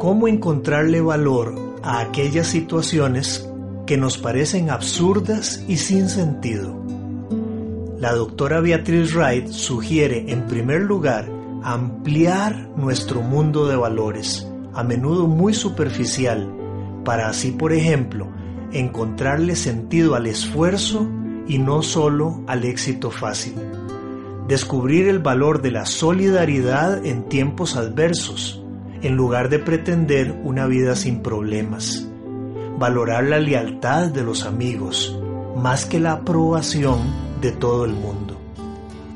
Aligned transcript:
¿Cómo 0.00 0.28
encontrarle 0.28 1.02
valor 1.02 1.54
a 1.82 2.00
aquellas 2.00 2.46
situaciones 2.46 3.46
que 3.86 3.98
nos 3.98 4.16
parecen 4.16 4.70
absurdas 4.70 5.62
y 5.68 5.76
sin 5.76 6.08
sentido? 6.08 6.74
La 7.98 8.14
doctora 8.14 8.60
Beatriz 8.60 9.14
Wright 9.14 9.48
sugiere, 9.48 10.32
en 10.32 10.46
primer 10.46 10.80
lugar, 10.80 11.28
ampliar 11.62 12.70
nuestro 12.78 13.20
mundo 13.20 13.68
de 13.68 13.76
valores, 13.76 14.48
a 14.72 14.82
menudo 14.82 15.26
muy 15.26 15.52
superficial, 15.52 16.50
para 17.04 17.28
así, 17.28 17.50
por 17.50 17.74
ejemplo, 17.74 18.26
encontrarle 18.72 19.54
sentido 19.54 20.14
al 20.14 20.28
esfuerzo 20.28 21.06
y 21.46 21.58
no 21.58 21.82
solo 21.82 22.42
al 22.46 22.64
éxito 22.64 23.10
fácil. 23.10 23.52
Descubrir 24.48 25.08
el 25.08 25.18
valor 25.18 25.60
de 25.60 25.72
la 25.72 25.84
solidaridad 25.84 27.04
en 27.04 27.28
tiempos 27.28 27.76
adversos, 27.76 28.59
en 29.02 29.16
lugar 29.16 29.48
de 29.48 29.58
pretender 29.58 30.38
una 30.44 30.66
vida 30.66 30.96
sin 30.96 31.22
problemas. 31.22 32.06
Valorar 32.78 33.24
la 33.24 33.38
lealtad 33.38 34.08
de 34.08 34.22
los 34.22 34.44
amigos, 34.44 35.18
más 35.56 35.86
que 35.86 36.00
la 36.00 36.12
aprobación 36.12 36.98
de 37.40 37.52
todo 37.52 37.84
el 37.84 37.92
mundo. 37.92 38.40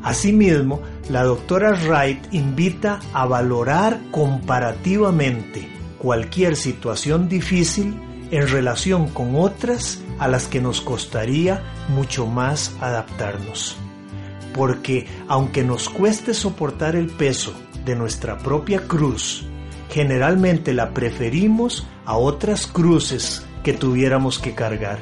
Asimismo, 0.03 0.81
la 1.09 1.23
doctora 1.23 1.73
Wright 1.73 2.33
invita 2.33 3.01
a 3.13 3.27
valorar 3.27 4.01
comparativamente 4.11 5.69
cualquier 5.99 6.57
situación 6.57 7.29
difícil 7.29 7.95
en 8.31 8.49
relación 8.49 9.09
con 9.09 9.37
otras 9.37 10.03
a 10.19 10.29
las 10.29 10.47
que 10.47 10.61
nos 10.61 10.81
costaría 10.81 11.63
mucho 11.89 12.27
más 12.27 12.75
adaptarnos. 12.81 13.77
Porque 14.53 15.07
aunque 15.29 15.65
nos 15.65 15.89
cueste 15.89 16.35
soportar 16.35 16.97
el 16.97 17.07
peso 17.07 17.55
de 17.85 17.97
nuestra 17.97 18.39
propia 18.39 18.87
cruz, 18.87 19.47
generalmente 19.91 20.75
la 20.75 20.93
preferimos 20.95 21.87
a 22.05 22.17
otras 22.17 22.67
cruces 22.67 23.45
que 23.63 23.73
tuviéramos 23.73 24.39
que 24.39 24.55
cargar. 24.55 24.99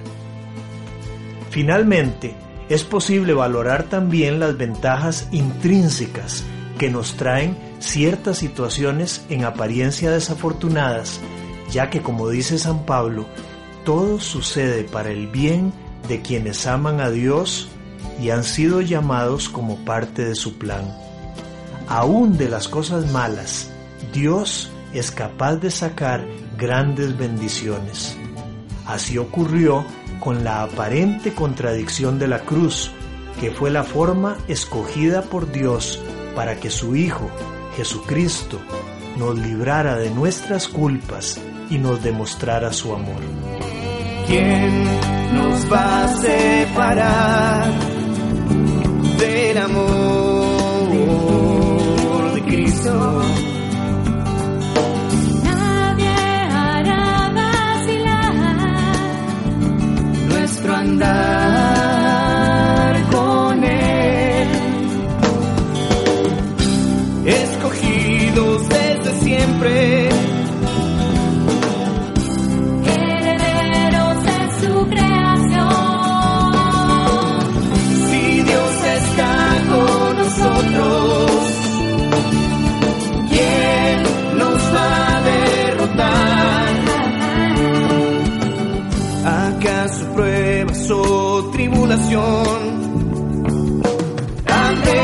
Finalmente, 1.50 2.34
es 2.68 2.84
posible 2.84 3.34
valorar 3.34 3.84
también 3.84 4.40
las 4.40 4.56
ventajas 4.56 5.28
intrínsecas 5.32 6.44
que 6.78 6.90
nos 6.90 7.16
traen 7.16 7.56
ciertas 7.80 8.38
situaciones 8.38 9.24
en 9.28 9.44
apariencia 9.44 10.10
desafortunadas, 10.10 11.20
ya 11.70 11.90
que 11.90 12.00
como 12.00 12.28
dice 12.30 12.58
San 12.58 12.86
Pablo, 12.86 13.26
todo 13.84 14.20
sucede 14.20 14.84
para 14.84 15.10
el 15.10 15.26
bien 15.26 15.72
de 16.08 16.22
quienes 16.22 16.66
aman 16.66 17.00
a 17.00 17.10
Dios 17.10 17.68
y 18.20 18.30
han 18.30 18.44
sido 18.44 18.80
llamados 18.80 19.48
como 19.48 19.84
parte 19.84 20.24
de 20.24 20.34
su 20.34 20.58
plan. 20.58 20.96
Aún 21.88 22.38
de 22.38 22.48
las 22.48 22.68
cosas 22.68 23.10
malas, 23.10 23.71
Dios 24.12 24.70
es 24.92 25.10
capaz 25.10 25.56
de 25.56 25.70
sacar 25.70 26.26
grandes 26.58 27.16
bendiciones. 27.16 28.16
Así 28.86 29.18
ocurrió 29.18 29.84
con 30.20 30.44
la 30.44 30.62
aparente 30.62 31.34
contradicción 31.34 32.18
de 32.18 32.28
la 32.28 32.40
cruz, 32.40 32.90
que 33.40 33.50
fue 33.50 33.70
la 33.70 33.84
forma 33.84 34.36
escogida 34.48 35.22
por 35.22 35.50
Dios 35.50 36.00
para 36.34 36.60
que 36.60 36.70
su 36.70 36.94
Hijo, 36.96 37.30
Jesucristo, 37.76 38.60
nos 39.18 39.38
librara 39.38 39.96
de 39.96 40.10
nuestras 40.10 40.68
culpas 40.68 41.40
y 41.70 41.78
nos 41.78 42.02
demostrara 42.02 42.72
su 42.72 42.94
amor. 42.94 43.20
¿Quién 44.26 44.84
nos 45.34 45.72
va 45.72 46.04
a 46.04 46.08
separar 46.08 47.72
del 49.18 49.58
amor 49.58 50.92
de 52.34 52.42
Cristo? 52.42 53.51
Andar 61.02 61.31
Ante 94.46 95.00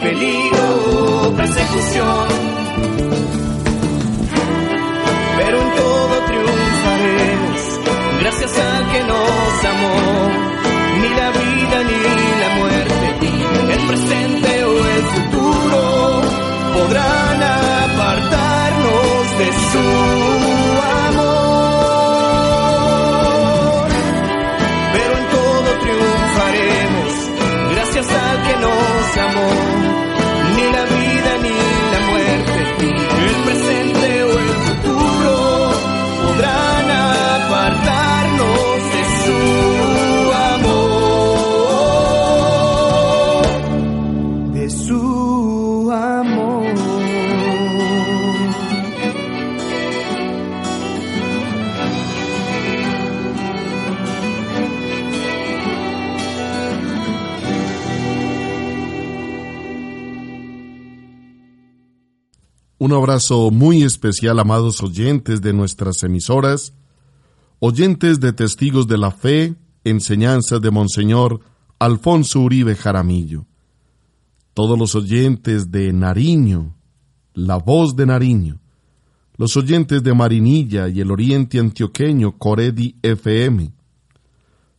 peligro 0.00 1.34
persecución. 1.36 2.28
Pero 5.36 5.60
en 5.60 5.70
todo 5.74 6.14
triunfaremos, 6.26 7.80
gracias 8.20 8.56
al 8.56 8.92
que 8.92 9.00
nos 9.02 9.64
amó. 9.64 9.96
Ni 11.00 11.08
la 11.08 11.30
vida 11.30 11.82
ni 11.88 12.27
abrazo 62.98 63.50
muy 63.50 63.82
especial, 63.82 64.38
amados 64.38 64.82
oyentes 64.82 65.40
de 65.40 65.52
nuestras 65.52 66.02
emisoras, 66.02 66.74
oyentes 67.60 68.20
de 68.20 68.32
Testigos 68.32 68.86
de 68.86 68.98
la 68.98 69.10
Fe, 69.10 69.54
enseñanzas 69.84 70.60
de 70.60 70.70
Monseñor 70.70 71.40
Alfonso 71.78 72.40
Uribe 72.40 72.74
Jaramillo, 72.74 73.46
todos 74.52 74.78
los 74.78 74.94
oyentes 74.94 75.70
de 75.70 75.92
Nariño, 75.92 76.76
La 77.32 77.56
Voz 77.56 77.96
de 77.96 78.06
Nariño, 78.06 78.60
los 79.36 79.56
oyentes 79.56 80.02
de 80.02 80.14
Marinilla 80.14 80.88
y 80.88 81.00
el 81.00 81.10
Oriente 81.10 81.58
Antioqueño 81.58 82.38
Coredi 82.38 82.96
FM, 83.02 83.72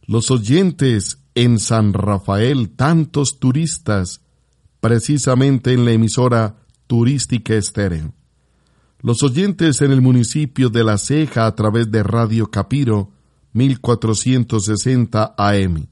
los 0.06 0.30
oyentes 0.32 1.20
en 1.36 1.60
San 1.60 1.94
Rafael, 1.94 2.70
tantos 2.76 3.40
turistas, 3.40 4.22
precisamente 4.80 5.74
en 5.74 5.86
la 5.86 5.92
emisora 5.92 6.58
Turística 6.90 7.54
Estéreo. 7.54 8.16
Los 9.02 9.22
oyentes 9.22 9.80
en 9.84 9.92
el 9.92 10.02
municipio 10.02 10.72
de 10.72 10.84
La 10.84 10.98
Ceja 10.98 11.46
a 11.46 11.54
través 11.54 11.92
de 11.92 12.02
Radio 12.02 12.50
Capiro 12.50 13.12
1460 13.54 15.36
AM. 15.38 15.86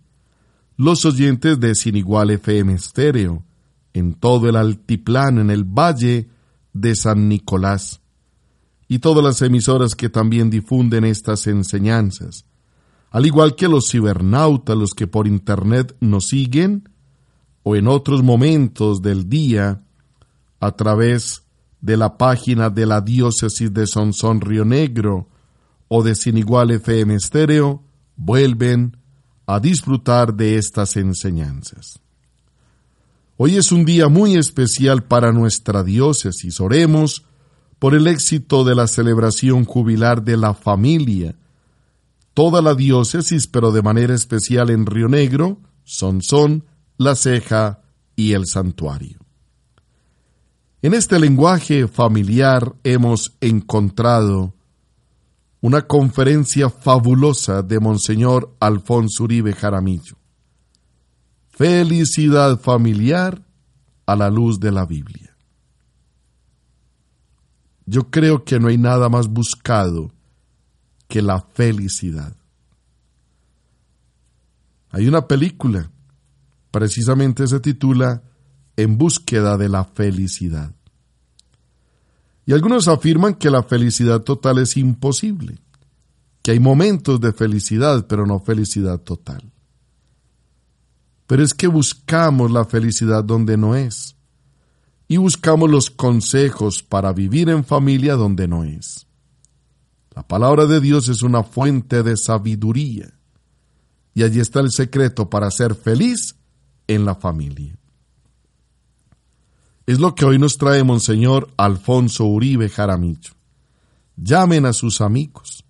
Los 0.75 1.05
oyentes 1.05 1.59
de 1.59 1.75
Sin 1.75 1.97
Igual 1.97 2.31
FM 2.31 2.73
Estéreo 2.73 3.43
en 3.93 4.15
todo 4.15 4.49
el 4.49 4.55
altiplano 4.55 5.41
en 5.41 5.51
el 5.51 5.65
valle 5.65 6.29
de 6.73 6.95
San 6.95 7.29
Nicolás. 7.29 8.01
y 8.87 8.97
todas 8.97 9.23
las 9.23 9.39
emisoras 9.43 9.93
que 9.93 10.09
también 10.09 10.49
difunden 10.49 11.03
estas 11.03 11.45
enseñanzas, 11.45 12.45
al 13.11 13.27
igual 13.27 13.53
que 13.53 13.67
los 13.67 13.91
cibernautas, 13.91 14.75
los 14.75 14.95
que 14.95 15.05
por 15.05 15.27
Internet 15.27 15.95
nos 15.99 16.25
siguen, 16.25 16.89
o 17.61 17.75
en 17.75 17.87
otros 17.87 18.23
momentos 18.23 19.03
del 19.03 19.29
día, 19.29 19.83
a 20.59 20.71
través 20.71 21.43
de 21.81 21.97
la 21.97 22.17
página 22.17 22.69
de 22.69 22.85
la 22.85 23.01
diócesis 23.01 23.73
de 23.73 23.87
Sonsón 23.87 24.41
Río 24.41 24.65
Negro 24.65 25.27
o 25.87 26.03
de 26.03 26.15
Sin 26.15 26.37
Igual 26.37 26.71
FM 26.71 27.15
Estéreo, 27.15 27.83
vuelven 28.15 28.97
a 29.45 29.59
disfrutar 29.59 30.33
de 30.33 30.57
estas 30.57 30.97
enseñanzas. 30.97 31.99
Hoy 33.37 33.55
es 33.55 33.71
un 33.71 33.85
día 33.85 34.09
muy 34.09 34.35
especial 34.35 35.03
para 35.03 35.31
nuestra 35.31 35.83
diócesis. 35.83 36.59
Oremos 36.59 37.23
por 37.79 37.93
el 37.93 38.07
éxito 38.07 38.63
de 38.63 38.75
la 38.75 38.87
celebración 38.87 39.63
jubilar 39.63 40.23
de 40.23 40.37
la 40.37 40.55
familia. 40.55 41.35
Toda 42.33 42.61
la 42.61 42.73
diócesis, 42.73 43.47
pero 43.47 43.71
de 43.71 43.83
manera 43.83 44.15
especial 44.15 44.71
en 44.71 44.85
Río 44.85 45.07
Negro, 45.07 45.59
Sonsón, 45.83 46.65
La 46.97 47.15
Ceja 47.15 47.81
y 48.15 48.33
el 48.33 48.47
Santuario. 48.47 49.26
En 50.87 50.93
este 50.93 51.19
lenguaje 51.19 51.85
familiar 51.89 52.73
hemos 52.85 53.35
encontrado 53.41 54.53
una 55.59 55.85
conferencia 55.85 56.69
fabulosa 56.69 57.61
de 57.61 57.81
Monseñor 57.81 58.55
Alfonso 58.61 59.25
Uribe 59.25 59.51
Jaramillo. 59.51 60.15
Felicidad 61.49 62.57
familiar 62.57 63.45
a 64.05 64.15
la 64.15 64.29
luz 64.29 64.61
de 64.61 64.71
la 64.71 64.85
Biblia. 64.85 65.35
Yo 67.85 68.09
creo 68.09 68.45
que 68.45 68.57
no 68.57 68.69
hay 68.69 68.77
nada 68.77 69.09
más 69.09 69.27
buscado 69.27 70.13
que 71.09 71.21
la 71.21 71.41
felicidad. 71.41 72.33
Hay 74.91 75.05
una 75.05 75.27
película, 75.27 75.91
precisamente 76.71 77.45
se 77.45 77.59
titula 77.59 78.23
En 78.77 78.97
búsqueda 78.97 79.57
de 79.57 79.67
la 79.67 79.83
felicidad. 79.83 80.76
Y 82.47 82.53
algunos 82.53 82.87
afirman 82.87 83.35
que 83.35 83.51
la 83.51 83.61
felicidad 83.61 84.21
total 84.21 84.59
es 84.59 84.77
imposible, 84.77 85.59
que 86.41 86.51
hay 86.51 86.61
momentos 86.61 87.19
de 87.19 87.33
felicidad, 87.33 88.07
pero 88.07 88.25
no 88.25 88.39
felicidad 88.39 89.01
total. 89.01 89.51
Pero 91.27 91.43
es 91.43 91.53
que 91.53 91.67
buscamos 91.67 92.49
la 92.49 92.63
felicidad 92.63 93.21
donde 93.21 93.57
no 93.57 93.75
es, 93.75 94.15
y 95.09 95.17
buscamos 95.17 95.69
los 95.69 95.89
consejos 95.89 96.81
para 96.81 97.11
vivir 97.11 97.49
en 97.49 97.65
familia 97.65 98.15
donde 98.15 98.47
no 98.47 98.63
es. 98.63 99.07
La 100.15 100.25
palabra 100.25 100.67
de 100.67 100.79
Dios 100.79 101.09
es 101.09 101.23
una 101.23 101.43
fuente 101.43 102.01
de 102.01 102.15
sabiduría, 102.15 103.13
y 104.13 104.23
allí 104.23 104.39
está 104.39 104.61
el 104.61 104.71
secreto 104.71 105.29
para 105.29 105.51
ser 105.51 105.75
feliz 105.75 106.37
en 106.87 107.03
la 107.03 107.15
familia. 107.15 107.76
Es 109.87 110.01
lo 110.01 110.15
que 110.15 110.25
hoy 110.25 110.37
nos 110.37 110.57
trae 110.57 110.83
Monseñor 110.83 111.49
Alfonso 111.55 112.25
Uribe 112.25 112.67
Jaramillo. 112.67 113.31
Llamen 114.17 114.65
a 114.65 114.73
sus 114.73 114.99
amigos. 114.99 115.63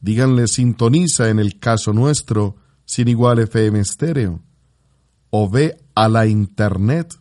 Díganle 0.00 0.46
sintoniza 0.46 1.30
en 1.30 1.40
el 1.40 1.58
caso 1.58 1.92
nuestro 1.92 2.54
sin 2.84 3.08
igual 3.08 3.40
FM 3.40 3.80
estéreo. 3.80 4.40
O 5.30 5.50
ve 5.50 5.82
a 5.96 6.08
la 6.08 6.28
internet. 6.28 7.18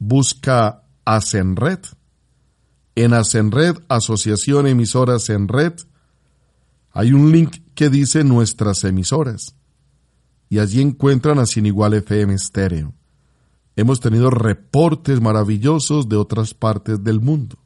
Busca 0.00 0.82
Asenred. 1.04 1.84
En 2.96 3.14
Asenred, 3.14 3.76
Asociación 3.88 4.66
Emisoras 4.66 5.30
en 5.30 5.46
Red, 5.46 5.74
hay 6.90 7.12
un 7.12 7.30
link 7.30 7.58
que 7.76 7.90
dice 7.90 8.24
nuestras 8.24 8.82
emisoras. 8.82 9.54
Y 10.48 10.58
allí 10.58 10.80
encuentran 10.80 11.38
a 11.38 11.46
Sin 11.46 11.66
Igual 11.66 11.94
FM 11.94 12.34
estéreo 12.34 12.97
hemos 13.78 14.00
tenido 14.00 14.28
reportes 14.30 15.20
maravillosos 15.20 16.08
de 16.08 16.16
otras 16.16 16.52
partes 16.52 17.04
del 17.04 17.20
mundo. 17.20 17.58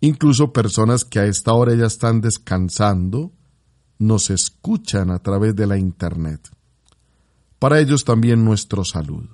Incluso 0.00 0.52
personas 0.52 1.04
que 1.04 1.20
a 1.20 1.26
esta 1.26 1.52
hora 1.52 1.76
ya 1.76 1.86
están 1.86 2.20
descansando 2.20 3.30
nos 4.00 4.30
escuchan 4.30 5.12
a 5.12 5.20
través 5.20 5.54
de 5.54 5.68
la 5.68 5.78
Internet. 5.78 6.50
Para 7.60 7.78
ellos 7.78 8.02
también 8.02 8.44
nuestro 8.44 8.84
saludo. 8.84 9.28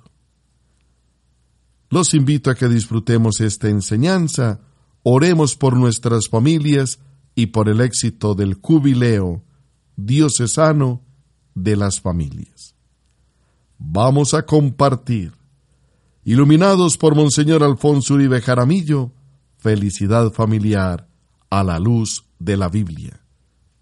Los 1.89 2.13
invito 2.13 2.51
a 2.51 2.55
que 2.55 2.69
disfrutemos 2.69 3.41
esta 3.41 3.67
enseñanza, 3.67 4.59
oremos 5.01 5.55
por 5.55 5.75
nuestras 5.75 6.27
familias 6.29 6.99
y 7.33 7.47
por 7.47 7.67
el 7.67 7.81
éxito 7.81 8.35
del 8.35 8.53
jubileo 8.61 9.41
diocesano 9.95 11.01
de 11.55 11.75
las 11.77 11.99
familias. 11.99 12.75
Vamos 13.79 14.35
a 14.35 14.45
compartir 14.45 15.33
Iluminados 16.25 16.97
por 16.97 17.17
Monseñor 17.17 17.63
Alfonso 17.63 18.13
Uribe 18.13 18.39
Jaramillo, 18.39 19.11
felicidad 19.57 20.31
familiar 20.31 21.07
a 21.49 21.65
la 21.65 21.79
luz 21.79 22.23
de 22.39 22.55
la 22.55 22.69
Biblia. 22.69 23.19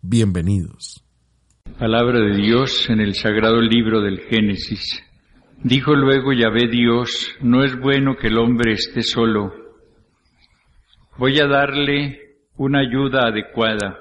Bienvenidos. 0.02 1.04
Palabra 1.78 2.20
de 2.20 2.36
Dios 2.38 2.90
en 2.90 3.00
el 3.00 3.14
sagrado 3.14 3.62
libro 3.62 4.02
del 4.02 4.22
Génesis. 4.22 5.04
Dijo 5.64 5.94
luego 5.94 6.34
Yahvé 6.34 6.68
Dios, 6.68 7.30
no 7.42 7.64
es 7.64 7.80
bueno 7.80 8.16
que 8.20 8.30
el 8.30 8.40
hombre 8.40 8.74
esté 8.74 9.04
solo. 9.04 9.54
Voy 11.20 11.38
a 11.40 11.46
darle 11.46 12.40
una 12.56 12.80
ayuda 12.80 13.28
adecuada. 13.28 14.00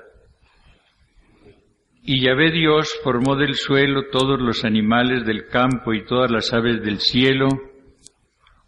Y 2.02 2.24
Yahvé 2.24 2.52
Dios 2.52 2.90
formó 3.04 3.36
del 3.36 3.54
suelo 3.54 4.04
todos 4.10 4.40
los 4.40 4.64
animales 4.64 5.26
del 5.26 5.46
campo 5.48 5.92
y 5.92 6.06
todas 6.06 6.30
las 6.30 6.54
aves 6.54 6.82
del 6.82 7.00
cielo, 7.00 7.48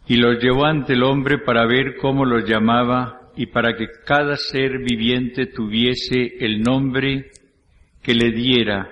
y 0.07 0.17
los 0.17 0.41
llevó 0.41 0.65
ante 0.65 0.93
el 0.93 1.03
hombre 1.03 1.39
para 1.39 1.65
ver 1.65 1.95
cómo 1.97 2.25
los 2.25 2.43
llamaba 2.47 3.31
y 3.35 3.47
para 3.47 3.75
que 3.75 3.87
cada 4.05 4.35
ser 4.35 4.79
viviente 4.79 5.47
tuviese 5.47 6.37
el 6.39 6.61
nombre 6.61 7.31
que 8.01 8.13
le 8.13 8.31
diera. 8.31 8.89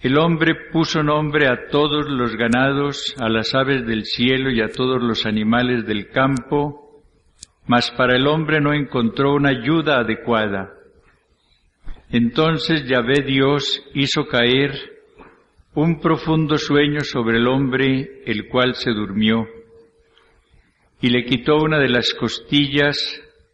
El 0.00 0.16
hombre 0.18 0.54
puso 0.70 1.02
nombre 1.02 1.48
a 1.48 1.68
todos 1.70 2.08
los 2.08 2.36
ganados, 2.36 3.16
a 3.18 3.28
las 3.28 3.54
aves 3.54 3.84
del 3.84 4.04
cielo 4.04 4.50
y 4.50 4.60
a 4.60 4.68
todos 4.68 5.02
los 5.02 5.26
animales 5.26 5.86
del 5.86 6.10
campo, 6.10 7.02
mas 7.66 7.90
para 7.90 8.14
el 8.14 8.26
hombre 8.28 8.60
no 8.60 8.72
encontró 8.72 9.34
una 9.34 9.50
ayuda 9.50 9.98
adecuada. 9.98 10.72
Entonces 12.10 12.86
Yahvé 12.86 13.22
Dios 13.26 13.82
hizo 13.94 14.26
caer 14.26 14.97
un 15.80 16.00
profundo 16.00 16.58
sueño 16.58 17.02
sobre 17.02 17.38
el 17.38 17.46
hombre, 17.46 18.22
el 18.26 18.48
cual 18.48 18.74
se 18.74 18.90
durmió, 18.90 19.46
y 21.00 21.08
le 21.10 21.24
quitó 21.24 21.58
una 21.58 21.78
de 21.78 21.88
las 21.88 22.14
costillas, 22.14 22.96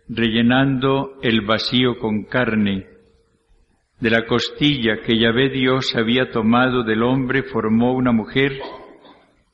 rellenando 0.09 1.19
el 1.21 1.43
vacío 1.43 1.99
con 1.99 2.25
carne. 2.25 2.87
De 4.01 4.09
la 4.09 4.25
costilla 4.25 5.03
que 5.03 5.19
Yahvé 5.19 5.51
Dios 5.51 5.95
había 5.97 6.31
tomado 6.31 6.83
del 6.83 7.03
hombre 7.03 7.43
formó 7.43 7.93
una 7.93 8.13
mujer 8.13 8.59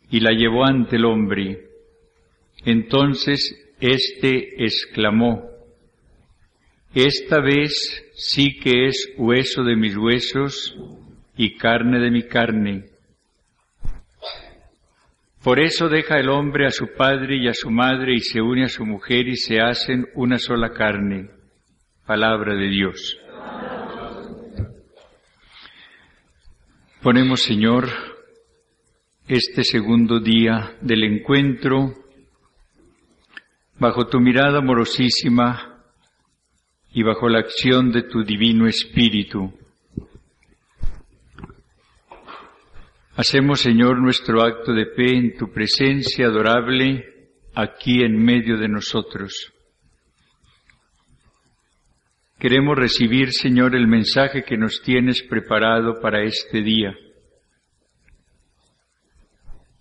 y 0.08 0.20
la 0.20 0.30
llevó 0.30 0.64
ante 0.64 0.94
el 0.94 1.06
hombre. 1.06 1.70
Entonces 2.64 3.74
éste 3.80 4.62
exclamó, 4.64 5.42
Esta 6.94 7.40
vez 7.40 7.72
sí 8.14 8.60
que 8.60 8.86
es 8.86 9.12
hueso 9.18 9.64
de 9.64 9.74
mis 9.74 9.96
huesos 9.96 10.76
y 11.42 11.56
carne 11.56 11.98
de 11.98 12.10
mi 12.10 12.24
carne. 12.24 12.84
Por 15.42 15.58
eso 15.58 15.88
deja 15.88 16.18
el 16.18 16.28
hombre 16.28 16.66
a 16.66 16.70
su 16.70 16.88
padre 16.94 17.38
y 17.38 17.48
a 17.48 17.54
su 17.54 17.70
madre 17.70 18.12
y 18.12 18.20
se 18.20 18.42
une 18.42 18.64
a 18.64 18.68
su 18.68 18.84
mujer 18.84 19.26
y 19.26 19.36
se 19.36 19.58
hacen 19.58 20.06
una 20.14 20.36
sola 20.36 20.74
carne. 20.74 21.30
Palabra 22.04 22.54
de 22.54 22.68
Dios. 22.68 23.18
Ponemos, 27.02 27.40
Señor, 27.40 27.88
este 29.26 29.64
segundo 29.64 30.20
día 30.20 30.76
del 30.82 31.04
encuentro 31.04 31.94
bajo 33.78 34.08
tu 34.08 34.20
mirada 34.20 34.58
amorosísima 34.58 35.86
y 36.92 37.02
bajo 37.02 37.30
la 37.30 37.38
acción 37.38 37.92
de 37.92 38.02
tu 38.02 38.24
divino 38.24 38.66
Espíritu. 38.66 39.54
Hacemos, 43.16 43.60
Señor, 43.60 44.00
nuestro 44.00 44.40
acto 44.40 44.72
de 44.72 44.86
fe 44.86 45.16
en 45.16 45.36
tu 45.36 45.50
presencia 45.52 46.26
adorable 46.26 47.28
aquí 47.54 48.02
en 48.04 48.16
medio 48.16 48.56
de 48.56 48.68
nosotros. 48.68 49.52
Queremos 52.38 52.78
recibir, 52.78 53.32
Señor, 53.32 53.74
el 53.74 53.88
mensaje 53.88 54.44
que 54.44 54.56
nos 54.56 54.80
tienes 54.82 55.22
preparado 55.24 56.00
para 56.00 56.22
este 56.22 56.62
día. 56.62 56.94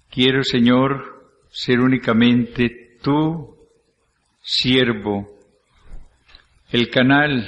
Quiero, 0.10 0.44
Señor, 0.44 1.32
ser 1.52 1.80
únicamente 1.80 2.98
tu 3.02 3.56
siervo, 4.42 5.30
el 6.72 6.90
canal 6.90 7.48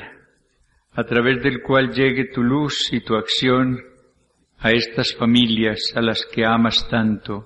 a 0.93 1.03
través 1.05 1.41
del 1.41 1.61
cual 1.63 1.91
llegue 1.91 2.25
tu 2.25 2.43
luz 2.43 2.93
y 2.93 3.01
tu 3.01 3.15
acción 3.15 3.90
a 4.61 4.71
estas 4.71 5.15
familias 5.15 5.79
a 5.95 6.01
las 6.01 6.25
que 6.25 6.45
amas 6.45 6.87
tanto. 6.87 7.45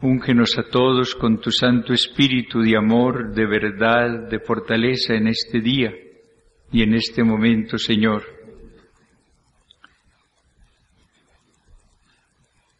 Úngenos 0.00 0.58
a 0.58 0.62
todos 0.70 1.14
con 1.14 1.40
tu 1.40 1.50
Santo 1.50 1.92
Espíritu 1.92 2.60
de 2.60 2.76
amor, 2.76 3.34
de 3.34 3.46
verdad, 3.46 4.28
de 4.28 4.40
fortaleza 4.40 5.14
en 5.14 5.28
este 5.28 5.60
día 5.60 5.92
y 6.72 6.82
en 6.82 6.94
este 6.94 7.22
momento, 7.22 7.78
Señor. 7.78 8.24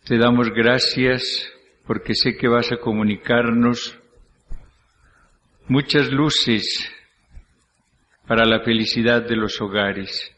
Te 0.04 0.18
damos 0.18 0.50
gracias 0.50 1.50
porque 1.86 2.14
sé 2.14 2.36
que 2.36 2.48
vas 2.48 2.70
a 2.72 2.78
comunicarnos 2.78 3.98
muchas 5.68 6.10
luces 6.10 6.90
para 8.26 8.44
la 8.44 8.60
felicidad 8.60 9.22
de 9.22 9.36
los 9.36 9.60
hogares. 9.60 10.35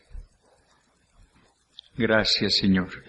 Gracias, 1.98 2.58
Señor. 2.58 3.02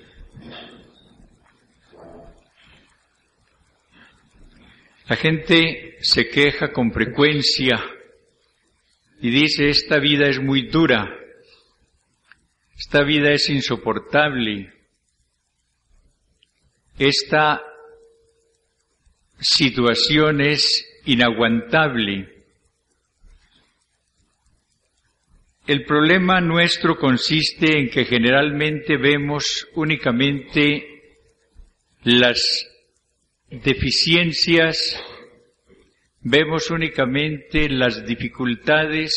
La 5.08 5.16
gente 5.16 5.98
se 6.02 6.28
queja 6.28 6.72
con 6.72 6.92
frecuencia 6.92 7.80
y 9.22 9.30
dice, 9.30 9.70
esta 9.70 10.00
vida 10.00 10.28
es 10.28 10.42
muy 10.42 10.70
dura, 10.70 11.08
esta 12.76 13.04
vida 13.04 13.32
es 13.32 13.48
insoportable, 13.50 14.74
esta 16.98 17.62
situación 19.40 20.42
es 20.42 20.84
inaguantable. 21.06 22.39
El 25.70 25.86
problema 25.86 26.42
nuestro 26.42 26.98
consiste 26.98 27.78
en 27.78 27.92
que 27.92 28.04
generalmente 28.04 28.98
vemos 28.98 29.68
únicamente 29.76 30.84
las 32.02 32.68
deficiencias, 33.52 35.00
vemos 36.22 36.72
únicamente 36.72 37.70
las 37.70 38.04
dificultades. 38.04 39.14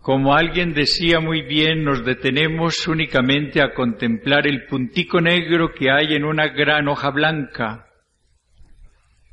Como 0.00 0.34
alguien 0.34 0.72
decía 0.72 1.20
muy 1.20 1.42
bien, 1.42 1.84
nos 1.84 2.02
detenemos 2.02 2.88
únicamente 2.88 3.60
a 3.60 3.74
contemplar 3.74 4.46
el 4.46 4.64
puntico 4.64 5.20
negro 5.20 5.74
que 5.74 5.90
hay 5.90 6.14
en 6.14 6.24
una 6.24 6.48
gran 6.48 6.88
hoja 6.88 7.10
blanca 7.10 7.90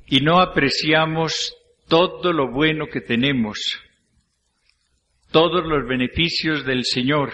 y 0.08 0.20
no 0.20 0.42
apreciamos 0.42 1.56
todo 1.88 2.34
lo 2.34 2.52
bueno 2.52 2.88
que 2.88 3.00
tenemos, 3.00 3.82
todos 5.34 5.66
los 5.66 5.86
beneficios 5.86 6.64
del 6.66 6.86
Señor. 6.86 7.34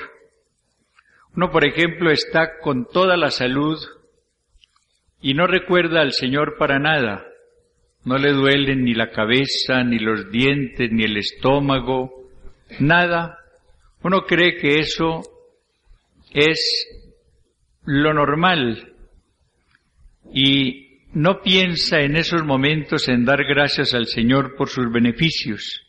Uno, 1.36 1.52
por 1.52 1.64
ejemplo, 1.64 2.10
está 2.10 2.58
con 2.60 2.88
toda 2.92 3.16
la 3.16 3.30
salud, 3.30 3.78
y 5.22 5.34
no 5.34 5.48
recuerda 5.48 6.02
al 6.02 6.14
Señor 6.14 6.56
para 6.58 6.80
nada. 6.80 7.26
No 8.06 8.18
le 8.18 8.32
duelen 8.32 8.86
ni 8.86 8.94
la 8.94 9.12
cabeza, 9.12 9.84
ni 9.84 10.00
los 10.00 10.32
dientes, 10.32 10.92
ni 10.92 11.04
el 11.04 11.18
estómago, 11.18 12.30
nada. 12.80 13.38
Uno 14.02 14.22
cree 14.22 14.56
que 14.56 14.80
eso 14.80 15.22
es 16.34 16.88
lo 17.84 18.14
normal 18.14 18.94
y 20.34 21.02
no 21.14 21.42
piensa 21.42 22.02
en 22.02 22.16
esos 22.16 22.46
momentos 22.46 23.10
en 23.10 23.26
dar 23.26 23.44
gracias 23.44 23.94
al 23.94 24.06
Señor 24.06 24.56
por 24.56 24.70
sus 24.70 24.90
beneficios. 24.92 25.89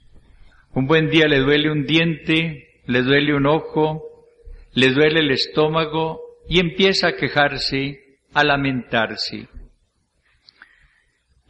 Un 0.73 0.87
buen 0.87 1.11
día 1.11 1.27
le 1.27 1.41
duele 1.41 1.71
un 1.71 1.85
diente, 1.85 2.69
le 2.87 3.03
duele 3.03 3.35
un 3.35 3.47
ojo, 3.47 4.27
le 4.75 4.91
duele 4.91 5.21
el 5.21 5.31
estómago 5.33 6.21
y 6.49 6.61
empieza 6.61 7.09
a 7.09 7.17
quejarse 7.17 8.19
a 8.35 8.45
lamentarse. 8.45 9.49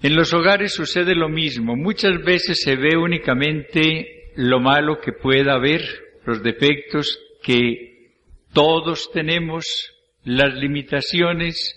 En 0.03 0.17
los 0.17 0.33
hogares 0.33 0.73
sucede 0.73 1.15
lo 1.15 1.29
mismo. 1.29 1.77
Muchas 1.77 2.23
veces 2.23 2.62
se 2.62 2.77
ve 2.77 2.97
únicamente 2.97 4.33
lo 4.37 4.59
malo 4.59 5.00
que 5.00 5.12
pueda 5.12 5.55
haber, 5.55 5.83
los 6.25 6.43
defectos 6.43 7.21
que 7.43 8.15
todos 8.55 9.11
tenemos, 9.12 9.93
las 10.25 10.55
limitaciones, 10.55 11.77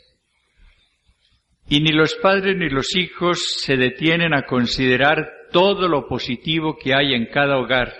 y 1.68 1.82
ni 1.82 1.92
los 1.92 2.16
padres 2.16 2.56
ni 2.58 2.70
los 2.70 2.96
hijos 2.96 3.62
se 3.62 3.76
detienen 3.76 4.34
a 4.34 4.46
considerar 4.46 5.30
todo 5.54 5.88
lo 5.88 6.06
positivo 6.08 6.76
que 6.78 6.94
hay 6.94 7.14
en 7.14 7.28
cada 7.28 7.58
hogar. 7.58 7.94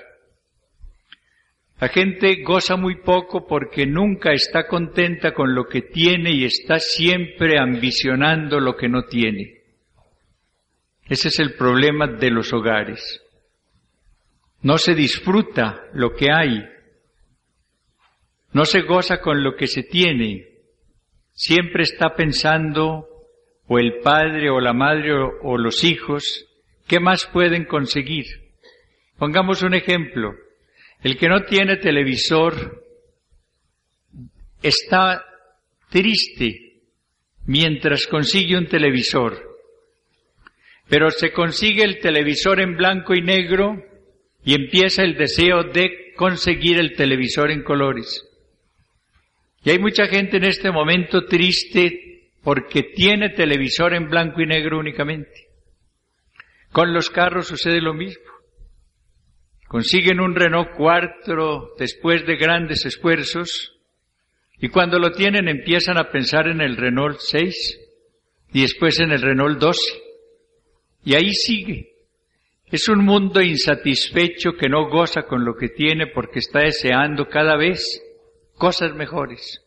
La 1.80 1.88
gente 1.88 2.44
goza 2.44 2.76
muy 2.76 3.02
poco 3.02 3.48
porque 3.48 3.86
nunca 3.86 4.34
está 4.34 4.68
contenta 4.68 5.34
con 5.34 5.56
lo 5.56 5.66
que 5.66 5.82
tiene 5.82 6.32
y 6.32 6.44
está 6.44 6.80
siempre 6.80 7.60
ambicionando 7.60 8.60
lo 8.60 8.76
que 8.76 8.90
no 8.90 9.04
tiene. 9.04 9.62
Ese 11.08 11.30
es 11.30 11.40
el 11.40 11.56
problema 11.56 12.08
de 12.08 12.32
los 12.32 12.52
hogares. 12.54 13.22
No 14.62 14.78
se 14.78 14.96
disfruta 14.96 15.84
lo 15.94 16.14
que 16.16 16.32
hay. 16.32 16.64
No 18.54 18.66
se 18.66 18.82
goza 18.82 19.20
con 19.20 19.44
lo 19.44 19.56
que 19.56 19.68
se 19.68 19.84
tiene. 19.84 20.48
Siempre 21.34 21.84
está 21.84 22.16
pensando 22.16 23.08
o 23.68 23.80
el 23.80 24.00
padre 24.00 24.50
o 24.50 24.60
la 24.62 24.74
madre 24.74 25.12
o, 25.14 25.58
los 25.58 25.84
hijos 25.84 26.46
qué 26.88 27.00
más 27.00 27.25
pueden 27.32 27.66
conseguir. 27.66 28.25
Pongamos 29.18 29.63
un 29.63 29.74
ejemplo. 29.74 30.34
El 31.02 31.18
que 31.18 31.28
no 31.28 31.44
tiene 31.44 31.78
televisor 31.78 32.84
está 34.62 35.24
triste 35.90 36.82
mientras 37.46 38.08
consigue 38.08 38.58
un 38.58 38.68
televisor, 38.68 39.38
pero 40.88 41.12
se 41.12 41.32
consigue 41.32 41.84
el 41.84 42.00
televisor 42.00 42.62
en 42.62 42.78
blanco 42.78 43.13
y 43.13 43.22
negro 43.22 43.84
y 44.46 44.56
empieza 44.56 45.04
el 45.04 45.16
deseo 45.16 45.63
de 45.63 46.13
conseguir 46.16 46.80
el 46.80 46.96
televisor 46.96 47.52
en 47.52 47.63
colores. 47.63 48.25
Y 49.63 49.72
hay 49.72 49.80
mucha 49.80 50.08
gente 50.08 50.38
en 50.38 50.46
este 50.46 50.72
momento 50.72 51.25
triste 51.25 52.30
porque 52.44 52.84
tiene 52.84 53.30
televisor 53.30 53.94
en 53.94 54.10
blanco 54.10 54.42
y 54.42 54.46
negro 54.46 54.80
únicamente. 54.80 55.43
Con 56.74 56.92
los 56.92 57.12
carros 57.12 57.48
sucede 57.48 57.82
lo 57.82 57.94
mismo. 57.94 58.32
Consiguen 59.68 60.20
un 60.20 60.36
Renault 60.36 60.72
4 60.75 61.75
después 61.77 62.25
de 62.25 62.36
grandes 62.36 62.86
esfuerzos 62.86 63.77
y 64.58 64.70
cuando 64.70 64.98
lo 64.98 65.12
tienen 65.12 65.48
empiezan 65.48 66.00
a 66.00 66.10
pensar 66.10 66.48
en 66.48 66.62
el 66.62 66.75
Renault 66.75 67.20
6 67.20 67.80
y 68.53 68.62
después 68.62 69.00
en 69.00 69.12
el 69.12 69.22
Renault 69.22 69.60
12. 69.60 69.80
Y 71.06 71.13
ahí 71.13 71.30
sigue. 71.32 71.94
Es 72.65 72.89
un 72.89 73.06
mundo 73.06 73.39
insatisfecho 73.39 74.53
que 74.53 74.68
no 74.68 74.89
goza 74.89 75.24
con 75.24 75.46
lo 75.46 75.56
que 75.56 75.70
tiene 75.70 76.08
porque 76.08 76.39
está 76.39 76.62
deseando 76.62 77.27
cada 77.27 77.56
vez 77.56 78.01
cosas 78.58 78.96
mejores. 78.96 79.62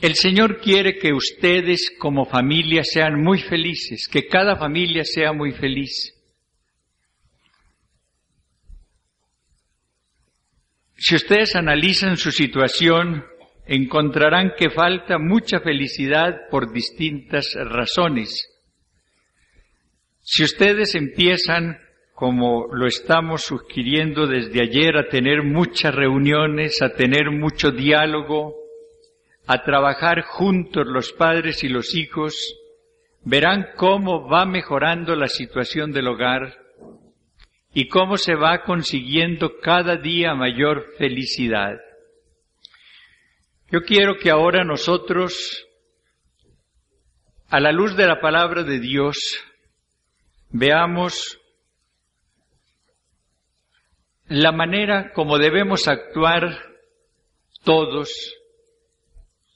El 0.00 0.14
Señor 0.14 0.60
quiere 0.60 0.96
que 0.96 1.12
ustedes 1.12 1.92
como 1.98 2.24
familia 2.24 2.82
sean 2.84 3.22
muy 3.22 3.38
felices, 3.42 4.08
que 4.08 4.26
cada 4.26 4.56
familia 4.56 5.04
sea 5.04 5.34
muy 5.34 5.52
feliz. 5.52 6.14
Si 10.96 11.14
ustedes 11.14 11.54
analizan 11.54 12.16
su 12.16 12.30
situación, 12.30 13.26
encontrarán 13.66 14.52
que 14.56 14.70
falta 14.70 15.18
mucha 15.18 15.60
felicidad 15.60 16.48
por 16.50 16.72
distintas 16.72 17.54
razones. 17.54 18.48
Si 20.20 20.44
ustedes 20.44 20.94
empiezan, 20.94 21.78
como 22.14 22.68
lo 22.72 22.86
estamos 22.86 23.42
sugiriendo 23.42 24.26
desde 24.26 24.62
ayer, 24.62 24.96
a 24.96 25.08
tener 25.08 25.42
muchas 25.42 25.94
reuniones, 25.94 26.80
a 26.80 26.94
tener 26.94 27.30
mucho 27.30 27.70
diálogo, 27.70 28.59
a 29.52 29.64
trabajar 29.64 30.22
juntos 30.22 30.86
los 30.86 31.12
padres 31.12 31.64
y 31.64 31.68
los 31.68 31.96
hijos, 31.96 32.36
verán 33.24 33.70
cómo 33.74 34.28
va 34.28 34.46
mejorando 34.46 35.16
la 35.16 35.26
situación 35.26 35.90
del 35.90 36.06
hogar, 36.06 36.56
y 37.74 37.88
cómo 37.88 38.16
se 38.16 38.36
va 38.36 38.62
consiguiendo 38.62 39.58
cada 39.60 39.96
día 39.96 40.36
mayor 40.36 40.92
felicidad. 40.98 41.80
Yo 43.72 43.80
quiero 43.82 44.18
que 44.18 44.30
ahora 44.30 44.62
nosotros, 44.62 45.66
a 47.48 47.58
la 47.58 47.72
luz 47.72 47.96
de 47.96 48.06
la 48.06 48.20
palabra 48.20 48.62
de 48.62 48.78
Dios, 48.78 49.16
veamos 50.50 51.40
la 54.28 54.52
manera 54.52 55.10
como 55.12 55.38
debemos 55.38 55.88
actuar 55.88 56.56
todos 57.64 58.36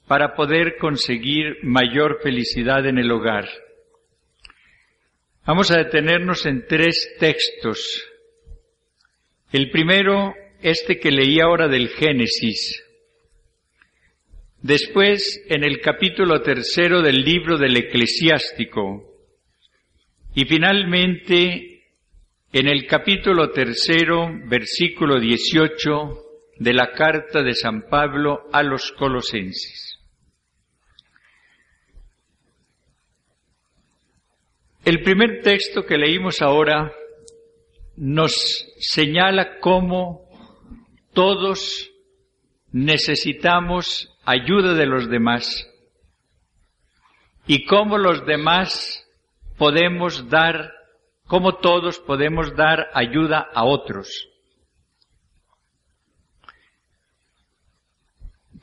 para 0.07 0.35
poder 0.35 0.77
conseguir 0.77 1.59
mayor 1.63 2.21
felicidad 2.23 2.87
en 2.87 2.99
el 2.99 3.11
hogar. 3.11 3.49
Vamos 5.47 5.71
a 5.71 5.79
detenernos 5.79 6.47
en 6.47 6.67
tres 6.67 7.17
textos. 7.19 8.05
El 9.53 9.71
primero, 9.71 10.35
este 10.63 10.99
que 10.99 11.11
leí 11.11 11.41
ahora 11.41 11.69
del 11.69 11.89
Génesis. 11.89 12.83
Después, 14.61 15.45
en 15.49 15.63
el 15.63 15.81
capítulo 15.81 16.41
tercero 16.41 17.03
del 17.03 17.23
libro 17.23 17.59
del 17.59 17.77
Eclesiástico. 17.77 19.05
Y 20.35 20.47
finalmente, 20.47 21.83
en 22.53 22.69
el 22.69 22.87
capítulo 22.87 23.51
tercero, 23.51 24.31
versículo 24.47 25.21
18 25.21 26.25
de 26.59 26.73
la 26.73 26.93
carta 26.93 27.43
de 27.43 27.53
San 27.53 27.83
Pablo 27.89 28.49
a 28.53 28.63
los 28.63 28.93
colosenses. 28.93 29.94
El 34.85 35.03
primer 35.03 35.41
texto 35.41 35.87
que 35.87 35.97
leímos 35.97 36.43
ahora 36.43 36.93
nos 37.97 38.67
señala 38.81 39.59
cómo 39.59 40.29
todos 41.15 41.91
necesitamos 42.71 44.15
ayuda 44.27 44.75
de 44.75 44.85
los 44.85 45.09
demás 45.09 45.67
y 47.47 47.65
cómo 47.65 47.97
los 47.97 48.27
demás 48.27 49.09
podemos 49.57 50.29
dar, 50.29 50.75
cómo 51.27 51.57
todos 51.57 51.99
podemos 52.01 52.55
dar 52.55 52.89
ayuda 52.93 53.49
a 53.55 53.65
otros. 53.65 54.29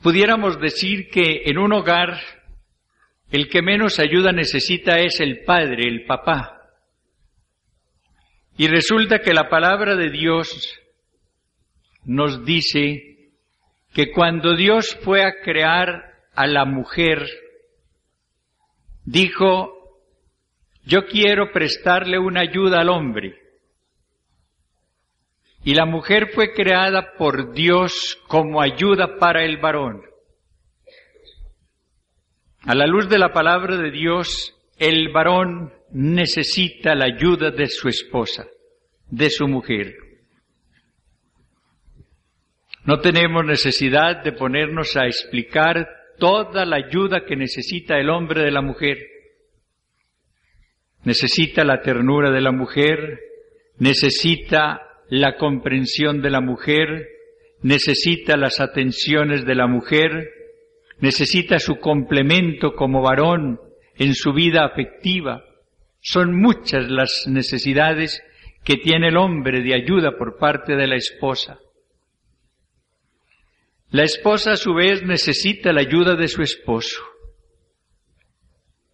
Pudiéramos 0.00 0.60
decir 0.60 1.10
que 1.10 1.42
en 1.46 1.58
un 1.58 1.72
hogar 1.72 2.20
el 3.32 3.48
que 3.48 3.62
menos 3.62 3.98
ayuda 3.98 4.30
necesita 4.30 5.00
es 5.00 5.18
el 5.18 5.42
padre, 5.44 5.88
el 5.88 6.04
papá. 6.04 6.60
Y 8.58 8.68
resulta 8.68 9.20
que 9.20 9.32
la 9.32 9.48
palabra 9.48 9.96
de 9.96 10.10
Dios 10.10 10.78
nos 12.04 12.44
dice 12.44 13.30
que 13.94 14.12
cuando 14.12 14.54
Dios 14.54 14.98
fue 15.02 15.24
a 15.24 15.40
crear 15.40 16.12
a 16.34 16.46
la 16.46 16.66
mujer, 16.66 17.26
dijo, 19.06 19.98
yo 20.84 21.06
quiero 21.06 21.52
prestarle 21.52 22.18
una 22.18 22.40
ayuda 22.40 22.80
al 22.80 22.90
hombre. 22.90 23.40
Y 25.64 25.74
la 25.74 25.86
mujer 25.86 26.32
fue 26.34 26.52
creada 26.52 27.14
por 27.16 27.54
Dios 27.54 28.18
como 28.26 28.60
ayuda 28.60 29.16
para 29.18 29.42
el 29.42 29.56
varón. 29.56 30.11
A 32.64 32.74
la 32.76 32.86
luz 32.86 33.08
de 33.08 33.18
la 33.18 33.32
palabra 33.32 33.76
de 33.76 33.90
Dios, 33.90 34.54
el 34.78 35.08
varón 35.12 35.72
necesita 35.90 36.94
la 36.94 37.06
ayuda 37.06 37.50
de 37.50 37.66
su 37.66 37.88
esposa, 37.88 38.46
de 39.10 39.30
su 39.30 39.48
mujer. 39.48 39.96
No 42.84 43.00
tenemos 43.00 43.44
necesidad 43.44 44.22
de 44.22 44.32
ponernos 44.32 44.96
a 44.96 45.06
explicar 45.06 45.88
toda 46.18 46.64
la 46.64 46.76
ayuda 46.76 47.24
que 47.26 47.34
necesita 47.34 47.98
el 47.98 48.08
hombre 48.10 48.42
de 48.42 48.52
la 48.52 48.62
mujer. 48.62 48.98
Necesita 51.04 51.64
la 51.64 51.80
ternura 51.80 52.30
de 52.30 52.40
la 52.40 52.52
mujer, 52.52 53.18
necesita 53.78 54.82
la 55.08 55.36
comprensión 55.36 56.22
de 56.22 56.30
la 56.30 56.40
mujer, 56.40 57.08
necesita 57.62 58.36
las 58.36 58.60
atenciones 58.60 59.44
de 59.44 59.54
la 59.56 59.66
mujer, 59.66 60.41
necesita 61.02 61.58
su 61.58 61.78
complemento 61.78 62.74
como 62.74 63.02
varón 63.02 63.60
en 63.96 64.14
su 64.14 64.32
vida 64.32 64.64
afectiva. 64.64 65.42
Son 66.00 66.40
muchas 66.40 66.88
las 66.88 67.24
necesidades 67.26 68.22
que 68.64 68.76
tiene 68.76 69.08
el 69.08 69.16
hombre 69.16 69.62
de 69.62 69.74
ayuda 69.74 70.16
por 70.16 70.38
parte 70.38 70.76
de 70.76 70.86
la 70.86 70.94
esposa. 70.94 71.58
La 73.90 74.04
esposa 74.04 74.52
a 74.52 74.56
su 74.56 74.74
vez 74.74 75.02
necesita 75.02 75.72
la 75.72 75.80
ayuda 75.80 76.14
de 76.14 76.28
su 76.28 76.40
esposo. 76.40 77.02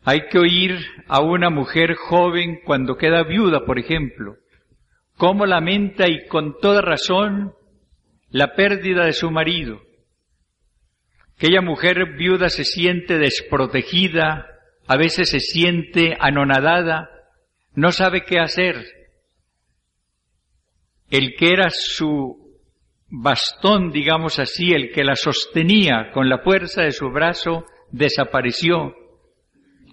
Hay 0.02 0.28
que 0.30 0.38
oír 0.38 0.78
a 1.08 1.20
una 1.20 1.50
mujer 1.50 1.94
joven 1.94 2.60
cuando 2.64 2.96
queda 2.96 3.22
viuda, 3.22 3.66
por 3.66 3.78
ejemplo, 3.78 4.36
cómo 5.18 5.44
lamenta 5.44 6.08
y 6.08 6.26
con 6.26 6.56
toda 6.58 6.80
razón 6.80 7.52
la 8.30 8.54
pérdida 8.54 9.04
de 9.04 9.12
su 9.12 9.30
marido. 9.30 9.87
Aquella 11.38 11.60
mujer 11.60 12.16
viuda 12.16 12.48
se 12.48 12.64
siente 12.64 13.16
desprotegida, 13.16 14.44
a 14.88 14.96
veces 14.96 15.30
se 15.30 15.38
siente 15.38 16.16
anonadada, 16.18 17.10
no 17.74 17.92
sabe 17.92 18.24
qué 18.24 18.40
hacer. 18.40 18.84
El 21.10 21.36
que 21.36 21.52
era 21.52 21.68
su 21.70 22.58
bastón, 23.08 23.92
digamos 23.92 24.40
así, 24.40 24.72
el 24.72 24.90
que 24.90 25.04
la 25.04 25.14
sostenía 25.14 26.10
con 26.12 26.28
la 26.28 26.40
fuerza 26.40 26.82
de 26.82 26.90
su 26.90 27.08
brazo, 27.08 27.64
desapareció. 27.92 28.96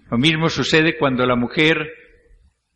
Lo 0.09 0.17
mismo 0.17 0.49
sucede 0.49 0.97
cuando 0.97 1.27
la 1.27 1.35
mujer 1.35 1.77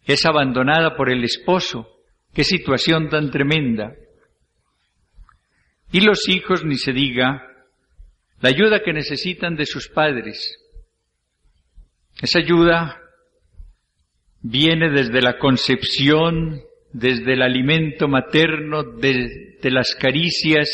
es 0.06 0.28
abandonada 0.28 0.96
por 0.96 1.10
el 1.10 1.24
esposo. 1.24 1.88
Qué 2.36 2.44
situación 2.44 3.10
tan 3.10 3.32
tremenda. 3.32 3.96
Y 5.92 6.02
los 6.02 6.30
hijos, 6.30 6.64
ni 6.64 6.76
se 6.76 6.94
diga, 6.94 7.49
la 8.42 8.50
ayuda 8.50 8.82
que 8.84 8.94
necesitan 8.94 9.56
de 9.56 9.66
sus 9.66 9.90
padres. 9.90 10.58
Esa 12.22 12.40
ayuda 12.40 13.02
viene 14.42 14.90
desde 14.90 15.22
la 15.22 15.38
concepción, 15.38 16.62
desde 16.92 17.34
el 17.34 17.42
alimento 17.42 18.08
materno, 18.08 18.84
de, 18.84 19.58
de, 19.62 19.72
las 19.72 19.96
caricias 19.96 20.70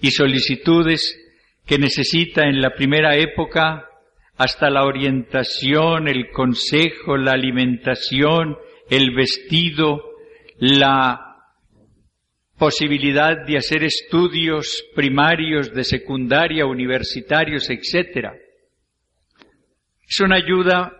y 0.00 0.10
solicitudes 0.10 1.18
que 1.66 1.78
necesita 1.78 2.44
en 2.44 2.60
la 2.60 2.70
primera 2.74 3.16
época, 3.16 3.88
hasta 4.36 4.68
la 4.68 4.84
orientación, 4.84 6.08
el 6.08 6.30
consejo, 6.30 7.16
la 7.16 7.32
alimentación, 7.32 8.58
el 8.90 9.14
vestido, 9.14 10.02
la 10.58 11.33
posibilidad 12.58 13.44
de 13.44 13.58
hacer 13.58 13.84
estudios 13.84 14.84
primarios, 14.94 15.72
de 15.72 15.84
secundaria, 15.84 16.66
universitarios, 16.66 17.68
etc. 17.70 18.28
Es 20.08 20.20
una 20.20 20.36
ayuda 20.36 20.92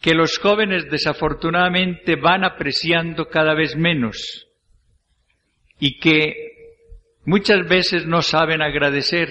que 0.00 0.14
los 0.14 0.38
jóvenes 0.38 0.90
desafortunadamente 0.90 2.16
van 2.16 2.44
apreciando 2.44 3.28
cada 3.28 3.54
vez 3.54 3.76
menos 3.76 4.46
y 5.78 5.98
que 5.98 6.34
muchas 7.24 7.68
veces 7.68 8.06
no 8.06 8.22
saben 8.22 8.62
agradecer. 8.62 9.28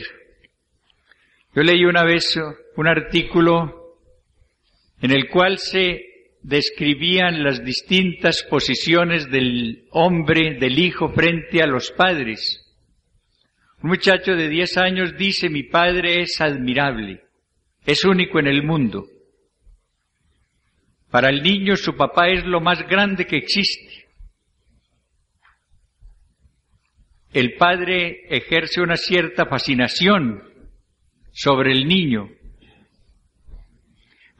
Yo 1.55 1.63
leí 1.63 1.85
una 1.85 2.03
vez 2.03 2.39
un 2.75 2.87
artículo 2.87 3.97
en 5.01 5.11
el 5.11 5.27
cual 5.29 5.57
se 5.57 6.08
describían 6.41 7.43
las 7.43 7.63
distintas 7.63 8.43
posiciones 8.49 9.29
del 9.29 9.87
hombre, 9.91 10.57
del 10.59 10.79
hijo 10.79 11.09
frente 11.09 11.61
a 11.61 11.67
los 11.67 11.91
padres. 11.91 12.65
Un 13.81 13.89
muchacho 13.89 14.35
de 14.35 14.49
10 14.49 14.77
años 14.77 15.17
dice, 15.17 15.49
mi 15.49 15.63
padre 15.63 16.21
es 16.21 16.39
admirable, 16.41 17.23
es 17.85 18.03
único 18.05 18.39
en 18.39 18.47
el 18.47 18.63
mundo. 18.63 19.05
Para 21.09 21.29
el 21.29 21.41
niño 21.41 21.75
su 21.75 21.95
papá 21.95 22.27
es 22.27 22.45
lo 22.45 22.61
más 22.61 22.87
grande 22.87 23.25
que 23.25 23.37
existe. 23.37 24.07
El 27.33 27.53
padre 27.55 28.25
ejerce 28.29 28.81
una 28.81 28.95
cierta 28.95 29.45
fascinación 29.45 30.43
sobre 31.31 31.71
el 31.71 31.87
niño, 31.87 32.29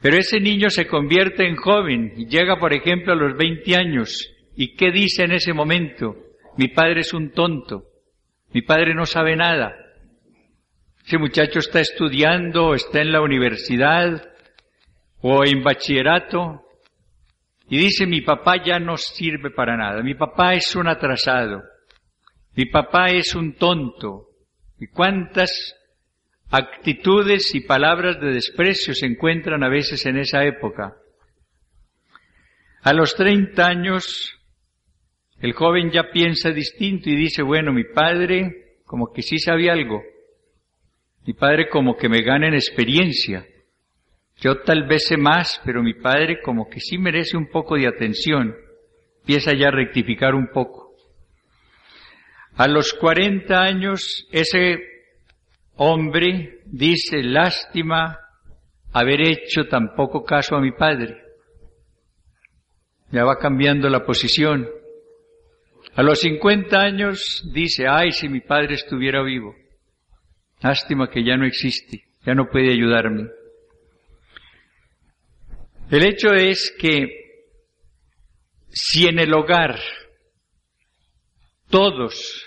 pero 0.02 0.16
ese 0.16 0.40
niño 0.40 0.70
se 0.70 0.86
convierte 0.86 1.46
en 1.46 1.56
joven 1.56 2.14
y 2.16 2.26
llega, 2.26 2.58
por 2.58 2.72
ejemplo, 2.72 3.12
a 3.12 3.16
los 3.16 3.36
20 3.36 3.76
años. 3.76 4.30
¿Y 4.56 4.74
qué 4.74 4.90
dice 4.90 5.24
en 5.24 5.32
ese 5.32 5.52
momento? 5.52 6.16
Mi 6.56 6.68
padre 6.68 7.00
es 7.00 7.12
un 7.12 7.30
tonto. 7.32 7.84
Mi 8.52 8.62
padre 8.62 8.94
no 8.94 9.06
sabe 9.06 9.36
nada. 9.36 9.74
Ese 11.06 11.18
muchacho 11.18 11.58
está 11.58 11.80
estudiando, 11.80 12.74
está 12.74 13.00
en 13.00 13.12
la 13.12 13.20
universidad 13.20 14.28
o 15.20 15.44
en 15.44 15.62
bachillerato 15.62 16.62
y 17.70 17.78
dice, 17.78 18.04
mi 18.04 18.20
papá 18.20 18.62
ya 18.62 18.80
no 18.80 18.96
sirve 18.96 19.50
para 19.50 19.76
nada. 19.76 20.02
Mi 20.02 20.14
papá 20.14 20.54
es 20.54 20.74
un 20.74 20.88
atrasado. 20.88 21.62
Mi 22.56 22.66
papá 22.66 23.06
es 23.06 23.36
un 23.36 23.54
tonto. 23.54 24.26
¿Y 24.80 24.88
cuántas 24.88 25.76
actitudes 26.50 27.54
y 27.54 27.60
palabras 27.60 28.20
de 28.20 28.32
desprecio 28.32 28.94
se 28.94 29.06
encuentran 29.06 29.62
a 29.62 29.68
veces 29.68 30.04
en 30.06 30.18
esa 30.18 30.44
época. 30.44 30.96
A 32.82 32.92
los 32.92 33.14
30 33.14 33.64
años, 33.66 34.34
el 35.40 35.52
joven 35.52 35.90
ya 35.90 36.10
piensa 36.10 36.50
distinto 36.50 37.08
y 37.08 37.16
dice, 37.16 37.42
bueno, 37.42 37.72
mi 37.72 37.84
padre 37.84 38.78
como 38.84 39.12
que 39.12 39.22
sí 39.22 39.38
sabe 39.38 39.70
algo. 39.70 40.02
Mi 41.26 41.34
padre 41.34 41.68
como 41.68 41.96
que 41.96 42.08
me 42.08 42.22
gana 42.22 42.48
en 42.48 42.54
experiencia. 42.54 43.46
Yo 44.40 44.62
tal 44.62 44.88
vez 44.88 45.06
sé 45.06 45.16
más, 45.16 45.60
pero 45.64 45.82
mi 45.82 45.94
padre 45.94 46.40
como 46.42 46.68
que 46.68 46.80
sí 46.80 46.98
merece 46.98 47.36
un 47.36 47.48
poco 47.48 47.76
de 47.76 47.86
atención. 47.86 48.56
Empieza 49.20 49.52
ya 49.52 49.68
a 49.68 49.72
rectificar 49.72 50.34
un 50.34 50.48
poco. 50.48 50.94
A 52.56 52.66
los 52.66 52.94
40 52.94 53.62
años, 53.62 54.26
ese 54.32 54.80
hombre 55.82 56.60
dice, 56.66 57.22
lástima 57.22 58.18
haber 58.92 59.22
hecho 59.22 59.64
tan 59.64 59.94
poco 59.94 60.24
caso 60.24 60.54
a 60.54 60.60
mi 60.60 60.72
padre. 60.72 61.16
Ya 63.10 63.24
va 63.24 63.38
cambiando 63.38 63.88
la 63.88 64.04
posición. 64.04 64.68
A 65.94 66.02
los 66.02 66.20
50 66.20 66.78
años 66.78 67.42
dice, 67.52 67.86
ay, 67.88 68.12
si 68.12 68.28
mi 68.28 68.40
padre 68.40 68.74
estuviera 68.74 69.22
vivo. 69.22 69.54
Lástima 70.60 71.08
que 71.08 71.24
ya 71.24 71.38
no 71.38 71.46
existe, 71.46 72.04
ya 72.26 72.34
no 72.34 72.50
puede 72.50 72.72
ayudarme. 72.72 73.28
El 75.90 76.04
hecho 76.04 76.34
es 76.34 76.76
que 76.78 77.08
si 78.68 79.06
en 79.06 79.18
el 79.18 79.32
hogar 79.32 79.80
todos, 81.70 82.44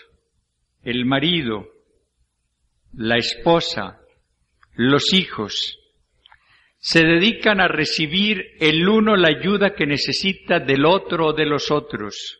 el 0.83 1.05
marido, 1.05 1.72
la 2.93 3.17
esposa, 3.17 3.99
los 4.75 5.13
hijos, 5.13 5.79
se 6.77 7.03
dedican 7.03 7.61
a 7.61 7.67
recibir 7.67 8.43
el 8.59 8.87
uno 8.87 9.15
la 9.15 9.29
ayuda 9.29 9.73
que 9.73 9.85
necesita 9.85 10.59
del 10.59 10.85
otro 10.85 11.27
o 11.27 11.33
de 11.33 11.45
los 11.45 11.71
otros 11.71 12.39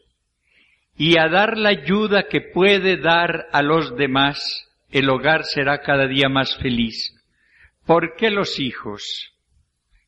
y 0.95 1.17
a 1.17 1.27
dar 1.27 1.57
la 1.57 1.69
ayuda 1.69 2.27
que 2.29 2.41
puede 2.41 2.97
dar 2.97 3.47
a 3.51 3.61
los 3.61 3.95
demás, 3.95 4.69
el 4.91 5.09
hogar 5.09 5.43
será 5.43 5.81
cada 5.81 6.07
día 6.07 6.29
más 6.29 6.57
feliz. 6.57 7.15
¿Por 7.85 8.15
qué 8.15 8.29
los 8.29 8.59
hijos 8.59 9.31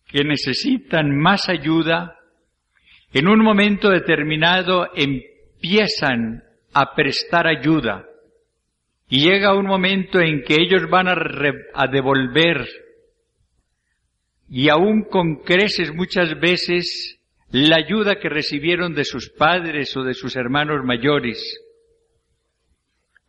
que 0.08 0.24
necesitan 0.24 1.18
más 1.18 1.50
ayuda 1.50 2.18
en 3.14 3.28
un 3.28 3.42
momento 3.44 3.90
determinado 3.90 4.90
empiezan 4.96 6.44
a 6.74 6.94
prestar 6.94 7.48
ayuda 7.48 8.06
y 9.08 9.20
llega 9.20 9.56
un 9.56 9.66
momento 9.66 10.20
en 10.20 10.44
que 10.44 10.56
ellos 10.56 10.90
van 10.90 11.08
a, 11.08 11.88
devolver 11.88 12.68
y 14.50 14.70
aún 14.70 15.04
con 15.04 15.44
creces 15.44 15.94
muchas 15.94 16.40
veces 16.40 17.20
la 17.52 17.78
ayuda 17.78 18.20
que 18.20 18.30
recibieron 18.30 18.96
de 18.96 19.06
sus 19.06 19.30
padres 19.30 19.96
o 19.96 20.04
de 20.04 20.14
sus 20.14 20.36
hermanos 20.36 20.84
mayores. 20.84 21.60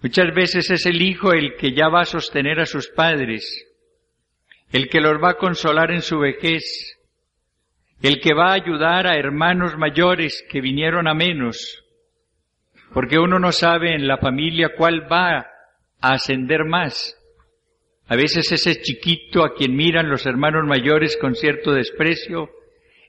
Muchas 0.02 0.34
veces 0.34 0.70
es 0.70 0.86
el 0.86 1.02
hijo 1.02 1.32
el 1.32 1.56
que 1.56 1.74
ya 1.74 1.88
va 1.88 2.02
a 2.02 2.06
sostener 2.06 2.60
a 2.60 2.66
sus 2.66 2.88
padres, 2.88 3.66
el 4.72 4.88
que 4.88 5.00
los 5.00 5.22
va 5.22 5.30
a 5.30 5.36
consolar 5.38 5.90
en 5.90 6.02
su 6.02 6.18
vejez, 6.18 6.98
el 8.02 8.20
que 8.20 8.34
va 8.34 8.50
a 8.50 8.54
ayudar 8.54 9.06
a 9.06 9.16
hermanos 9.16 9.76
mayores 9.76 10.44
que 10.50 10.60
vinieron 10.60 11.06
a 11.06 11.14
menos, 11.14 11.84
porque 12.92 13.18
uno 13.18 13.38
no 13.38 13.52
sabe 13.52 13.94
en 13.94 14.06
la 14.06 14.18
familia 14.18 14.74
cuál 14.76 15.10
va 15.10 15.55
a 16.00 16.14
ascender 16.14 16.64
más. 16.64 17.16
A 18.08 18.16
veces 18.16 18.50
ese 18.52 18.80
chiquito 18.80 19.44
a 19.44 19.54
quien 19.54 19.74
miran 19.74 20.08
los 20.08 20.26
hermanos 20.26 20.64
mayores 20.66 21.16
con 21.16 21.34
cierto 21.34 21.72
desprecio, 21.72 22.48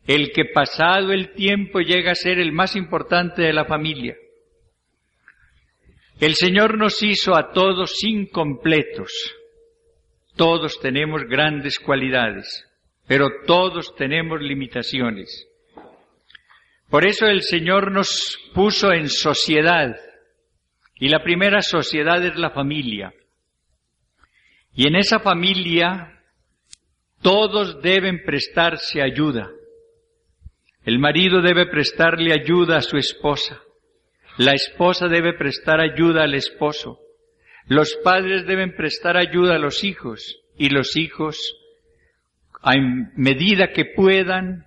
el 0.08 0.32
que 0.32 0.46
pasado 0.46 1.12
el 1.12 1.34
tiempo 1.34 1.80
llega 1.80 2.12
a 2.12 2.16
ser 2.16 2.40
el 2.40 2.52
más 2.52 2.76
importante 2.76 3.42
de 3.42 3.54
la 3.54 3.66
familia. 3.66 4.16
El 6.20 6.34
Señor 6.34 6.78
nos 6.78 7.04
hizo 7.04 7.38
a 7.38 7.52
todos 7.52 8.04
incompletos. 8.04 9.12
Todos 10.36 10.80
tenemos 10.80 11.24
grandes 11.26 11.78
cualidades, 11.78 12.66
pero 13.08 13.28
todos 13.46 13.96
tenemos 13.96 14.42
limitaciones. 14.42 15.48
Por 16.90 17.06
eso 17.06 17.28
el 17.28 17.42
Señor 17.42 17.92
nos 17.92 18.40
puso 18.54 18.94
en 18.94 19.10
sociedad, 19.10 19.96
y 21.00 21.10
la 21.10 21.24
primera 21.24 21.62
sociedad 21.62 22.24
es 22.26 22.36
la 22.36 22.52
familia. 22.52 23.14
Y 24.74 24.88
en 24.88 24.96
esa 24.96 25.20
familia 25.20 26.22
todos 27.22 27.82
deben 27.82 28.24
prestarse 28.24 29.02
ayuda. 29.02 29.50
El 30.84 31.00
marido 31.00 31.42
debe 31.42 31.68
prestarle 31.68 32.34
ayuda 32.34 32.78
a 32.78 32.82
su 32.82 32.98
esposa. 32.98 33.60
La 34.38 34.54
esposa 34.54 35.08
debe 35.08 35.34
prestar 35.34 35.82
ayuda 35.82 36.24
al 36.24 36.36
esposo. 36.36 37.00
Los 37.66 37.96
padres 38.04 38.46
deben 38.46 38.76
prestar 38.76 39.18
ayuda 39.18 39.56
a 39.56 39.60
los 39.60 39.84
hijos 39.84 40.40
y 40.58 40.70
los 40.70 40.96
hijos, 40.96 41.38
a 42.62 42.74
medida 43.16 43.72
que 43.74 43.86
puedan, 43.86 44.66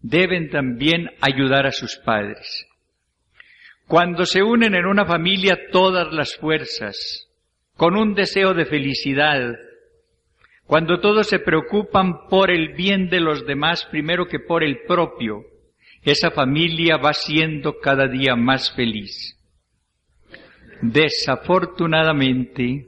deben 0.00 0.50
también 0.50 1.10
ayudar 1.20 1.66
a 1.66 1.72
sus 1.72 1.96
padres. 1.96 2.66
Cuando 3.86 4.24
se 4.24 4.42
unen 4.42 4.74
en 4.74 4.86
una 4.86 5.04
familia 5.04 5.58
todas 5.70 6.10
las 6.12 6.34
fuerzas, 6.36 7.28
con 7.76 7.96
un 7.96 8.14
deseo 8.14 8.54
de 8.54 8.64
felicidad, 8.64 9.54
cuando 10.66 11.00
todos 11.00 11.28
se 11.28 11.38
preocupan 11.38 12.26
por 12.28 12.50
el 12.50 12.72
bien 12.74 13.10
de 13.10 13.20
los 13.20 13.46
demás 13.46 13.86
primero 13.90 14.26
que 14.26 14.40
por 14.40 14.64
el 14.64 14.80
propio, 14.86 15.42
esa 16.02 16.30
familia 16.30 16.96
va 16.96 17.12
siendo 17.12 17.78
cada 17.80 18.08
día 18.08 18.34
más 18.36 18.74
feliz. 18.74 19.38
Desafortunadamente, 20.80 22.86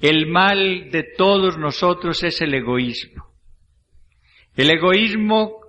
el 0.00 0.28
mal 0.28 0.90
de 0.90 1.02
todos 1.16 1.58
nosotros 1.58 2.22
es 2.22 2.40
el 2.40 2.54
egoísmo. 2.54 3.26
El 4.56 4.70
egoísmo 4.70 5.60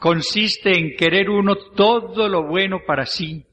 consiste 0.00 0.78
en 0.78 0.94
querer 0.96 1.30
uno 1.30 1.56
todo 1.56 2.28
lo 2.28 2.46
bueno 2.46 2.82
para 2.86 3.06
sí, 3.06 3.46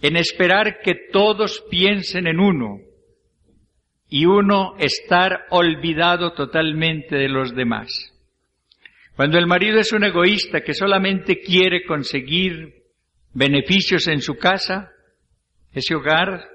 en 0.00 0.16
esperar 0.16 0.80
que 0.82 0.94
todos 1.12 1.64
piensen 1.70 2.26
en 2.26 2.40
uno 2.40 2.80
y 4.08 4.26
uno 4.26 4.74
estar 4.78 5.46
olvidado 5.50 6.32
totalmente 6.32 7.16
de 7.16 7.28
los 7.28 7.54
demás. 7.54 7.88
Cuando 9.16 9.38
el 9.38 9.46
marido 9.46 9.80
es 9.80 9.92
un 9.92 10.04
egoísta 10.04 10.60
que 10.60 10.74
solamente 10.74 11.40
quiere 11.40 11.84
conseguir 11.84 12.74
beneficios 13.34 14.06
en 14.06 14.20
su 14.20 14.36
casa, 14.36 14.92
ese 15.72 15.94
hogar, 15.94 16.48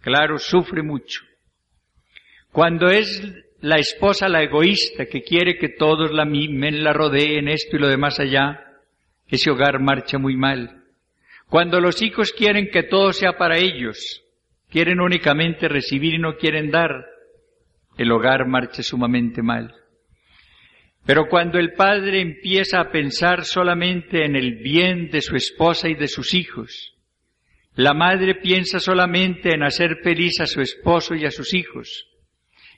claro, 0.00 0.38
sufre 0.38 0.82
mucho. 0.82 1.22
Cuando 2.52 2.88
es 2.88 3.22
la 3.60 3.76
esposa 3.76 4.28
la 4.28 4.42
egoísta 4.42 5.06
que 5.06 5.22
quiere 5.22 5.58
que 5.58 5.68
todos 5.70 6.12
la 6.12 6.24
mimen, 6.24 6.82
la 6.82 6.92
rodeen, 6.92 7.48
esto 7.48 7.76
y 7.76 7.80
lo 7.80 7.88
demás 7.88 8.18
allá, 8.20 8.64
ese 9.28 9.50
hogar 9.50 9.80
marcha 9.80 10.18
muy 10.18 10.36
mal. 10.36 10.79
Cuando 11.50 11.80
los 11.80 12.00
hijos 12.00 12.32
quieren 12.32 12.68
que 12.70 12.84
todo 12.84 13.12
sea 13.12 13.32
para 13.36 13.58
ellos, 13.58 14.22
quieren 14.70 15.00
únicamente 15.00 15.68
recibir 15.68 16.14
y 16.14 16.18
no 16.18 16.36
quieren 16.36 16.70
dar, 16.70 17.06
el 17.98 18.12
hogar 18.12 18.46
marcha 18.46 18.84
sumamente 18.84 19.42
mal. 19.42 19.74
Pero 21.04 21.26
cuando 21.28 21.58
el 21.58 21.72
padre 21.72 22.20
empieza 22.20 22.78
a 22.78 22.92
pensar 22.92 23.44
solamente 23.44 24.24
en 24.24 24.36
el 24.36 24.62
bien 24.62 25.10
de 25.10 25.20
su 25.22 25.34
esposa 25.34 25.88
y 25.88 25.96
de 25.96 26.06
sus 26.06 26.34
hijos, 26.34 26.94
la 27.74 27.94
madre 27.94 28.36
piensa 28.36 28.78
solamente 28.78 29.52
en 29.52 29.64
hacer 29.64 29.96
feliz 30.04 30.40
a 30.40 30.46
su 30.46 30.60
esposo 30.60 31.16
y 31.16 31.24
a 31.24 31.32
sus 31.32 31.52
hijos, 31.52 32.06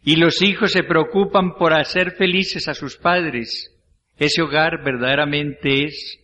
y 0.03 0.17
los 0.17 0.41
hijos 0.41 0.73
se 0.73 0.83
preocupan 0.83 1.57
por 1.57 1.75
hacer 1.75 2.13
felices 2.13 2.69
a 2.69 2.75
sus 2.75 2.97
padres, 2.97 3.71
ese 4.17 4.41
hogar 4.41 4.83
verdaderamente 4.83 5.85
es 5.85 6.19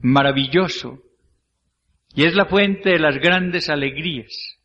maravilloso, 0.00 1.04
y 2.18 2.24
es 2.24 2.34
la 2.34 2.46
fuente 2.46 2.90
de 2.90 2.98
las 2.98 3.16
grandes 3.18 3.70
alegrías. 3.70 4.58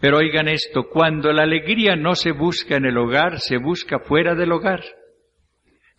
Pero 0.00 0.16
oigan 0.16 0.48
esto, 0.48 0.88
cuando 0.90 1.32
la 1.32 1.44
alegría 1.44 1.94
no 1.94 2.16
se 2.16 2.32
busca 2.32 2.74
en 2.74 2.84
el 2.84 2.98
hogar, 2.98 3.38
se 3.38 3.58
busca 3.58 4.00
fuera 4.00 4.34
del 4.34 4.50
hogar. 4.50 4.82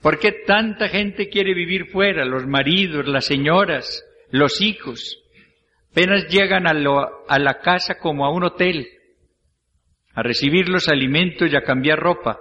¿Por 0.02 0.20
qué 0.20 0.34
tanta 0.46 0.90
gente 0.90 1.30
quiere 1.30 1.54
vivir 1.54 1.86
fuera? 1.86 2.26
Los 2.26 2.46
maridos, 2.46 3.08
las 3.08 3.24
señoras, 3.24 4.04
los 4.32 4.60
hijos. 4.60 5.18
Apenas 5.92 6.28
llegan 6.28 6.68
a, 6.68 6.74
a 7.30 7.40
la 7.40 7.62
casa 7.62 7.98
como 7.98 8.26
a 8.26 8.34
un 8.34 8.44
hotel, 8.44 8.86
a 10.14 10.24
recibir 10.24 10.68
los 10.68 10.90
alimentos 10.90 11.50
y 11.50 11.56
a 11.56 11.64
cambiar 11.64 12.00
ropa, 12.00 12.38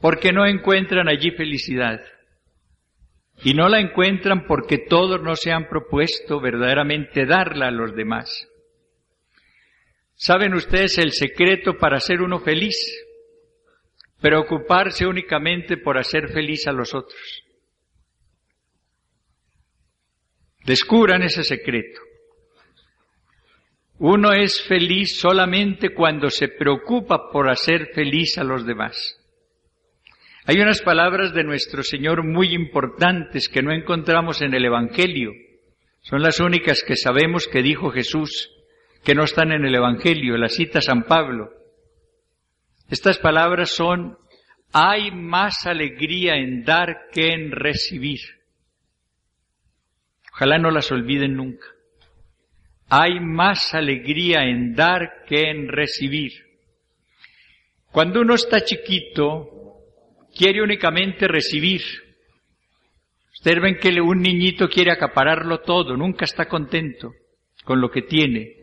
porque 0.00 0.32
no 0.32 0.44
encuentran 0.44 1.08
allí 1.08 1.30
felicidad. 1.30 2.00
Y 3.44 3.54
no 3.54 3.68
la 3.68 3.80
encuentran 3.80 4.46
porque 4.46 4.78
todos 4.78 5.20
no 5.20 5.34
se 5.34 5.50
han 5.50 5.68
propuesto 5.68 6.40
verdaderamente 6.40 7.26
darla 7.26 7.68
a 7.68 7.72
los 7.72 7.94
demás. 7.94 8.48
¿Saben 10.14 10.54
ustedes 10.54 10.98
el 10.98 11.10
secreto 11.12 11.76
para 11.76 11.98
ser 11.98 12.22
uno 12.22 12.38
feliz? 12.38 12.76
Preocuparse 14.20 15.04
únicamente 15.04 15.76
por 15.76 15.98
hacer 15.98 16.28
feliz 16.28 16.68
a 16.68 16.72
los 16.72 16.94
otros. 16.94 17.42
Descubran 20.64 21.22
ese 21.22 21.42
secreto. 21.42 22.00
Uno 23.98 24.32
es 24.32 24.62
feliz 24.62 25.18
solamente 25.18 25.92
cuando 25.92 26.30
se 26.30 26.48
preocupa 26.48 27.30
por 27.32 27.50
hacer 27.50 27.88
feliz 27.92 28.38
a 28.38 28.44
los 28.44 28.64
demás. 28.64 29.21
Hay 30.44 30.60
unas 30.60 30.82
palabras 30.82 31.32
de 31.32 31.44
nuestro 31.44 31.84
Señor 31.84 32.24
muy 32.24 32.52
importantes 32.52 33.48
que 33.48 33.62
no 33.62 33.72
encontramos 33.72 34.42
en 34.42 34.54
el 34.54 34.64
Evangelio. 34.64 35.30
Son 36.00 36.20
las 36.20 36.40
únicas 36.40 36.82
que 36.82 36.96
sabemos 36.96 37.46
que 37.46 37.62
dijo 37.62 37.90
Jesús, 37.90 38.50
que 39.04 39.14
no 39.14 39.22
están 39.22 39.52
en 39.52 39.64
el 39.64 39.74
Evangelio, 39.74 40.36
la 40.36 40.48
cita 40.48 40.80
San 40.80 41.04
Pablo. 41.04 41.50
Estas 42.90 43.18
palabras 43.18 43.70
son, 43.70 44.18
hay 44.72 45.12
más 45.12 45.64
alegría 45.64 46.34
en 46.34 46.64
dar 46.64 47.08
que 47.12 47.28
en 47.28 47.52
recibir. 47.52 48.20
Ojalá 50.32 50.58
no 50.58 50.72
las 50.72 50.90
olviden 50.90 51.36
nunca. 51.36 51.66
Hay 52.88 53.20
más 53.20 53.74
alegría 53.74 54.42
en 54.42 54.74
dar 54.74 55.24
que 55.28 55.50
en 55.50 55.68
recibir. 55.68 56.32
Cuando 57.92 58.22
uno 58.22 58.34
está 58.34 58.60
chiquito, 58.60 59.61
quiere 60.34 60.62
únicamente 60.62 61.28
recibir. 61.28 61.82
Ustedes 63.32 63.60
ven 63.60 63.76
que 63.80 64.00
un 64.00 64.20
niñito 64.20 64.68
quiere 64.68 64.92
acapararlo 64.92 65.60
todo, 65.60 65.96
nunca 65.96 66.24
está 66.24 66.46
contento 66.46 67.12
con 67.64 67.80
lo 67.80 67.90
que 67.90 68.02
tiene. 68.02 68.56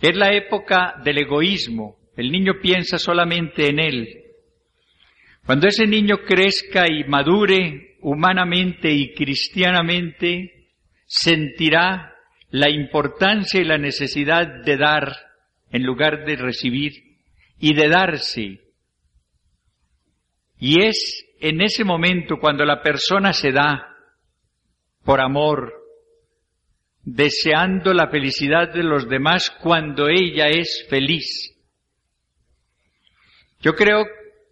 Es 0.00 0.16
la 0.16 0.32
época 0.34 1.00
del 1.04 1.18
egoísmo, 1.18 1.96
el 2.16 2.30
niño 2.30 2.54
piensa 2.60 2.98
solamente 2.98 3.68
en 3.68 3.78
él. 3.78 4.08
Cuando 5.44 5.68
ese 5.68 5.86
niño 5.86 6.18
crezca 6.26 6.90
y 6.90 7.04
madure 7.04 7.96
humanamente 8.00 8.90
y 8.90 9.14
cristianamente, 9.14 10.68
sentirá 11.06 12.14
la 12.50 12.70
importancia 12.70 13.60
y 13.60 13.64
la 13.64 13.78
necesidad 13.78 14.64
de 14.64 14.76
dar 14.76 15.12
en 15.70 15.82
lugar 15.84 16.24
de 16.24 16.36
recibir 16.36 16.92
y 17.58 17.74
de 17.74 17.88
darse 17.88 18.65
y 20.58 20.82
es 20.82 21.24
en 21.40 21.60
ese 21.60 21.84
momento 21.84 22.38
cuando 22.38 22.64
la 22.64 22.82
persona 22.82 23.32
se 23.32 23.52
da 23.52 23.94
por 25.04 25.20
amor, 25.20 25.72
deseando 27.02 27.94
la 27.94 28.08
felicidad 28.08 28.72
de 28.72 28.82
los 28.82 29.08
demás 29.08 29.50
cuando 29.62 30.08
ella 30.08 30.48
es 30.48 30.86
feliz. 30.88 31.54
Yo 33.60 33.74
creo 33.74 34.04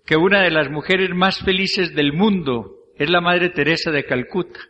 que 0.07 0.17
una 0.17 0.43
de 0.43 0.51
las 0.51 0.71
mujeres 0.71 1.11
más 1.15 1.41
felices 1.41 1.95
del 1.95 2.13
mundo 2.13 2.71
es 2.97 3.11
la 3.11 3.21
Madre 3.21 3.51
Teresa 3.51 3.91
de 3.91 4.05
Calcuta, 4.05 4.61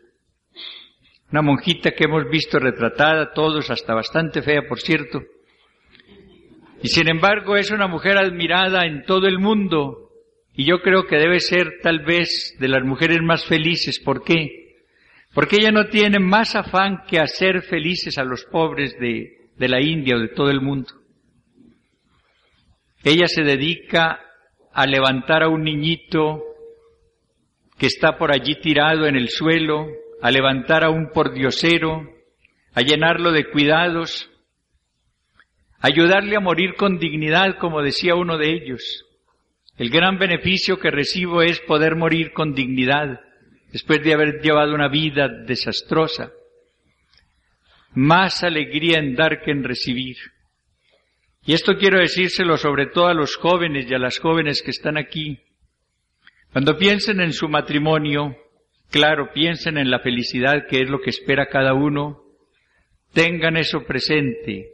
una 1.31 1.43
monjita 1.43 1.91
que 1.91 2.05
hemos 2.05 2.29
visto 2.31 2.59
retratada 2.59 3.33
todos, 3.33 3.69
hasta 3.71 3.93
bastante 3.93 4.41
fea 4.41 4.63
por 4.69 4.81
cierto, 4.81 5.23
y 6.83 6.89
sin 6.89 7.09
embargo 7.09 7.57
es 7.57 7.71
una 7.71 7.89
mujer 7.89 8.17
admirada 8.17 8.87
en 8.87 9.05
todo 9.05 9.27
el 9.27 9.39
mundo 9.39 10.04
y 10.57 10.65
yo 10.65 10.81
creo 10.81 11.07
que 11.07 11.17
debe 11.17 11.41
ser 11.41 11.81
tal 11.83 12.01
vez 12.01 12.57
de 12.59 12.69
las 12.69 12.85
mujeres 12.85 13.21
más 13.23 13.45
felices. 13.45 13.99
¿Por 13.99 14.23
qué? 14.23 14.77
Porque 15.35 15.57
ella 15.57 15.73
no 15.73 15.87
tiene 15.87 16.21
más 16.21 16.55
afán 16.55 17.03
que 17.09 17.19
hacer 17.19 17.63
felices 17.63 18.19
a 18.19 18.25
los 18.25 18.45
pobres 18.45 18.97
de, 19.01 19.51
de 19.57 19.69
la 19.69 19.81
India 19.81 20.15
o 20.17 20.21
de 20.21 20.29
todo 20.29 20.51
el 20.51 20.61
mundo. 20.61 20.91
Ella 23.03 23.27
se 23.27 23.43
dedica 23.43 24.21
a 24.73 24.87
levantar 24.87 25.43
a 25.43 25.49
un 25.49 25.65
niñito 25.65 26.43
que 27.77 27.87
está 27.87 28.17
por 28.17 28.33
allí 28.33 28.55
tirado 28.61 29.07
en 29.07 29.17
el 29.17 29.31
suelo, 29.31 29.89
a 30.23 30.31
levantar 30.31 30.85
a 30.85 30.91
un 30.91 31.11
pordiosero, 31.11 32.09
a 32.73 32.81
llenarlo 32.81 33.33
de 33.33 33.51
cuidados, 33.51 34.31
ayudarle 35.81 36.37
a 36.37 36.41
morir 36.41 36.75
con 36.77 36.99
dignidad, 36.99 37.59
como 37.59 37.83
decía 37.83 38.15
uno 38.15 38.39
de 38.39 38.53
ellos. 38.53 39.05
El 39.77 39.91
gran 39.91 40.19
beneficio 40.19 40.79
que 40.79 40.91
recibo 40.91 41.43
es 41.43 41.61
poder 41.61 41.97
morir 41.97 42.33
con 42.33 42.55
dignidad 42.55 43.21
después 43.73 44.03
de 44.05 44.15
haber 44.15 44.41
llevado 44.41 44.73
una 44.73 44.89
vida 44.89 45.29
desastrosa. 45.29 46.31
Más 47.93 48.45
alegría 48.45 48.99
en 48.99 49.17
dar 49.17 49.43
que 49.43 49.51
en 49.51 49.65
recibir. 49.65 50.17
Y 51.45 51.55
esto 51.55 51.77
quiero 51.77 51.99
decírselo 51.99 52.57
sobre 52.57 52.87
todo 52.87 53.09
a 53.09 53.15
los 53.15 53.37
jóvenes 53.37 53.91
y 53.91 53.95
a 53.95 53.99
las 53.99 54.19
jóvenes 54.19 54.63
que 54.63 54.71
están 54.71 54.97
aquí. 54.97 55.41
Cuando 56.53 56.77
piensen 56.77 57.21
en 57.21 57.33
su 57.33 57.49
matrimonio, 57.49 58.37
claro, 58.91 59.33
piensen 59.33 59.77
en 59.77 59.91
la 59.91 59.99
felicidad 59.99 60.67
que 60.69 60.83
es 60.83 60.89
lo 60.89 61.01
que 61.01 61.11
espera 61.11 61.47
cada 61.47 61.75
uno, 61.75 62.23
tengan 63.13 63.57
eso 63.57 63.85
presente 63.85 64.74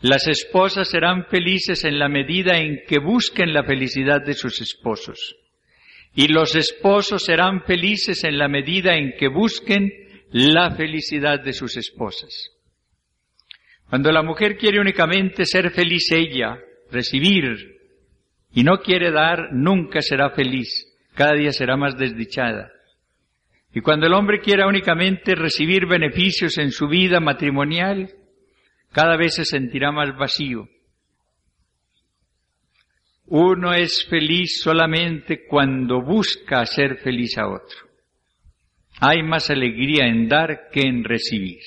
las 0.00 0.26
esposas 0.28 0.88
serán 0.88 1.26
felices 1.26 1.84
en 1.84 1.98
la 1.98 2.08
medida 2.08 2.58
en 2.58 2.80
que 2.88 2.98
busquen 2.98 3.52
la 3.52 3.64
felicidad 3.64 4.24
de 4.24 4.32
sus 4.32 4.60
esposos. 4.60 5.36
Y 6.14 6.28
los 6.28 6.56
esposos 6.56 7.24
serán 7.24 7.62
felices 7.64 8.24
en 8.24 8.38
la 8.38 8.48
medida 8.48 8.96
en 8.96 9.12
que 9.18 9.28
busquen 9.28 9.92
la 10.32 10.70
felicidad 10.74 11.40
de 11.40 11.52
sus 11.52 11.76
esposas. 11.76 12.50
Cuando 13.88 14.10
la 14.10 14.22
mujer 14.22 14.56
quiere 14.56 14.80
únicamente 14.80 15.44
ser 15.44 15.70
feliz 15.70 16.10
ella, 16.12 16.58
recibir, 16.90 17.80
y 18.52 18.64
no 18.64 18.78
quiere 18.78 19.10
dar, 19.10 19.52
nunca 19.52 20.00
será 20.00 20.30
feliz, 20.30 20.86
cada 21.14 21.34
día 21.34 21.52
será 21.52 21.76
más 21.76 21.98
desdichada. 21.98 22.72
Y 23.72 23.80
cuando 23.80 24.06
el 24.06 24.14
hombre 24.14 24.40
quiera 24.40 24.66
únicamente 24.66 25.34
recibir 25.34 25.86
beneficios 25.86 26.58
en 26.58 26.72
su 26.72 26.88
vida 26.88 27.20
matrimonial, 27.20 28.10
cada 28.92 29.16
vez 29.16 29.34
se 29.34 29.44
sentirá 29.44 29.92
más 29.92 30.16
vacío. 30.16 30.68
Uno 33.26 33.72
es 33.72 34.06
feliz 34.08 34.60
solamente 34.60 35.46
cuando 35.46 36.02
busca 36.02 36.60
hacer 36.60 36.98
feliz 36.98 37.38
a 37.38 37.46
otro. 37.46 37.88
Hay 39.00 39.22
más 39.22 39.50
alegría 39.50 40.06
en 40.06 40.28
dar 40.28 40.68
que 40.72 40.80
en 40.80 41.04
recibir. 41.04 41.60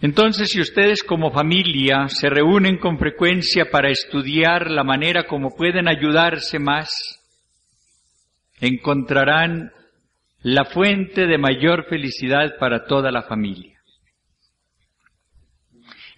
Entonces, 0.00 0.50
si 0.50 0.60
ustedes 0.60 1.02
como 1.02 1.30
familia 1.30 2.08
se 2.08 2.28
reúnen 2.28 2.76
con 2.78 2.98
frecuencia 2.98 3.70
para 3.70 3.88
estudiar 3.88 4.70
la 4.70 4.82
manera 4.82 5.26
como 5.26 5.54
pueden 5.54 5.88
ayudarse 5.88 6.58
más, 6.58 6.90
encontrarán 8.60 9.72
la 10.42 10.64
fuente 10.64 11.26
de 11.26 11.38
mayor 11.38 11.86
felicidad 11.88 12.58
para 12.58 12.84
toda 12.84 13.10
la 13.10 13.22
familia. 13.22 13.73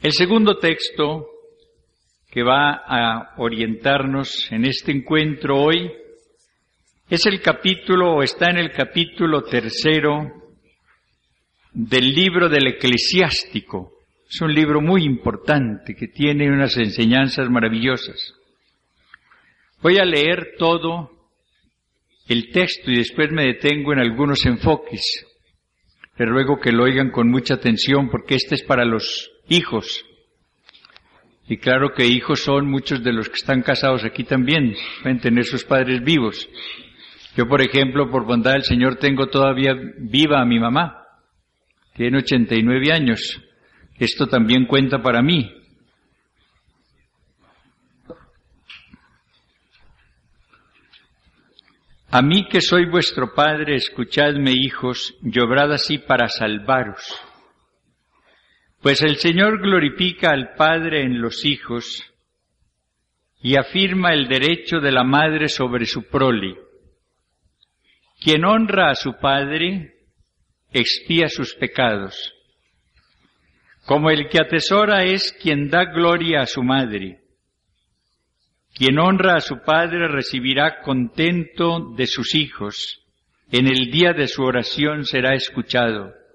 El 0.03 0.13
segundo 0.13 0.59
texto 0.59 1.27
que 2.31 2.43
va 2.43 2.83
a 2.87 3.35
orientarnos 3.39 4.53
en 4.53 4.67
este 4.67 4.93
encuentro 4.93 5.57
hoy 5.57 5.91
es 7.09 7.25
el 7.25 7.41
capítulo, 7.41 8.17
o 8.17 8.23
está 8.23 8.51
en 8.51 8.59
el 8.59 8.73
capítulo 8.73 9.43
tercero 9.45 10.53
del 11.73 12.13
libro 12.15 12.51
del 12.51 12.67
eclesiástico. 12.67 13.93
Es 14.29 14.41
un 14.43 14.55
libro 14.55 14.83
muy 14.83 15.05
importante 15.05 15.95
que 15.95 16.09
tiene 16.09 16.51
unas 16.51 16.77
enseñanzas 16.77 17.49
maravillosas. 17.49 18.35
Voy 19.81 19.97
a 19.97 20.05
leer 20.05 20.57
todo 20.59 21.11
el 22.29 22.51
texto 22.51 22.91
y 22.91 22.99
después 22.99 23.31
me 23.33 23.47
detengo 23.47 23.95
en 23.95 24.01
algunos 24.01 24.45
enfoques. 24.45 25.27
Pero 26.19 26.33
ruego 26.33 26.61
que 26.61 26.73
lo 26.73 26.85
oigan 26.85 27.11
con 27.11 27.31
mucha 27.31 27.55
atención 27.55 28.11
porque 28.11 28.35
este 28.35 28.57
es 28.57 28.63
para 28.63 28.85
los 28.85 29.31
hijos. 29.49 30.05
Y 31.49 31.59
claro 31.59 31.93
que 31.95 32.07
hijos 32.07 32.41
son 32.41 32.69
muchos 32.69 33.05
de 33.05 33.13
los 33.13 33.29
que 33.29 33.37
están 33.37 33.63
casados 33.63 34.05
aquí 34.05 34.25
también, 34.25 34.75
pueden 35.03 35.21
tener 35.21 35.45
sus 35.45 35.65
padres 35.65 36.03
vivos. 36.03 36.49
Yo, 37.37 37.47
por 37.47 37.61
ejemplo, 37.61 38.11
por 38.11 38.25
bondad 38.25 38.53
del 38.53 38.65
Señor, 38.65 38.97
tengo 38.97 39.29
todavía 39.29 39.75
viva 39.99 40.41
a 40.41 40.47
mi 40.47 40.59
mamá. 40.59 41.03
Tiene 41.95 42.19
89 42.19 42.93
años. 42.93 43.41
Esto 43.99 44.27
también 44.27 44.67
cuenta 44.67 45.03
para 45.03 45.23
mí. 45.23 45.53
A 52.11 52.23
mí 52.23 52.49
que 52.49 52.61
soy 52.61 52.87
vuestro 52.87 53.35
Padre, 53.35 53.75
escuchadme, 53.75 54.53
hijos, 54.53 55.15
y 55.23 55.39
obrad 55.39 55.73
así 55.73 55.99
para 55.99 56.29
salvaros. 56.29 57.26
Pues 58.87 59.03
el 59.03 59.17
Señor 59.17 59.61
glorifica 59.61 60.31
al 60.31 60.55
Padre 60.55 61.03
en 61.03 61.21
los 61.21 61.45
hijos 61.45 62.05
y 63.43 63.57
afirma 63.57 64.15
el 64.15 64.29
derecho 64.29 64.79
de 64.79 64.93
la 64.93 65.03
madre 65.03 65.49
sobre 65.49 65.87
su 65.87 66.09
prole. 66.09 66.55
Quien 68.21 68.45
honra 68.45 68.91
a 68.91 68.95
su 68.95 69.15
Padre 69.21 69.97
expía 70.71 71.27
sus 71.27 71.57
pecados, 71.57 72.33
como 73.87 74.09
el 74.09 74.29
que 74.29 74.39
atesora 74.39 75.03
es 75.03 75.33
quien 75.33 75.69
da 75.69 75.87
gloria 75.87 76.43
a 76.43 76.47
su 76.47 76.63
madre. 76.63 77.23
Quien 78.73 79.01
honra 79.01 79.35
a 79.35 79.41
su 79.41 79.65
Padre 79.65 80.07
recibirá 80.07 80.81
contento 80.83 81.93
de 81.97 82.07
sus 82.07 82.37
hijos, 82.37 83.05
en 83.51 83.67
el 83.67 83.91
día 83.91 84.13
de 84.13 84.29
su 84.29 84.45
oración 84.45 85.05
será 85.07 85.35
escuchado. 85.35 86.26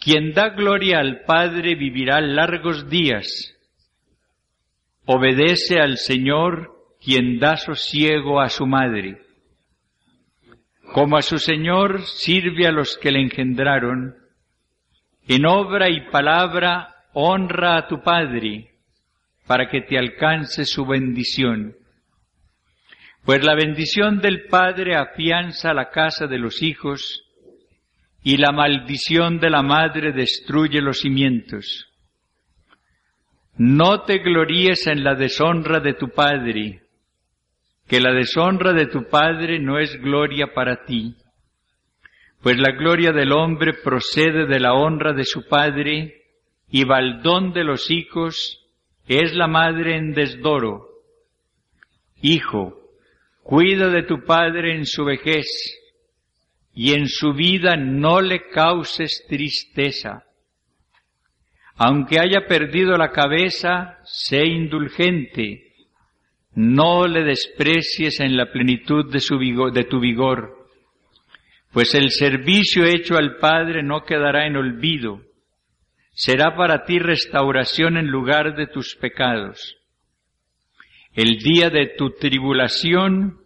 Quien 0.00 0.32
da 0.32 0.50
gloria 0.50 1.00
al 1.00 1.24
Padre 1.24 1.74
vivirá 1.74 2.20
largos 2.20 2.88
días. 2.88 3.54
Obedece 5.06 5.80
al 5.80 5.98
Señor 5.98 6.78
quien 7.00 7.38
da 7.38 7.56
sosiego 7.56 8.40
a 8.40 8.48
su 8.48 8.66
madre. 8.66 9.22
Como 10.92 11.16
a 11.16 11.22
su 11.22 11.38
Señor 11.38 12.02
sirve 12.02 12.66
a 12.66 12.72
los 12.72 12.96
que 12.96 13.10
le 13.10 13.20
engendraron, 13.20 14.16
en 15.26 15.44
obra 15.44 15.90
y 15.90 16.08
palabra 16.10 16.94
honra 17.12 17.76
a 17.76 17.88
tu 17.88 18.02
Padre, 18.02 18.70
para 19.46 19.68
que 19.68 19.82
te 19.82 19.98
alcance 19.98 20.64
su 20.64 20.86
bendición. 20.86 21.74
Pues 23.24 23.44
la 23.44 23.54
bendición 23.54 24.20
del 24.20 24.46
Padre 24.46 24.96
afianza 24.96 25.74
la 25.74 25.90
casa 25.90 26.26
de 26.26 26.38
los 26.38 26.62
hijos, 26.62 27.27
y 28.22 28.36
la 28.36 28.52
maldición 28.52 29.38
de 29.38 29.50
la 29.50 29.62
madre 29.62 30.12
destruye 30.12 30.80
los 30.80 31.00
cimientos. 31.00 31.86
No 33.56 34.02
te 34.02 34.18
gloríes 34.18 34.86
en 34.86 35.02
la 35.02 35.14
deshonra 35.14 35.80
de 35.80 35.94
tu 35.94 36.10
Padre, 36.10 36.82
que 37.86 38.00
la 38.00 38.12
deshonra 38.12 38.72
de 38.72 38.86
tu 38.86 39.08
Padre 39.08 39.58
no 39.58 39.78
es 39.78 40.00
gloria 40.00 40.52
para 40.54 40.84
ti, 40.84 41.16
pues 42.42 42.56
la 42.58 42.70
gloria 42.72 43.12
del 43.12 43.32
hombre 43.32 43.72
procede 43.72 44.46
de 44.46 44.60
la 44.60 44.74
honra 44.74 45.12
de 45.12 45.24
su 45.24 45.48
Padre, 45.48 46.14
y 46.70 46.84
baldón 46.84 47.52
de 47.52 47.64
los 47.64 47.90
hijos 47.90 48.64
es 49.08 49.34
la 49.34 49.48
madre 49.48 49.96
en 49.96 50.12
desdoro. 50.12 50.86
Hijo, 52.20 52.78
cuida 53.42 53.88
de 53.88 54.02
tu 54.02 54.22
Padre 54.24 54.74
en 54.74 54.84
su 54.84 55.04
vejez, 55.04 55.46
y 56.80 56.92
en 56.92 57.08
su 57.08 57.32
vida 57.32 57.76
no 57.76 58.20
le 58.20 58.50
causes 58.50 59.24
tristeza. 59.28 60.22
Aunque 61.74 62.20
haya 62.20 62.46
perdido 62.46 62.96
la 62.96 63.10
cabeza, 63.10 63.98
sé 64.04 64.46
indulgente, 64.46 65.72
no 66.54 67.08
le 67.08 67.24
desprecies 67.24 68.20
en 68.20 68.36
la 68.36 68.52
plenitud 68.52 69.10
de, 69.10 69.18
su 69.18 69.38
vigor, 69.38 69.72
de 69.72 69.86
tu 69.86 69.98
vigor, 69.98 70.68
pues 71.72 71.96
el 71.96 72.12
servicio 72.12 72.84
hecho 72.84 73.16
al 73.16 73.38
Padre 73.38 73.82
no 73.82 74.04
quedará 74.04 74.46
en 74.46 74.56
olvido, 74.56 75.22
será 76.12 76.54
para 76.54 76.84
ti 76.84 77.00
restauración 77.00 77.96
en 77.96 78.06
lugar 78.06 78.54
de 78.54 78.68
tus 78.68 78.94
pecados. 78.94 79.76
El 81.12 81.38
día 81.38 81.70
de 81.70 81.88
tu 81.98 82.10
tribulación 82.10 83.40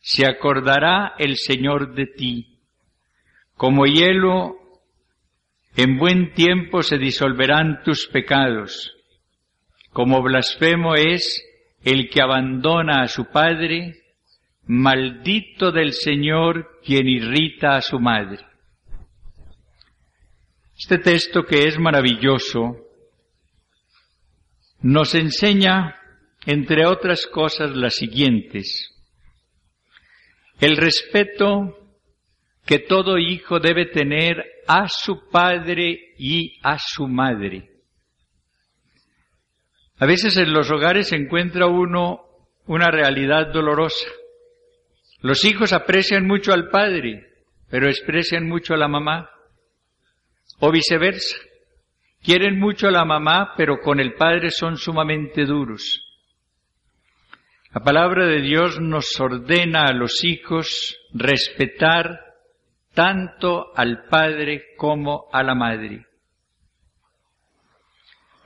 se 0.00 0.26
acordará 0.26 1.14
el 1.20 1.36
Señor 1.36 1.94
de 1.94 2.06
ti. 2.06 2.51
Como 3.56 3.86
hielo, 3.86 4.56
en 5.76 5.98
buen 5.98 6.34
tiempo 6.34 6.82
se 6.82 6.98
disolverán 6.98 7.82
tus 7.84 8.06
pecados. 8.06 8.92
Como 9.92 10.22
blasfemo 10.22 10.94
es 10.94 11.42
el 11.84 12.08
que 12.10 12.22
abandona 12.22 13.02
a 13.02 13.08
su 13.08 13.26
padre, 13.26 14.02
maldito 14.66 15.72
del 15.72 15.92
Señor 15.92 16.80
quien 16.84 17.08
irrita 17.08 17.76
a 17.76 17.82
su 17.82 17.98
madre. 17.98 18.44
Este 20.78 20.98
texto 20.98 21.44
que 21.44 21.68
es 21.68 21.78
maravilloso 21.78 22.76
nos 24.80 25.14
enseña, 25.14 25.96
entre 26.44 26.86
otras 26.86 27.26
cosas, 27.26 27.70
las 27.70 27.94
siguientes. 27.94 28.90
El 30.60 30.76
respeto 30.76 31.81
que 32.64 32.78
todo 32.78 33.18
hijo 33.18 33.58
debe 33.58 33.86
tener 33.86 34.44
a 34.66 34.88
su 34.88 35.28
padre 35.28 36.14
y 36.18 36.58
a 36.62 36.78
su 36.78 37.08
madre. 37.08 37.70
A 39.98 40.06
veces 40.06 40.36
en 40.36 40.52
los 40.52 40.70
hogares 40.70 41.08
se 41.08 41.16
encuentra 41.16 41.66
uno 41.66 42.22
una 42.66 42.90
realidad 42.90 43.52
dolorosa. 43.52 44.08
Los 45.20 45.44
hijos 45.44 45.72
aprecian 45.72 46.26
mucho 46.26 46.52
al 46.52 46.68
padre, 46.68 47.28
pero 47.70 47.86
desprecian 47.86 48.48
mucho 48.48 48.74
a 48.74 48.76
la 48.76 48.88
mamá. 48.88 49.30
O 50.58 50.70
viceversa. 50.70 51.36
Quieren 52.22 52.58
mucho 52.58 52.88
a 52.88 52.92
la 52.92 53.04
mamá, 53.04 53.54
pero 53.56 53.80
con 53.80 53.98
el 53.98 54.14
padre 54.14 54.50
son 54.50 54.76
sumamente 54.76 55.44
duros. 55.44 56.04
La 57.74 57.82
palabra 57.82 58.26
de 58.26 58.40
Dios 58.42 58.80
nos 58.80 59.18
ordena 59.18 59.86
a 59.86 59.92
los 59.92 60.24
hijos 60.24 60.98
respetar 61.12 62.31
tanto 62.94 63.72
al 63.74 64.04
padre 64.04 64.74
como 64.76 65.28
a 65.32 65.42
la 65.42 65.54
madre. 65.54 66.06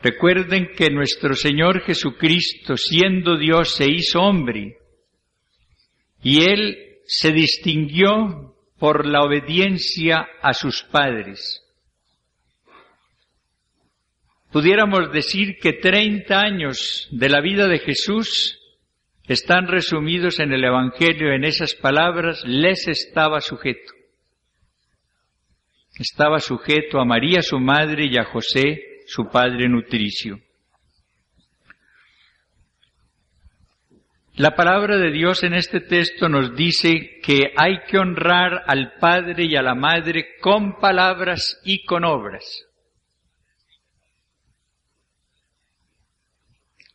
Recuerden 0.02 0.70
que 0.76 0.90
nuestro 0.90 1.35
Señor 1.35 1.80
Jesucristo, 1.80 2.76
siendo 2.76 3.37
Dios, 3.37 3.74
se 3.74 3.90
hizo 3.90 4.20
hombre 4.20 4.78
y 6.22 6.42
Él 6.42 7.00
se 7.06 7.32
distinguió 7.32 8.54
por 8.78 9.06
la 9.06 9.22
obediencia 9.22 10.28
a 10.42 10.52
sus 10.52 10.82
padres. 10.82 11.62
Pudiéramos 14.52 15.12
decir 15.12 15.59
que 15.61 15.72
30 15.72 16.38
años 16.38 17.09
de 17.11 17.28
la 17.28 17.40
vida 17.40 17.66
de 17.66 17.78
Jesús 17.78 18.59
están 19.24 19.66
resumidos 19.66 20.38
en 20.38 20.52
el 20.52 20.64
Evangelio 20.64 21.32
en 21.32 21.44
esas 21.44 21.74
palabras, 21.74 22.44
les 22.46 22.87
estaba 22.87 23.40
sujeto. 23.40 23.95
Estaba 25.98 26.40
sujeto 26.40 27.00
a 27.00 27.04
María 27.04 27.42
su 27.42 27.59
madre 27.59 28.06
y 28.06 28.18
a 28.18 28.24
José 28.24 29.00
su 29.06 29.28
padre 29.28 29.68
nutricio. 29.68 30.38
La 34.35 34.54
palabra 34.54 34.98
de 34.98 35.11
Dios 35.11 35.42
en 35.44 35.54
este 35.54 35.80
texto 35.80 36.28
nos 36.28 36.54
dice 36.54 37.20
que 37.22 37.54
hay 37.56 37.78
que 37.88 37.96
honrar 37.96 38.64
al 38.66 38.92
padre 39.00 39.44
y 39.44 39.56
a 39.56 39.62
la 39.62 39.74
madre 39.74 40.37
con 40.42 40.78
palabras 40.78 41.59
y 41.64 41.87
con 41.87 42.04
obras. 42.04 42.44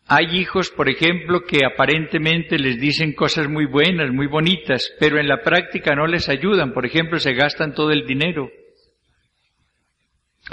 Hay 0.08 0.38
hijos, 0.38 0.70
por 0.70 0.90
ejemplo, 0.90 1.42
que 1.42 1.66
aparentemente 1.66 2.60
les 2.60 2.80
dicen 2.80 3.14
cosas 3.14 3.48
muy 3.48 3.66
buenas, 3.66 4.12
muy 4.12 4.28
bonitas, 4.28 4.92
pero 5.00 5.20
en 5.20 5.28
la 5.28 5.42
práctica 5.42 5.96
no 5.96 6.06
les 6.06 6.30
ayudan. 6.30 6.74
Por 6.74 6.86
ejemplo, 6.86 7.18
se 7.18 7.34
gastan 7.34 7.74
todo 7.74 7.90
el 7.90 8.06
dinero. 8.06 8.52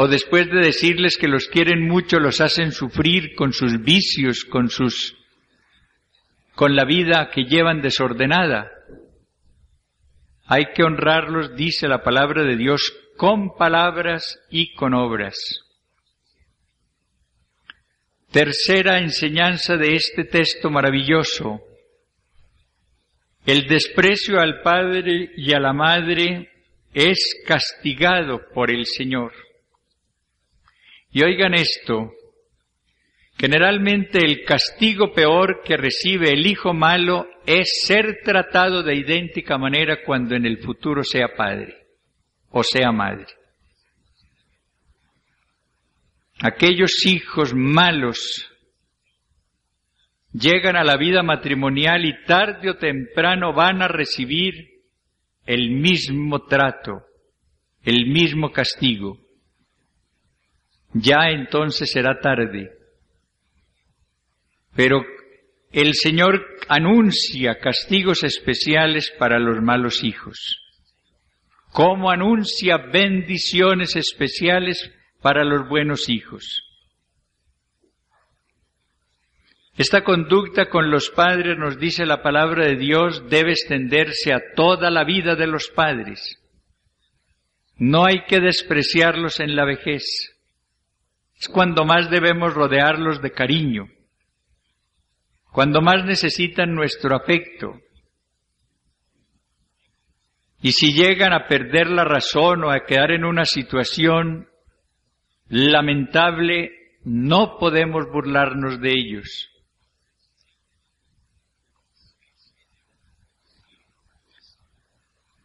O 0.00 0.06
después 0.06 0.48
de 0.48 0.60
decirles 0.60 1.16
que 1.16 1.26
los 1.26 1.48
quieren 1.48 1.88
mucho, 1.88 2.20
los 2.20 2.40
hacen 2.40 2.70
sufrir 2.70 3.34
con 3.34 3.52
sus 3.52 3.82
vicios, 3.82 4.44
con 4.44 4.70
sus, 4.70 5.16
con 6.54 6.76
la 6.76 6.84
vida 6.84 7.30
que 7.34 7.42
llevan 7.42 7.82
desordenada. 7.82 8.70
Hay 10.46 10.66
que 10.72 10.84
honrarlos, 10.84 11.56
dice 11.56 11.88
la 11.88 12.04
palabra 12.04 12.44
de 12.44 12.56
Dios, 12.56 12.94
con 13.16 13.56
palabras 13.56 14.38
y 14.50 14.72
con 14.74 14.94
obras. 14.94 15.34
Tercera 18.30 19.00
enseñanza 19.00 19.76
de 19.76 19.96
este 19.96 20.22
texto 20.22 20.70
maravilloso. 20.70 21.60
El 23.44 23.66
desprecio 23.66 24.38
al 24.38 24.62
padre 24.62 25.32
y 25.36 25.52
a 25.54 25.58
la 25.58 25.72
madre 25.72 26.52
es 26.94 27.18
castigado 27.44 28.42
por 28.54 28.70
el 28.70 28.86
Señor. 28.86 29.47
Y 31.18 31.22
oigan 31.24 31.52
esto, 31.54 32.12
generalmente 33.36 34.24
el 34.24 34.44
castigo 34.44 35.10
peor 35.12 35.62
que 35.64 35.76
recibe 35.76 36.32
el 36.32 36.46
hijo 36.46 36.74
malo 36.74 37.26
es 37.44 37.82
ser 37.82 38.20
tratado 38.22 38.84
de 38.84 38.94
idéntica 38.94 39.58
manera 39.58 40.04
cuando 40.06 40.36
en 40.36 40.46
el 40.46 40.58
futuro 40.58 41.02
sea 41.02 41.34
padre 41.36 41.74
o 42.50 42.62
sea 42.62 42.92
madre. 42.92 43.26
Aquellos 46.40 47.04
hijos 47.04 47.52
malos 47.52 48.48
llegan 50.32 50.76
a 50.76 50.84
la 50.84 50.96
vida 50.96 51.24
matrimonial 51.24 52.04
y 52.04 52.12
tarde 52.26 52.70
o 52.70 52.76
temprano 52.76 53.52
van 53.52 53.82
a 53.82 53.88
recibir 53.88 54.54
el 55.46 55.70
mismo 55.70 56.44
trato, 56.44 57.02
el 57.82 58.06
mismo 58.06 58.52
castigo 58.52 59.18
ya 60.92 61.30
entonces 61.30 61.90
será 61.90 62.20
tarde. 62.20 62.72
Pero 64.74 65.04
el 65.72 65.94
Señor 65.94 66.44
anuncia 66.68 67.58
castigos 67.58 68.24
especiales 68.24 69.12
para 69.18 69.38
los 69.38 69.62
malos 69.62 70.02
hijos, 70.02 70.60
como 71.72 72.10
anuncia 72.10 72.78
bendiciones 72.78 73.96
especiales 73.96 74.90
para 75.20 75.44
los 75.44 75.68
buenos 75.68 76.08
hijos. 76.08 76.64
Esta 79.76 80.02
conducta 80.02 80.68
con 80.68 80.90
los 80.90 81.10
padres, 81.10 81.56
nos 81.56 81.78
dice 81.78 82.04
la 82.04 82.20
palabra 82.20 82.66
de 82.66 82.76
Dios, 82.76 83.28
debe 83.28 83.52
extenderse 83.52 84.32
a 84.32 84.40
toda 84.56 84.90
la 84.90 85.04
vida 85.04 85.36
de 85.36 85.46
los 85.46 85.68
padres. 85.68 86.42
No 87.76 88.04
hay 88.04 88.24
que 88.26 88.40
despreciarlos 88.40 89.38
en 89.38 89.54
la 89.54 89.64
vejez 89.64 90.37
es 91.38 91.48
cuando 91.48 91.84
más 91.84 92.10
debemos 92.10 92.54
rodearlos 92.54 93.22
de 93.22 93.32
cariño. 93.32 93.88
cuando 95.50 95.80
más 95.80 96.04
necesitan 96.04 96.74
nuestro 96.74 97.16
afecto. 97.16 97.80
Y 100.60 100.72
si 100.72 100.92
llegan 100.92 101.32
a 101.32 101.48
perder 101.48 101.88
la 101.88 102.04
razón 102.04 102.62
o 102.62 102.70
a 102.70 102.84
quedar 102.84 103.10
en 103.12 103.24
una 103.24 103.44
situación 103.44 104.46
lamentable, 105.48 106.70
no 107.02 107.56
podemos 107.58 108.06
burlarnos 108.12 108.80
de 108.80 108.90
ellos. 108.90 109.50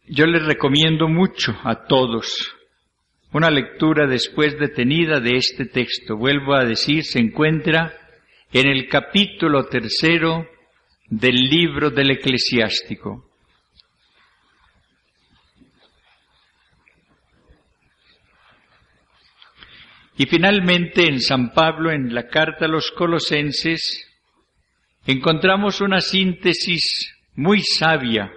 Yo 0.06 0.26
les 0.26 0.44
recomiendo 0.44 1.08
mucho 1.08 1.56
a 1.64 1.86
todos 1.86 2.54
una 3.34 3.50
lectura 3.50 4.06
después 4.06 4.56
detenida 4.60 5.18
de 5.18 5.36
este 5.36 5.66
texto. 5.66 6.16
Vuelvo 6.16 6.54
a 6.54 6.64
decir, 6.64 7.02
se 7.02 7.18
encuentra 7.18 7.92
en 8.52 8.68
el 8.68 8.88
capítulo 8.88 9.66
tercero 9.66 10.48
del 11.08 11.34
libro 11.34 11.90
del 11.90 12.12
eclesiástico. 12.12 13.28
Y 20.16 20.26
finalmente 20.26 21.08
en 21.08 21.20
San 21.20 21.52
Pablo, 21.52 21.90
en 21.90 22.14
la 22.14 22.28
carta 22.28 22.66
a 22.66 22.68
los 22.68 22.92
colosenses, 22.92 24.08
encontramos 25.06 25.80
una 25.80 26.00
síntesis 26.00 27.12
muy 27.34 27.62
sabia 27.62 28.32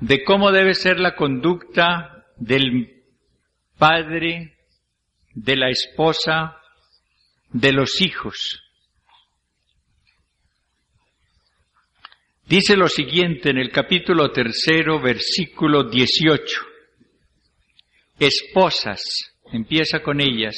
de 0.00 0.24
cómo 0.24 0.52
debe 0.52 0.74
ser 0.74 1.00
la 1.00 1.14
conducta 1.14 2.26
del 2.36 3.02
padre, 3.78 4.56
de 5.34 5.56
la 5.56 5.70
esposa, 5.70 6.56
de 7.50 7.72
los 7.72 8.00
hijos. 8.00 8.62
Dice 12.46 12.76
lo 12.76 12.88
siguiente 12.88 13.50
en 13.50 13.58
el 13.58 13.70
capítulo 13.70 14.30
tercero, 14.30 15.00
versículo 15.00 15.84
18. 15.90 16.60
Esposas, 18.18 19.02
empieza 19.52 20.00
con 20.00 20.20
ellas, 20.20 20.56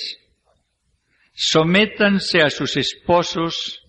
sométanse 1.32 2.42
a 2.42 2.50
sus 2.50 2.76
esposos, 2.76 3.80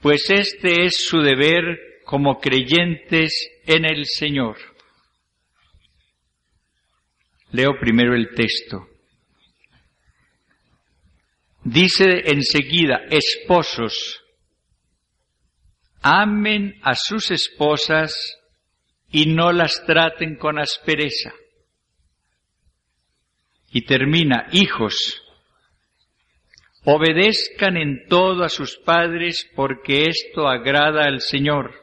pues 0.00 0.28
este 0.28 0.84
es 0.84 1.04
su 1.04 1.18
deber 1.20 1.78
como 2.04 2.40
creyentes 2.40 3.51
en 3.66 3.84
el 3.84 4.04
Señor. 4.06 4.56
Leo 7.50 7.78
primero 7.78 8.14
el 8.14 8.34
texto. 8.34 8.88
Dice 11.64 12.30
enseguida, 12.30 13.02
esposos, 13.10 14.22
amen 16.00 16.74
a 16.82 16.94
sus 16.94 17.30
esposas 17.30 18.36
y 19.10 19.26
no 19.26 19.52
las 19.52 19.84
traten 19.86 20.36
con 20.36 20.58
aspereza. 20.58 21.32
Y 23.70 23.82
termina, 23.82 24.48
hijos, 24.52 25.22
obedezcan 26.84 27.76
en 27.76 28.06
todo 28.08 28.44
a 28.44 28.48
sus 28.48 28.76
padres 28.78 29.48
porque 29.54 30.08
esto 30.08 30.48
agrada 30.48 31.04
al 31.04 31.20
Señor. 31.20 31.81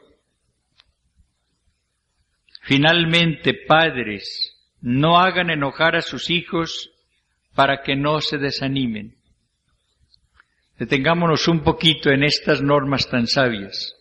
Finalmente, 2.70 3.52
padres, 3.66 4.56
no 4.80 5.18
hagan 5.18 5.50
enojar 5.50 5.96
a 5.96 6.02
sus 6.02 6.30
hijos 6.30 6.92
para 7.52 7.82
que 7.82 7.96
no 7.96 8.20
se 8.20 8.38
desanimen. 8.38 9.16
Detengámonos 10.78 11.48
un 11.48 11.64
poquito 11.64 12.10
en 12.10 12.22
estas 12.22 12.62
normas 12.62 13.10
tan 13.10 13.26
sabias. 13.26 13.96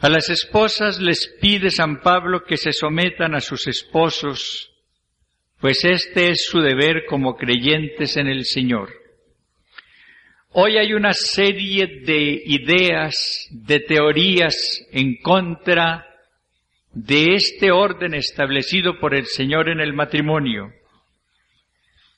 A 0.00 0.10
las 0.10 0.28
esposas 0.28 1.00
les 1.00 1.34
pide 1.40 1.70
San 1.70 2.02
Pablo 2.02 2.44
que 2.44 2.58
se 2.58 2.74
sometan 2.74 3.34
a 3.34 3.40
sus 3.40 3.66
esposos, 3.68 4.70
pues 5.60 5.86
este 5.86 6.28
es 6.28 6.44
su 6.44 6.60
deber 6.60 7.06
como 7.06 7.36
creyentes 7.36 8.18
en 8.18 8.26
el 8.26 8.44
Señor. 8.44 8.90
Hoy 10.50 10.76
hay 10.76 10.92
una 10.92 11.14
serie 11.14 11.86
de 12.04 12.42
ideas, 12.44 13.48
de 13.50 13.80
teorías 13.80 14.86
en 14.92 15.16
contra 15.22 16.11
de 16.92 17.34
este 17.34 17.70
orden 17.70 18.14
establecido 18.14 18.98
por 18.98 19.14
el 19.14 19.26
Señor 19.26 19.68
en 19.68 19.80
el 19.80 19.92
matrimonio. 19.92 20.72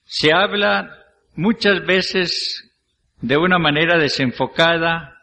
Se 0.04 0.32
habla 0.32 0.90
muchas 1.34 1.84
veces 1.86 2.70
de 3.20 3.36
una 3.36 3.58
manera 3.58 3.98
desenfocada 3.98 5.18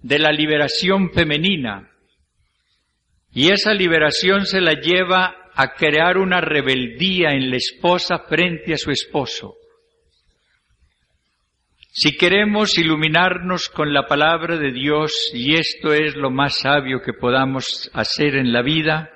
de 0.00 0.18
la 0.18 0.32
liberación 0.32 1.12
femenina 1.12 1.90
y 3.32 3.50
esa 3.50 3.72
liberación 3.72 4.46
se 4.46 4.60
la 4.60 4.74
lleva 4.74 5.36
a 5.54 5.74
crear 5.74 6.18
una 6.18 6.40
rebeldía 6.40 7.30
en 7.30 7.50
la 7.50 7.56
esposa 7.56 8.18
frente 8.28 8.74
a 8.74 8.78
su 8.78 8.90
esposo. 8.90 9.54
Si 11.94 12.16
queremos 12.16 12.78
iluminarnos 12.78 13.68
con 13.68 13.92
la 13.92 14.06
palabra 14.06 14.56
de 14.56 14.72
Dios, 14.72 15.12
y 15.34 15.56
esto 15.56 15.92
es 15.92 16.16
lo 16.16 16.30
más 16.30 16.56
sabio 16.56 17.02
que 17.02 17.12
podamos 17.12 17.90
hacer 17.92 18.36
en 18.36 18.50
la 18.50 18.62
vida, 18.62 19.10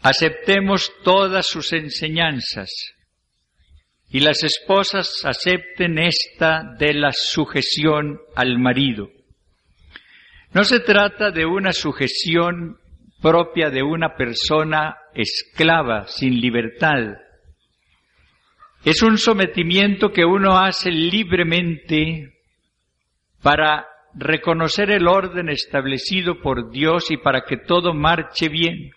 aceptemos 0.00 0.90
todas 1.04 1.46
sus 1.46 1.74
enseñanzas 1.74 2.70
y 4.08 4.20
las 4.20 4.42
esposas 4.42 5.26
acepten 5.26 5.98
esta 5.98 6.74
de 6.78 6.94
la 6.94 7.12
sujeción 7.12 8.18
al 8.34 8.58
marido. 8.58 9.10
No 10.54 10.64
se 10.64 10.80
trata 10.80 11.30
de 11.30 11.44
una 11.44 11.72
sujeción 11.72 12.78
propia 13.20 13.68
de 13.68 13.82
una 13.82 14.16
persona 14.16 14.96
esclava, 15.14 16.06
sin 16.06 16.40
libertad, 16.40 17.18
es 18.84 19.02
un 19.02 19.16
sometimiento 19.16 20.10
que 20.10 20.24
uno 20.24 20.58
hace 20.58 20.90
libremente 20.90 22.32
para 23.42 23.86
reconocer 24.14 24.90
el 24.90 25.06
orden 25.06 25.48
establecido 25.48 26.40
por 26.40 26.70
Dios 26.70 27.10
y 27.10 27.16
para 27.16 27.42
que 27.44 27.56
todo 27.56 27.94
marche 27.94 28.48
bien. 28.48 28.90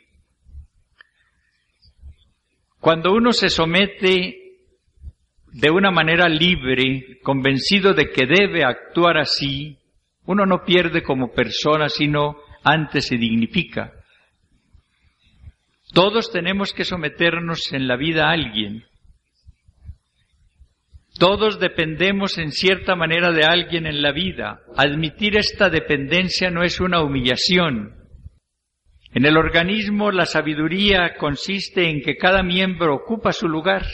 Cuando 2.79 3.13
uno 3.13 3.31
se 3.31 3.49
somete 3.49 4.37
de 5.51 5.71
una 5.71 5.91
manera 5.91 6.27
libre, 6.27 7.19
convencido 7.23 7.93
de 7.93 8.09
que 8.09 8.25
debe 8.25 8.63
actuar 8.63 9.17
así, 9.17 9.77
uno 10.25 10.45
no 10.45 10.63
pierde 10.65 11.01
como 11.01 11.31
persona, 11.31 11.89
sino 11.89 12.37
antes 12.63 13.07
se 13.07 13.17
dignifica. 13.17 13.93
Todos 15.93 16.31
tenemos 16.31 16.73
que 16.73 16.83
someternos 16.83 17.71
en 17.71 17.87
la 17.87 17.95
vida 17.95 18.27
a 18.27 18.31
alguien. 18.31 18.83
Todos 21.17 21.59
dependemos 21.59 22.37
en 22.37 22.51
cierta 22.51 22.95
manera 22.95 23.31
de 23.31 23.45
alguien 23.45 23.85
en 23.85 24.01
la 24.01 24.11
vida. 24.11 24.61
Admitir 24.75 25.37
esta 25.37 25.69
dependencia 25.69 26.51
no 26.51 26.63
es 26.63 26.81
una 26.81 27.01
humillación. 27.01 27.95
En 29.13 29.25
el 29.25 29.37
organismo 29.37 30.11
la 30.11 30.25
sabiduría 30.25 31.15
consiste 31.17 31.89
en 31.89 32.01
que 32.01 32.17
cada 32.17 32.43
miembro 32.43 32.93
ocupa 32.93 33.31
su 33.31 33.47
lugar. 33.47 33.85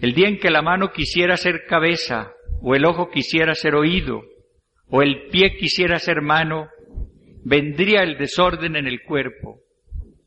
El 0.00 0.12
día 0.12 0.28
en 0.28 0.38
que 0.38 0.50
la 0.50 0.60
mano 0.60 0.90
quisiera 0.92 1.36
ser 1.36 1.66
cabeza, 1.68 2.32
o 2.60 2.74
el 2.74 2.84
ojo 2.84 3.10
quisiera 3.10 3.54
ser 3.54 3.76
oído, 3.76 4.22
o 4.88 5.02
el 5.02 5.28
pie 5.30 5.56
quisiera 5.56 6.00
ser 6.00 6.20
mano, 6.20 6.68
vendría 7.44 8.02
el 8.02 8.18
desorden 8.18 8.74
en 8.74 8.88
el 8.88 9.02
cuerpo 9.02 9.60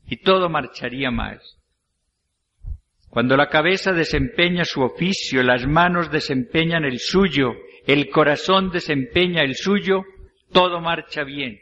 y 0.07 0.17
todo 0.17 0.49
marcharía 0.49 1.11
mal. 1.11 1.41
Cuando 3.11 3.35
la 3.35 3.49
cabeza 3.49 3.91
desempeña 3.91 4.63
su 4.63 4.81
oficio, 4.81 5.43
las 5.43 5.67
manos 5.67 6.09
desempeñan 6.11 6.85
el 6.85 6.99
suyo, 6.99 7.51
el 7.85 8.09
corazón 8.09 8.71
desempeña 8.71 9.41
el 9.41 9.55
suyo, 9.55 10.05
todo 10.53 10.79
marcha 10.79 11.25
bien. 11.25 11.59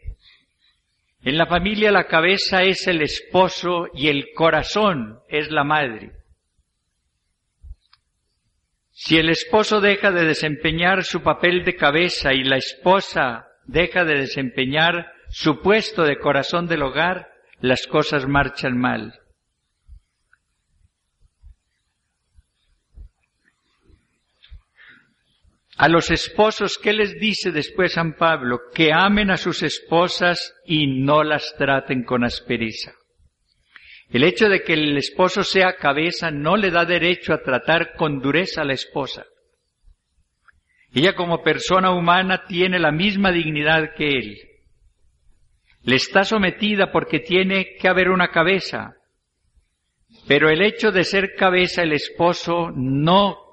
En 1.24 1.40
la 1.40 1.48
familia 1.48 1.92
la 1.92 2.06
cabeza 2.06 2.62
es 2.62 2.86
el 2.86 3.02
esposo 3.02 3.88
y 3.96 4.10
el 4.10 4.28
corazón 4.36 5.22
es 5.28 5.50
la 5.50 5.64
madre. 5.64 6.12
Si 8.92 9.18
el 9.18 9.30
esposo 9.30 9.82
deja 9.82 10.12
de 10.12 10.26
desempeñar 10.26 11.04
su 11.04 11.24
papel 11.24 11.66
de 11.66 11.76
cabeza 11.76 12.32
y 12.32 12.44
la 12.44 12.58
esposa 12.58 13.48
deja 13.66 14.06
de 14.06 14.20
desempeñar 14.20 15.12
su 15.30 15.62
puesto 15.62 16.04
de 16.04 16.20
corazón 16.20 16.68
del 16.68 16.84
hogar, 16.84 17.28
las 17.60 17.88
cosas 17.88 18.28
marchan 18.28 18.78
mal. 18.78 19.20
A 25.80 25.88
los 25.88 26.12
esposos, 26.12 26.78
¿qué 26.78 26.92
les 26.92 27.18
dice 27.22 27.54
después 27.54 27.94
San 27.94 28.18
Pablo? 28.18 28.60
Que 28.76 28.92
amen 28.92 29.32
a 29.32 29.38
sus 29.38 29.64
esposas 29.64 30.54
y 30.66 30.88
no 30.88 31.24
las 31.24 31.56
traten 31.58 32.04
con 32.04 32.26
aspereza. 32.26 32.92
El 34.10 34.26
hecho 34.26 34.50
de 34.50 34.62
que 34.62 34.74
el 34.74 34.98
esposo 34.98 35.42
sea 35.42 35.78
cabeza 35.78 36.32
no 36.32 36.58
le 36.58 36.70
da 36.70 36.84
derecho 36.84 37.34
a 37.34 37.42
tratar 37.42 37.94
con 37.96 38.20
dureza 38.20 38.64
a 38.64 38.66
la 38.66 38.74
esposa. 38.74 39.24
Ella 40.94 41.16
como 41.16 41.44
persona 41.44 41.92
humana 41.92 42.44
tiene 42.46 42.78
la 42.78 42.92
misma 42.92 43.32
dignidad 43.32 43.94
que 43.96 44.08
él. 44.10 44.38
Le 45.84 45.96
está 45.96 46.26
sometida 46.26 46.92
porque 46.92 47.22
tiene 47.22 47.78
que 47.80 47.88
haber 47.88 48.10
una 48.10 48.32
cabeza. 48.32 48.98
Pero 50.28 50.50
el 50.50 50.62
hecho 50.62 50.92
de 50.92 51.06
ser 51.06 51.36
cabeza 51.36 51.84
el 51.84 51.94
esposo 51.94 52.70
no 52.76 53.49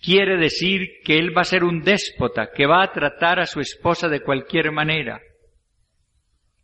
quiere 0.00 0.36
decir 0.36 1.00
que 1.04 1.18
él 1.18 1.36
va 1.36 1.42
a 1.42 1.44
ser 1.44 1.64
un 1.64 1.82
déspota, 1.82 2.50
que 2.52 2.66
va 2.66 2.82
a 2.82 2.92
tratar 2.92 3.40
a 3.40 3.46
su 3.46 3.60
esposa 3.60 4.08
de 4.08 4.22
cualquier 4.22 4.72
manera. 4.72 5.20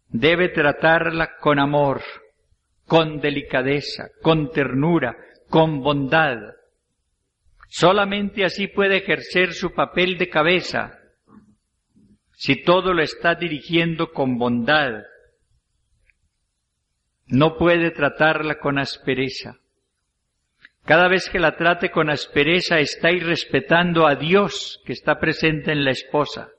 Debe 0.08 0.48
tratarla 0.48 1.36
con 1.40 1.58
amor, 1.58 2.02
con 2.86 3.20
delicadeza, 3.20 4.08
con 4.20 4.50
ternura, 4.50 5.16
con 5.48 5.82
bondad. 5.82 6.38
Solamente 7.68 8.44
así 8.44 8.68
puede 8.68 8.98
ejercer 8.98 9.54
su 9.54 9.72
papel 9.72 10.18
de 10.18 10.28
cabeza, 10.28 10.98
si 12.32 12.62
todo 12.62 12.92
lo 12.92 13.02
está 13.02 13.34
dirigiendo 13.34 14.12
con 14.12 14.36
bondad. 14.36 15.04
No 17.26 17.56
puede 17.56 17.92
tratarla 17.92 18.58
con 18.58 18.78
aspereza. 18.78 19.61
Cada 20.84 21.08
vez 21.08 21.28
que 21.30 21.38
la 21.38 21.56
trate 21.56 21.90
con 21.90 22.10
aspereza 22.10 22.80
está 22.80 23.12
irrespetando 23.12 24.06
a 24.06 24.16
Dios 24.16 24.82
que 24.84 24.92
está 24.92 25.20
presente 25.20 25.70
en 25.70 25.84
la 25.84 25.92
esposa. 25.92 26.50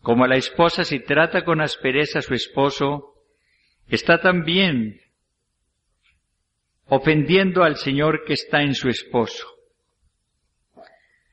Como 0.00 0.26
la 0.26 0.36
esposa 0.36 0.84
si 0.84 1.00
trata 1.00 1.44
con 1.44 1.60
aspereza 1.60 2.18
a 2.18 2.22
su 2.22 2.34
esposo, 2.34 3.14
está 3.88 4.20
también 4.20 5.00
ofendiendo 6.86 7.62
al 7.62 7.76
Señor 7.76 8.24
que 8.24 8.34
está 8.34 8.62
en 8.62 8.74
su 8.74 8.88
esposo. 8.88 9.46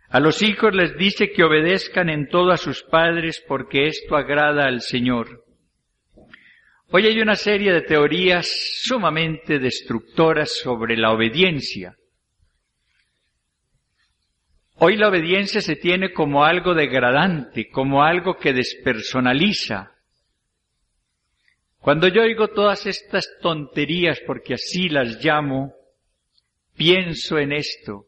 A 0.09 0.19
los 0.19 0.41
hijos 0.41 0.75
les 0.75 0.95
dice 0.97 1.31
que 1.31 1.43
obedezcan 1.43 2.09
en 2.09 2.27
todo 2.27 2.51
a 2.51 2.57
sus 2.57 2.83
padres 2.83 3.43
porque 3.47 3.87
esto 3.87 4.15
agrada 4.15 4.65
al 4.65 4.81
Señor. 4.81 5.43
Hoy 6.93 7.07
hay 7.07 7.21
una 7.21 7.35
serie 7.35 7.71
de 7.71 7.83
teorías 7.83 8.51
sumamente 8.83 9.59
destructoras 9.59 10.57
sobre 10.61 10.97
la 10.97 11.13
obediencia. 11.13 11.95
Hoy 14.75 14.97
la 14.97 15.07
obediencia 15.07 15.61
se 15.61 15.77
tiene 15.77 16.11
como 16.11 16.43
algo 16.43 16.73
degradante, 16.73 17.69
como 17.69 18.03
algo 18.03 18.35
que 18.35 18.51
despersonaliza. 18.51 19.93
Cuando 21.79 22.09
yo 22.09 22.23
oigo 22.23 22.49
todas 22.49 22.85
estas 22.85 23.25
tonterías, 23.41 24.19
porque 24.27 24.55
así 24.55 24.89
las 24.89 25.23
llamo, 25.23 25.73
pienso 26.75 27.39
en 27.39 27.53
esto. 27.53 28.07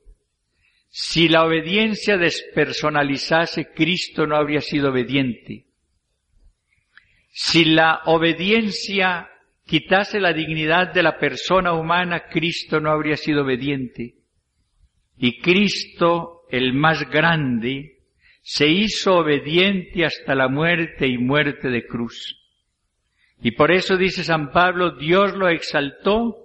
Si 0.90 1.30
la 1.30 1.46
obediencia 1.46 2.18
despersonalizase, 2.18 3.72
Cristo 3.74 4.28
no 4.28 4.36
habría 4.36 4.60
sido 4.60 4.90
obediente. 4.90 5.68
Si 7.36 7.66
la 7.66 8.02
obediencia 8.06 9.28
quitase 9.66 10.20
la 10.20 10.34
dignidad 10.34 10.94
de 10.94 11.02
la 11.02 11.18
persona 11.18 11.74
humana, 11.74 12.28
Cristo 12.30 12.80
no 12.80 12.92
habría 12.92 13.18
sido 13.18 13.42
obediente. 13.42 14.14
Y 15.18 15.42
Cristo, 15.42 16.42
el 16.52 16.74
más 16.74 17.10
grande, 17.10 18.04
se 18.44 18.68
hizo 18.68 19.16
obediente 19.16 20.06
hasta 20.06 20.36
la 20.36 20.48
muerte 20.48 21.08
y 21.08 21.18
muerte 21.18 21.70
de 21.70 21.88
cruz. 21.88 22.40
Y 23.42 23.52
por 23.52 23.72
eso 23.72 23.98
dice 23.98 24.24
San 24.24 24.52
Pablo, 24.52 24.92
Dios 24.92 25.34
lo 25.34 25.50
exaltó 25.50 26.38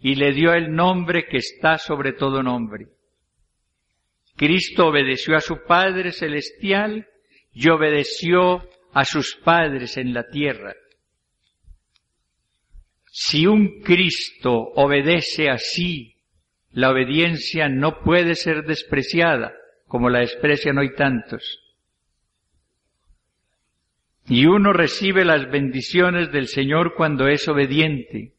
y 0.00 0.16
le 0.16 0.32
dio 0.32 0.52
el 0.54 0.74
nombre 0.74 1.26
que 1.26 1.36
está 1.36 1.78
sobre 1.78 2.14
todo 2.14 2.42
nombre. 2.42 2.88
Cristo 4.34 4.88
obedeció 4.88 5.36
a 5.36 5.40
su 5.40 5.62
Padre 5.62 6.10
Celestial 6.10 7.06
y 7.52 7.68
obedeció 7.68 8.68
a 8.92 9.04
sus 9.04 9.36
padres 9.36 9.96
en 9.96 10.12
la 10.12 10.28
tierra. 10.28 10.74
Si 13.06 13.46
un 13.46 13.80
Cristo 13.82 14.52
obedece 14.52 15.50
así, 15.50 16.16
la 16.70 16.90
obediencia 16.90 17.68
no 17.68 18.02
puede 18.02 18.34
ser 18.34 18.64
despreciada 18.64 19.52
como 19.86 20.08
la 20.08 20.20
desprecian 20.20 20.78
hoy 20.78 20.94
tantos. 20.94 21.58
Y 24.26 24.46
uno 24.46 24.72
recibe 24.72 25.24
las 25.24 25.50
bendiciones 25.50 26.32
del 26.32 26.48
Señor 26.48 26.94
cuando 26.94 27.28
es 27.28 27.46
obediente. 27.48 28.34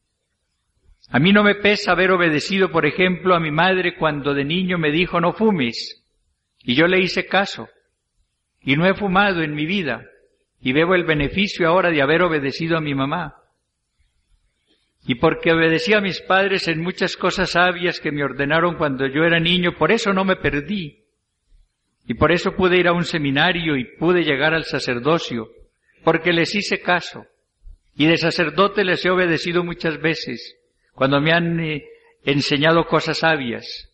A 1.09 1.19
mí 1.19 1.31
no 1.33 1.43
me 1.43 1.55
pesa 1.55 1.91
haber 1.91 2.11
obedecido, 2.11 2.71
por 2.71 2.85
ejemplo, 2.85 3.35
a 3.35 3.39
mi 3.39 3.51
madre 3.51 3.95
cuando 3.95 4.33
de 4.33 4.45
niño 4.45 4.77
me 4.79 4.91
dijo 4.91 5.19
no 5.19 5.33
fumes. 5.33 6.03
Y 6.63 6.73
yo 6.73 6.87
le 6.87 6.99
hice 6.99 7.27
caso. 7.27 7.69
Y 8.61 8.75
no 8.75 8.87
he 8.87 8.95
fumado 8.95 9.43
en 9.43 9.53
mi 9.53 9.65
vida 9.65 10.09
y 10.63 10.71
veo 10.71 10.95
el 10.95 11.03
beneficio 11.03 11.67
ahora 11.67 11.91
de 11.91 12.01
haber 12.01 12.21
obedecido 12.21 12.77
a 12.77 12.81
mi 12.81 12.95
mamá. 12.95 13.35
Y 15.05 15.15
porque 15.15 15.51
obedecí 15.51 15.93
a 15.93 15.99
mis 15.99 16.21
padres 16.21 16.69
en 16.69 16.81
muchas 16.81 17.17
cosas 17.17 17.51
sabias 17.51 17.99
que 17.99 18.13
me 18.13 18.23
ordenaron 18.23 18.75
cuando 18.75 19.05
yo 19.05 19.25
era 19.25 19.41
niño, 19.41 19.73
por 19.77 19.91
eso 19.91 20.13
no 20.13 20.23
me 20.23 20.37
perdí. 20.37 21.03
Y 22.07 22.13
por 22.13 22.31
eso 22.31 22.55
pude 22.55 22.77
ir 22.77 22.87
a 22.87 22.93
un 22.93 23.03
seminario 23.03 23.75
y 23.75 23.97
pude 23.97 24.23
llegar 24.23 24.53
al 24.53 24.63
sacerdocio, 24.63 25.49
porque 26.05 26.31
les 26.31 26.55
hice 26.55 26.79
caso. 26.79 27.25
Y 27.97 28.07
de 28.07 28.17
sacerdote 28.17 28.85
les 28.85 29.03
he 29.05 29.09
obedecido 29.09 29.65
muchas 29.65 29.99
veces, 29.99 30.55
cuando 30.93 31.19
me 31.19 31.33
han 31.33 31.59
eh, 31.59 31.83
enseñado 32.23 32.85
cosas 32.85 33.17
sabias. 33.17 33.89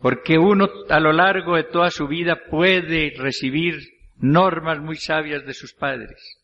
Porque 0.00 0.36
uno 0.36 0.68
a 0.88 0.98
lo 0.98 1.12
largo 1.12 1.54
de 1.54 1.64
toda 1.64 1.92
su 1.92 2.08
vida 2.08 2.40
puede 2.50 3.12
recibir 3.16 3.99
normas 4.20 4.78
muy 4.80 4.96
sabias 4.96 5.44
de 5.44 5.54
sus 5.54 5.72
padres. 5.72 6.40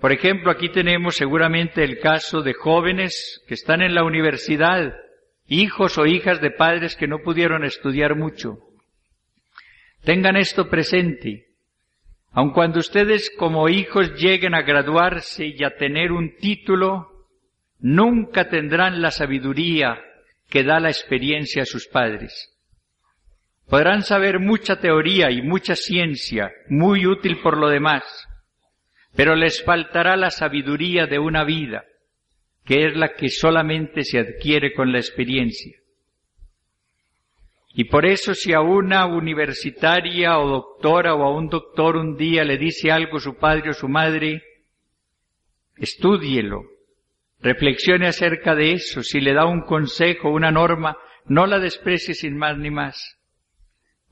Por 0.00 0.12
ejemplo, 0.12 0.50
aquí 0.50 0.68
tenemos 0.68 1.16
seguramente 1.16 1.82
el 1.82 1.98
caso 1.98 2.42
de 2.42 2.52
jóvenes 2.54 3.42
que 3.48 3.54
están 3.54 3.82
en 3.82 3.94
la 3.94 4.04
universidad, 4.04 4.94
hijos 5.46 5.96
o 5.98 6.06
hijas 6.06 6.40
de 6.40 6.50
padres 6.50 6.96
que 6.96 7.08
no 7.08 7.18
pudieron 7.20 7.64
estudiar 7.64 8.14
mucho. 8.14 8.58
Tengan 10.04 10.36
esto 10.36 10.68
presente. 10.68 11.46
Aun 12.32 12.52
cuando 12.52 12.80
ustedes 12.80 13.30
como 13.38 13.68
hijos 13.68 14.12
lleguen 14.20 14.54
a 14.54 14.62
graduarse 14.62 15.46
y 15.46 15.64
a 15.64 15.76
tener 15.76 16.12
un 16.12 16.36
título, 16.36 17.26
nunca 17.78 18.48
tendrán 18.48 19.00
la 19.00 19.10
sabiduría 19.10 19.98
que 20.50 20.62
da 20.62 20.78
la 20.78 20.90
experiencia 20.90 21.62
a 21.62 21.66
sus 21.66 21.88
padres. 21.88 22.55
Podrán 23.68 24.02
saber 24.02 24.38
mucha 24.38 24.78
teoría 24.78 25.30
y 25.30 25.42
mucha 25.42 25.74
ciencia, 25.74 26.52
muy 26.68 27.06
útil 27.06 27.40
por 27.42 27.58
lo 27.58 27.68
demás, 27.68 28.04
pero 29.16 29.34
les 29.34 29.62
faltará 29.64 30.16
la 30.16 30.30
sabiduría 30.30 31.06
de 31.06 31.18
una 31.18 31.42
vida, 31.42 31.84
que 32.64 32.86
es 32.86 32.96
la 32.96 33.14
que 33.14 33.28
solamente 33.28 34.04
se 34.04 34.20
adquiere 34.20 34.72
con 34.72 34.92
la 34.92 34.98
experiencia. 34.98 35.76
Y 37.74 37.84
por 37.84 38.06
eso 38.06 38.34
si 38.34 38.52
a 38.52 38.60
una 38.60 39.04
universitaria 39.04 40.38
o 40.38 40.48
doctora 40.48 41.14
o 41.14 41.24
a 41.24 41.36
un 41.36 41.48
doctor 41.48 41.96
un 41.96 42.16
día 42.16 42.44
le 42.44 42.58
dice 42.58 42.90
algo 42.90 43.18
su 43.18 43.36
padre 43.36 43.70
o 43.70 43.74
su 43.74 43.88
madre, 43.88 44.42
estúdielo, 45.76 46.62
reflexione 47.40 48.06
acerca 48.06 48.54
de 48.54 48.72
eso, 48.72 49.02
si 49.02 49.20
le 49.20 49.34
da 49.34 49.44
un 49.44 49.62
consejo, 49.62 50.30
una 50.30 50.50
norma, 50.50 50.96
no 51.26 51.46
la 51.46 51.58
desprecie 51.58 52.14
sin 52.14 52.38
más 52.38 52.56
ni 52.56 52.70
más. 52.70 53.16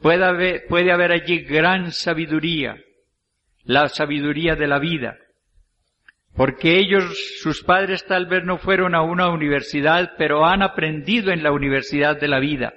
Puede 0.05 0.93
haber, 0.93 1.13
allí 1.13 1.45
gran 1.45 1.91
sabiduría, 1.91 2.77
la 3.63 3.89
sabiduría 3.89 4.55
de 4.55 4.67
la 4.67 4.79
vida, 4.79 5.17
porque 6.37 6.79
ellos, 6.79 7.39
sus 7.41 7.63
padres 7.65 8.05
tal 8.05 8.27
vez 8.27 8.45
no 8.45 8.59
fueron 8.59 8.95
a 8.95 9.01
una 9.01 9.31
universidad, 9.31 10.13
pero 10.19 10.45
han 10.45 10.61
aprendido 10.61 11.33
en 11.33 11.43
la 11.43 11.53
universidad 11.53 12.21
de 12.21 12.29
la 12.29 12.39
vida. 12.39 12.75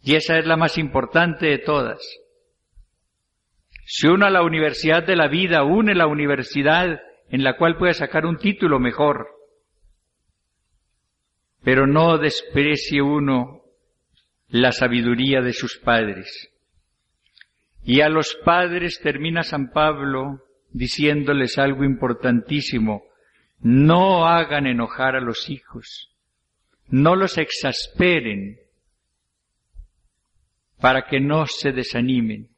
Y 0.00 0.14
esa 0.14 0.38
es 0.38 0.46
la 0.46 0.56
más 0.56 0.78
importante 0.78 1.46
de 1.46 1.58
todas. 1.58 1.98
Si 3.84 4.06
uno 4.06 4.24
a 4.24 4.30
la 4.30 4.44
universidad 4.44 5.02
de 5.02 5.16
la 5.16 5.26
vida 5.26 5.64
une 5.64 5.92
la 5.92 6.06
universidad 6.06 7.00
en 7.30 7.42
la 7.42 7.56
cual 7.56 7.76
puede 7.76 7.94
sacar 7.94 8.26
un 8.26 8.36
título 8.36 8.78
mejor, 8.78 9.26
pero 11.64 11.88
no 11.88 12.16
desprecie 12.16 13.02
uno 13.02 13.61
la 14.52 14.70
sabiduría 14.70 15.40
de 15.40 15.54
sus 15.54 15.78
padres. 15.78 16.50
Y 17.82 18.02
a 18.02 18.10
los 18.10 18.36
padres 18.44 19.00
termina 19.00 19.42
San 19.42 19.70
Pablo 19.70 20.44
diciéndoles 20.70 21.56
algo 21.56 21.84
importantísimo. 21.84 23.02
No 23.60 24.26
hagan 24.26 24.66
enojar 24.66 25.16
a 25.16 25.22
los 25.22 25.48
hijos. 25.48 26.14
No 26.88 27.16
los 27.16 27.38
exasperen 27.38 28.60
para 30.78 31.06
que 31.06 31.18
no 31.18 31.46
se 31.46 31.72
desanimen. 31.72 32.50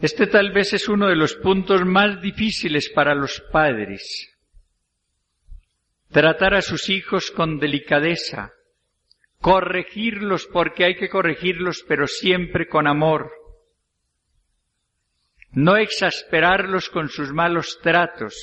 Este 0.00 0.28
tal 0.28 0.52
vez 0.52 0.72
es 0.72 0.88
uno 0.88 1.08
de 1.08 1.16
los 1.16 1.34
puntos 1.34 1.84
más 1.84 2.22
difíciles 2.22 2.90
para 2.94 3.16
los 3.16 3.42
padres. 3.50 4.32
Tratar 6.12 6.54
a 6.54 6.62
sus 6.62 6.88
hijos 6.90 7.32
con 7.32 7.58
delicadeza, 7.58 8.52
corregirlos 9.46 10.48
porque 10.52 10.84
hay 10.84 10.96
que 10.96 11.08
corregirlos, 11.08 11.84
pero 11.86 12.08
siempre 12.08 12.66
con 12.66 12.88
amor. 12.88 13.30
No 15.52 15.76
exasperarlos 15.76 16.90
con 16.90 17.08
sus 17.08 17.32
malos 17.32 17.78
tratos. 17.80 18.34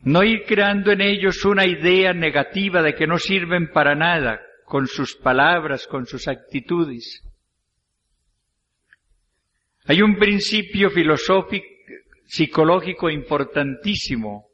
No 0.00 0.24
ir 0.24 0.42
creando 0.48 0.90
en 0.90 1.00
ellos 1.00 1.44
una 1.44 1.64
idea 1.64 2.12
negativa 2.12 2.82
de 2.82 2.96
que 2.96 3.06
no 3.06 3.18
sirven 3.18 3.70
para 3.70 3.94
nada 3.94 4.40
con 4.64 4.88
sus 4.88 5.14
palabras, 5.14 5.86
con 5.86 6.04
sus 6.04 6.26
actitudes. 6.26 7.22
Hay 9.84 10.02
un 10.02 10.16
principio 10.16 10.90
filosófico, 10.90 11.66
psicológico 12.26 13.08
importantísimo. 13.08 14.48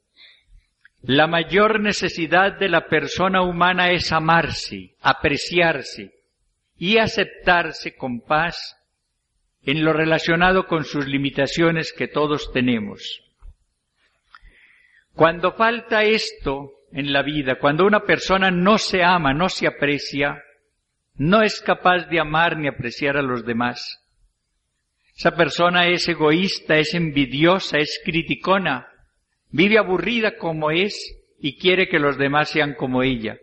La 1.02 1.26
mayor 1.26 1.80
necesidad 1.80 2.58
de 2.58 2.68
la 2.68 2.86
persona 2.86 3.42
humana 3.42 3.90
es 3.90 4.12
amarse, 4.12 4.96
apreciarse 5.00 6.12
y 6.76 6.98
aceptarse 6.98 7.96
con 7.96 8.20
paz 8.20 8.76
en 9.62 9.84
lo 9.84 9.92
relacionado 9.92 10.66
con 10.66 10.84
sus 10.84 11.06
limitaciones 11.06 11.92
que 11.92 12.08
todos 12.08 12.52
tenemos. 12.52 13.22
Cuando 15.14 15.52
falta 15.52 16.02
esto 16.02 16.72
en 16.92 17.12
la 17.12 17.22
vida, 17.22 17.58
cuando 17.58 17.86
una 17.86 18.00
persona 18.00 18.50
no 18.50 18.78
se 18.78 19.02
ama, 19.02 19.32
no 19.32 19.48
se 19.48 19.66
aprecia, 19.66 20.42
no 21.14 21.42
es 21.42 21.60
capaz 21.60 22.08
de 22.08 22.20
amar 22.20 22.56
ni 22.56 22.68
apreciar 22.68 23.16
a 23.16 23.22
los 23.22 23.44
demás. 23.44 24.02
Esa 25.16 25.34
persona 25.34 25.86
es 25.88 26.08
egoísta, 26.08 26.76
es 26.76 26.94
envidiosa, 26.94 27.78
es 27.78 28.00
criticona, 28.04 28.89
vive 29.50 29.78
aburrida 29.78 30.36
como 30.36 30.70
es 30.70 31.16
y 31.38 31.58
quiere 31.58 31.88
que 31.88 31.98
los 31.98 32.18
demás 32.18 32.50
sean 32.50 32.74
como 32.74 33.02
ella. 33.02 33.38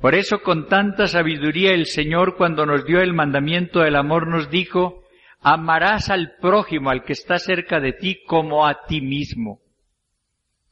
Por 0.00 0.14
eso 0.14 0.40
con 0.42 0.68
tanta 0.68 1.06
sabiduría 1.06 1.72
el 1.72 1.86
Señor 1.86 2.36
cuando 2.36 2.66
nos 2.66 2.84
dio 2.84 3.00
el 3.00 3.14
mandamiento 3.14 3.80
del 3.80 3.96
amor 3.96 4.28
nos 4.28 4.50
dijo, 4.50 5.04
amarás 5.40 6.10
al 6.10 6.36
prójimo, 6.40 6.90
al 6.90 7.04
que 7.04 7.14
está 7.14 7.38
cerca 7.38 7.80
de 7.80 7.92
ti, 7.92 8.22
como 8.26 8.66
a 8.66 8.84
ti 8.86 9.00
mismo. 9.00 9.60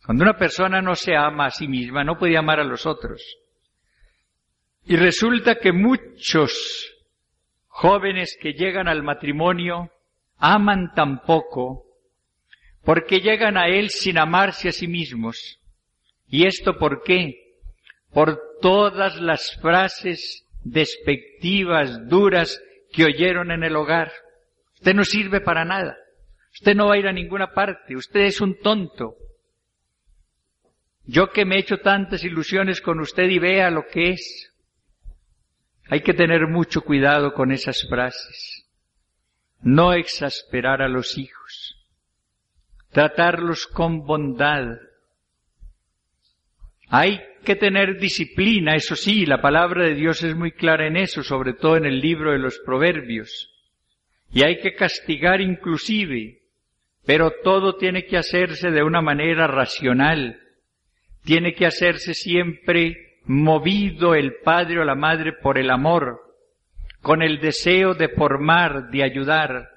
Cuando 0.04 0.24
una 0.24 0.36
persona 0.36 0.82
no 0.82 0.94
se 0.94 1.16
ama 1.16 1.46
a 1.46 1.50
sí 1.50 1.66
misma, 1.66 2.04
no 2.04 2.18
puede 2.18 2.36
amar 2.36 2.60
a 2.60 2.64
los 2.64 2.84
otros. 2.84 3.22
Y 4.84 4.96
resulta 4.96 5.54
que 5.54 5.72
muchos 5.72 6.94
jóvenes 7.68 8.36
que 8.38 8.52
llegan 8.52 8.86
al 8.86 9.02
matrimonio 9.02 9.90
aman 10.36 10.92
tan 10.94 11.22
poco 11.22 11.86
porque 12.84 13.20
llegan 13.20 13.56
a 13.56 13.68
él 13.68 13.90
sin 13.90 14.18
amarse 14.18 14.68
a 14.68 14.72
sí 14.72 14.86
mismos. 14.86 15.60
¿Y 16.28 16.46
esto 16.46 16.76
por 16.76 17.02
qué? 17.02 17.56
Por 18.12 18.40
todas 18.60 19.20
las 19.20 19.56
frases 19.60 20.46
despectivas, 20.62 22.08
duras 22.08 22.60
que 22.92 23.04
oyeron 23.04 23.50
en 23.50 23.64
el 23.64 23.76
hogar. 23.76 24.12
Usted 24.74 24.94
no 24.94 25.04
sirve 25.04 25.40
para 25.40 25.64
nada. 25.64 25.96
Usted 26.52 26.74
no 26.74 26.88
va 26.88 26.94
a 26.94 26.98
ir 26.98 27.08
a 27.08 27.12
ninguna 27.12 27.52
parte. 27.52 27.96
Usted 27.96 28.20
es 28.20 28.40
un 28.40 28.58
tonto. 28.60 29.16
Yo 31.06 31.30
que 31.30 31.44
me 31.44 31.56
he 31.56 31.60
hecho 31.60 31.78
tantas 31.78 32.24
ilusiones 32.24 32.80
con 32.80 33.00
usted 33.00 33.28
y 33.28 33.38
vea 33.38 33.70
lo 33.70 33.86
que 33.86 34.10
es. 34.10 34.52
Hay 35.90 36.00
que 36.00 36.14
tener 36.14 36.46
mucho 36.46 36.82
cuidado 36.82 37.34
con 37.34 37.52
esas 37.52 37.86
frases. 37.88 38.66
No 39.60 39.92
exasperar 39.92 40.80
a 40.80 40.88
los 40.88 41.18
hijos. 41.18 41.73
Tratarlos 42.94 43.66
con 43.66 44.06
bondad. 44.06 44.78
Hay 46.88 47.20
que 47.44 47.56
tener 47.56 47.98
disciplina, 47.98 48.76
eso 48.76 48.94
sí, 48.94 49.26
la 49.26 49.42
palabra 49.42 49.82
de 49.82 49.96
Dios 49.96 50.22
es 50.22 50.36
muy 50.36 50.52
clara 50.52 50.86
en 50.86 50.96
eso, 50.96 51.24
sobre 51.24 51.54
todo 51.54 51.76
en 51.76 51.86
el 51.86 51.98
libro 51.98 52.30
de 52.30 52.38
los 52.38 52.60
Proverbios. 52.60 53.50
Y 54.32 54.44
hay 54.44 54.60
que 54.60 54.76
castigar 54.76 55.40
inclusive, 55.40 56.42
pero 57.04 57.32
todo 57.42 57.74
tiene 57.74 58.06
que 58.06 58.16
hacerse 58.16 58.70
de 58.70 58.84
una 58.84 59.02
manera 59.02 59.48
racional, 59.48 60.38
tiene 61.24 61.52
que 61.52 61.66
hacerse 61.66 62.14
siempre 62.14 63.18
movido 63.24 64.14
el 64.14 64.36
padre 64.44 64.78
o 64.78 64.84
la 64.84 64.94
madre 64.94 65.32
por 65.32 65.58
el 65.58 65.70
amor, 65.70 66.20
con 67.02 67.22
el 67.22 67.40
deseo 67.40 67.94
de 67.94 68.08
formar, 68.10 68.90
de 68.90 69.02
ayudar, 69.02 69.73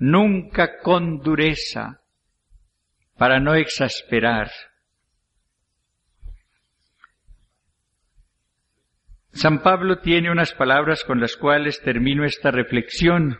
nunca 0.00 0.78
con 0.78 1.20
dureza, 1.20 2.00
para 3.16 3.38
no 3.38 3.54
exasperar. 3.54 4.50
San 9.32 9.62
Pablo 9.62 10.00
tiene 10.00 10.30
unas 10.30 10.54
palabras 10.54 11.04
con 11.04 11.20
las 11.20 11.36
cuales 11.36 11.80
termino 11.82 12.24
esta 12.24 12.50
reflexión 12.50 13.38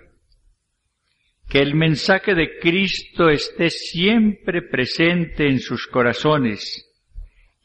que 1.49 1.59
el 1.59 1.75
mensaje 1.75 2.35
de 2.35 2.59
Cristo 2.61 3.29
esté 3.29 3.71
siempre 3.71 4.63
presente 4.63 5.49
en 5.49 5.59
sus 5.59 5.89
corazones. 5.89 6.87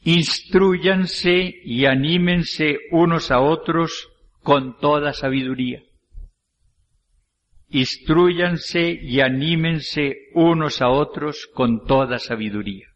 Instruyanse 0.02 1.54
y 1.62 1.84
anímense 1.84 2.78
unos 2.90 3.30
a 3.30 3.40
otros 3.40 4.08
con 4.42 4.78
toda 4.80 5.12
sabiduría. 5.12 5.85
Instruyanse 7.68 8.90
y 9.02 9.20
anímense 9.20 10.28
unos 10.34 10.80
a 10.80 10.88
otros 10.88 11.48
con 11.52 11.84
toda 11.84 12.18
sabiduría. 12.18 12.88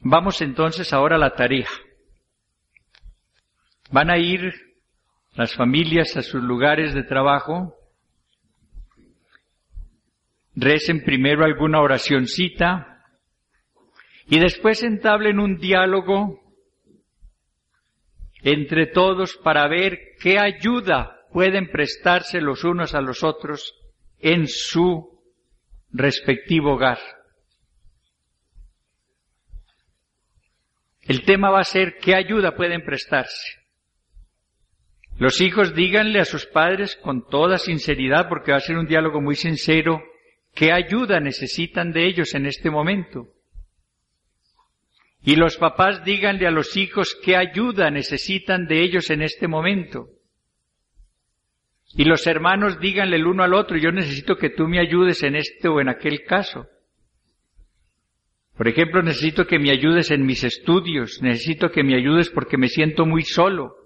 Vamos 0.00 0.42
entonces 0.42 0.92
ahora 0.92 1.16
a 1.16 1.18
la 1.18 1.34
tarea. 1.34 1.68
Van 3.90 4.10
a 4.10 4.18
ir 4.18 4.52
las 5.34 5.54
familias 5.54 6.16
a 6.16 6.22
sus 6.22 6.42
lugares 6.42 6.92
de 6.92 7.04
trabajo, 7.04 7.74
recen 10.54 11.04
primero 11.04 11.44
alguna 11.44 11.80
oracioncita 11.80 13.04
y 14.26 14.38
después 14.38 14.82
entablen 14.82 15.38
un 15.38 15.56
diálogo 15.56 16.40
entre 18.42 18.86
todos 18.86 19.36
para 19.36 19.68
ver 19.68 19.98
qué 20.20 20.38
ayuda 20.38 21.21
pueden 21.32 21.70
prestarse 21.70 22.40
los 22.40 22.64
unos 22.64 22.94
a 22.94 23.00
los 23.00 23.22
otros 23.22 23.74
en 24.18 24.46
su 24.46 25.20
respectivo 25.90 26.74
hogar. 26.74 26.98
El 31.02 31.24
tema 31.24 31.50
va 31.50 31.60
a 31.60 31.64
ser 31.64 31.96
qué 32.00 32.14
ayuda 32.14 32.54
pueden 32.54 32.84
prestarse. 32.84 33.58
Los 35.18 35.40
hijos 35.40 35.74
díganle 35.74 36.20
a 36.20 36.24
sus 36.24 36.46
padres 36.46 36.96
con 36.96 37.28
toda 37.28 37.58
sinceridad, 37.58 38.28
porque 38.28 38.52
va 38.52 38.58
a 38.58 38.60
ser 38.60 38.76
un 38.76 38.86
diálogo 38.86 39.20
muy 39.20 39.34
sincero, 39.34 40.02
qué 40.54 40.72
ayuda 40.72 41.20
necesitan 41.20 41.92
de 41.92 42.06
ellos 42.06 42.34
en 42.34 42.46
este 42.46 42.70
momento. 42.70 43.28
Y 45.24 45.36
los 45.36 45.56
papás 45.56 46.04
díganle 46.04 46.46
a 46.46 46.50
los 46.50 46.76
hijos 46.76 47.16
qué 47.22 47.36
ayuda 47.36 47.90
necesitan 47.90 48.66
de 48.66 48.82
ellos 48.82 49.10
en 49.10 49.22
este 49.22 49.48
momento. 49.48 50.08
Y 51.94 52.04
los 52.04 52.26
hermanos 52.26 52.80
díganle 52.80 53.16
el 53.16 53.26
uno 53.26 53.42
al 53.42 53.54
otro, 53.54 53.76
yo 53.76 53.92
necesito 53.92 54.36
que 54.36 54.50
tú 54.50 54.66
me 54.66 54.80
ayudes 54.80 55.22
en 55.22 55.36
este 55.36 55.68
o 55.68 55.80
en 55.80 55.88
aquel 55.88 56.24
caso. 56.24 56.66
Por 58.56 58.68
ejemplo, 58.68 59.02
necesito 59.02 59.46
que 59.46 59.58
me 59.58 59.70
ayudes 59.70 60.10
en 60.10 60.24
mis 60.24 60.44
estudios, 60.44 61.20
necesito 61.22 61.70
que 61.70 61.82
me 61.82 61.96
ayudes 61.96 62.30
porque 62.30 62.56
me 62.56 62.68
siento 62.68 63.06
muy 63.06 63.22
solo 63.22 63.76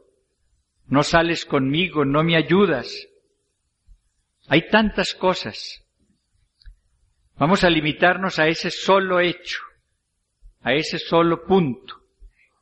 no 0.89 1.03
sales 1.03 1.45
conmigo, 1.45 2.05
no 2.05 2.23
me 2.23 2.37
ayudas. 2.37 3.09
Hay 4.49 4.69
tantas 4.69 5.15
cosas. 5.15 5.83
Vamos 7.37 7.65
a 7.65 7.71
limitarnos 7.71 8.39
a 8.39 8.47
ese 8.47 8.71
solo 8.71 9.21
hecho, 9.21 9.59
a 10.63 10.75
ese 10.75 10.99
solo 10.99 11.45
punto. 11.45 11.97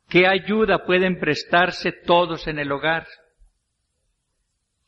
¿Qué 0.09 0.27
ayuda 0.27 0.85
pueden 0.85 1.19
prestarse 1.19 1.91
todos 1.91 2.47
en 2.47 2.59
el 2.59 2.71
hogar? 2.71 3.07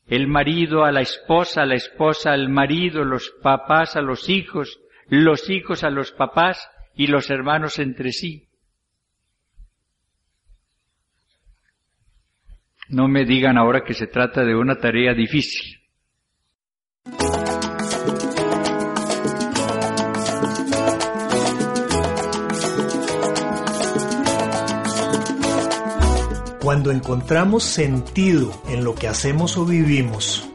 El 0.08 0.28
marido 0.28 0.86
a 0.86 0.92
la 0.92 1.02
esposa, 1.02 1.66
la 1.66 1.76
esposa 1.76 2.32
al 2.32 2.50
marido, 2.50 3.04
los 3.04 3.30
papás 3.42 3.96
a 3.96 4.02
los 4.02 4.30
hijos, 4.30 4.80
los 5.08 5.50
hijos 5.50 5.84
a 5.84 5.90
los 5.90 6.12
papás 6.12 6.70
y 6.96 7.08
los 7.08 7.30
hermanos 7.30 7.80
entre 7.80 8.12
sí. 8.12 8.48
No 12.90 13.10
me 13.10 13.26
digan 13.26 13.58
ahora 13.58 13.84
que 13.84 13.94
se 13.94 14.08
trata 14.08 14.46
de 14.46 14.56
una 14.56 14.78
tarea 14.78 15.14
difícil. 15.14 15.78
Cuando 26.68 26.92
encontramos 26.92 27.64
sentido 27.64 28.52
en 28.68 28.84
lo 28.84 28.94
que 28.94 29.08
hacemos 29.08 29.56
o 29.56 29.64
vivimos, 29.64 30.50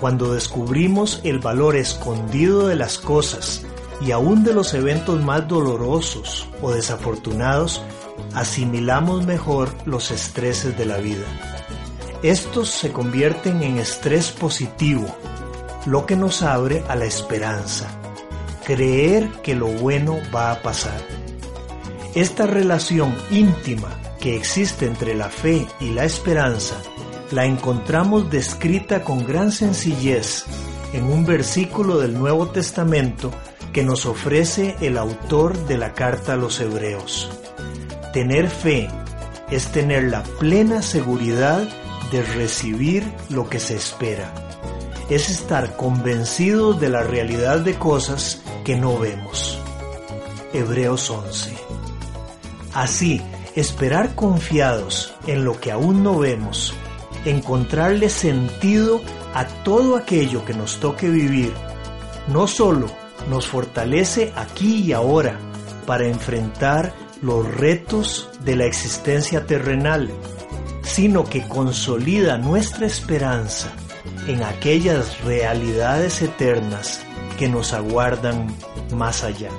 cuando 0.00 0.32
descubrimos 0.32 1.20
el 1.22 1.38
valor 1.38 1.76
escondido 1.76 2.66
de 2.66 2.76
las 2.76 2.96
cosas 2.96 3.66
y 4.00 4.12
aún 4.12 4.42
de 4.42 4.54
los 4.54 4.72
eventos 4.72 5.22
más 5.22 5.46
dolorosos 5.48 6.48
o 6.62 6.72
desafortunados, 6.72 7.82
asimilamos 8.32 9.26
mejor 9.26 9.68
los 9.84 10.10
estreses 10.10 10.78
de 10.78 10.86
la 10.86 10.96
vida. 10.96 11.26
Estos 12.22 12.70
se 12.70 12.90
convierten 12.90 13.62
en 13.62 13.76
estrés 13.76 14.30
positivo, 14.30 15.14
lo 15.84 16.06
que 16.06 16.16
nos 16.16 16.40
abre 16.40 16.82
a 16.88 16.96
la 16.96 17.04
esperanza, 17.04 17.90
creer 18.64 19.28
que 19.42 19.54
lo 19.54 19.66
bueno 19.66 20.20
va 20.34 20.52
a 20.52 20.62
pasar. 20.62 21.02
Esta 22.14 22.46
relación 22.46 23.14
íntima 23.30 24.00
que 24.20 24.36
existe 24.36 24.86
entre 24.86 25.14
la 25.14 25.30
fe 25.30 25.66
y 25.80 25.90
la 25.90 26.04
esperanza 26.04 26.76
la 27.30 27.46
encontramos 27.46 28.30
descrita 28.30 29.04
con 29.04 29.24
gran 29.24 29.52
sencillez 29.52 30.44
en 30.92 31.04
un 31.04 31.24
versículo 31.24 31.98
del 31.98 32.18
Nuevo 32.18 32.48
Testamento 32.48 33.30
que 33.72 33.84
nos 33.84 34.04
ofrece 34.06 34.76
el 34.80 34.98
autor 34.98 35.56
de 35.66 35.78
la 35.78 35.92
carta 35.92 36.34
a 36.34 36.36
los 36.36 36.60
Hebreos. 36.60 37.30
Tener 38.12 38.48
fe 38.50 38.88
es 39.50 39.68
tener 39.68 40.04
la 40.04 40.22
plena 40.22 40.82
seguridad 40.82 41.68
de 42.10 42.22
recibir 42.22 43.04
lo 43.28 43.48
que 43.48 43.60
se 43.60 43.76
espera. 43.76 44.32
Es 45.08 45.30
estar 45.30 45.76
convencidos 45.76 46.80
de 46.80 46.88
la 46.88 47.02
realidad 47.02 47.60
de 47.60 47.74
cosas 47.74 48.42
que 48.64 48.76
no 48.76 48.98
vemos. 48.98 49.58
Hebreos 50.52 51.08
11. 51.08 51.54
Así, 52.74 53.22
esperar 53.56 54.14
confiados 54.14 55.14
en 55.26 55.44
lo 55.44 55.60
que 55.60 55.72
aún 55.72 56.02
no 56.02 56.18
vemos, 56.18 56.74
encontrarle 57.24 58.08
sentido 58.08 59.00
a 59.34 59.46
todo 59.46 59.96
aquello 59.96 60.44
que 60.44 60.54
nos 60.54 60.80
toque 60.80 61.08
vivir, 61.08 61.52
no 62.28 62.46
solo 62.46 62.86
nos 63.28 63.46
fortalece 63.46 64.32
aquí 64.36 64.82
y 64.84 64.92
ahora 64.92 65.38
para 65.86 66.06
enfrentar 66.06 66.94
los 67.22 67.46
retos 67.46 68.30
de 68.44 68.56
la 68.56 68.64
existencia 68.64 69.46
terrenal, 69.46 70.10
sino 70.82 71.24
que 71.24 71.46
consolida 71.46 72.38
nuestra 72.38 72.86
esperanza 72.86 73.70
en 74.26 74.42
aquellas 74.42 75.20
realidades 75.22 76.22
eternas 76.22 77.00
que 77.38 77.48
nos 77.48 77.72
aguardan 77.72 78.54
más 78.92 79.24
allá. 79.24 79.50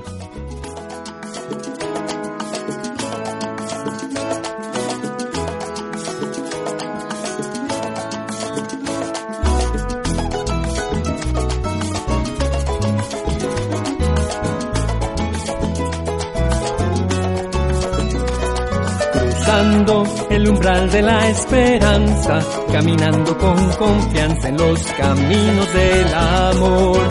El 20.42 20.50
umbral 20.50 20.90
de 20.90 21.02
la 21.04 21.30
esperanza, 21.30 22.40
caminando 22.72 23.38
con 23.38 23.58
confianza 23.74 24.50
en 24.50 24.58
los 24.58 24.84
caminos 25.00 25.74
del 25.74 26.14
amor. 26.14 27.02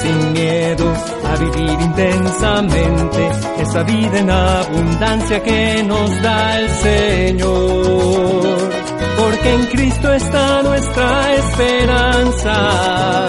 Sin 0.00 0.32
miedo 0.32 0.92
a 1.24 1.36
vivir 1.36 1.80
intensamente 1.80 3.30
esa 3.58 3.82
vida 3.82 4.18
en 4.20 4.30
abundancia 4.30 5.42
que 5.42 5.82
nos 5.82 6.22
da 6.22 6.60
el 6.60 6.68
Señor. 6.86 8.70
Porque 9.18 9.54
en 9.54 9.66
Cristo 9.66 10.12
está 10.12 10.62
nuestra 10.62 11.34
esperanza, 11.34 13.28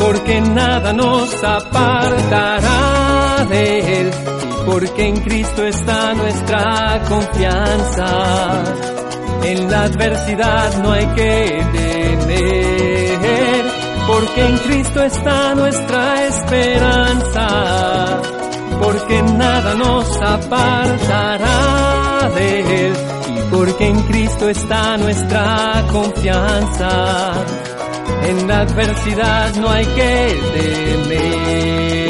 porque 0.00 0.40
nada 0.40 0.92
nos 0.92 1.44
apartará 1.44 3.01
porque 4.72 5.06
en 5.06 5.20
Cristo 5.20 5.64
está 5.66 6.14
nuestra 6.14 6.98
confianza. 7.06 8.64
En 9.44 9.70
la 9.70 9.82
adversidad 9.82 10.82
no 10.82 10.92
hay 10.92 11.04
que 11.08 11.62
temer, 11.72 13.64
porque 14.06 14.46
en 14.46 14.56
Cristo 14.58 15.02
está 15.02 15.54
nuestra 15.54 16.26
esperanza, 16.26 18.22
porque 18.82 19.22
nada 19.22 19.74
nos 19.74 20.06
apartará 20.22 22.30
de 22.34 22.86
Él, 22.86 22.94
y 23.28 23.42
porque 23.54 23.88
en 23.88 24.00
Cristo 24.04 24.48
está 24.48 24.96
nuestra 24.96 25.84
confianza. 25.92 27.34
En 28.22 28.48
la 28.48 28.60
adversidad 28.60 29.54
no 29.56 29.68
hay 29.68 29.84
que 29.84 30.40
temer. 30.54 32.01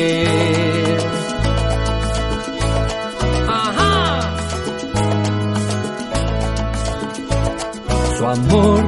Amor 8.32 8.84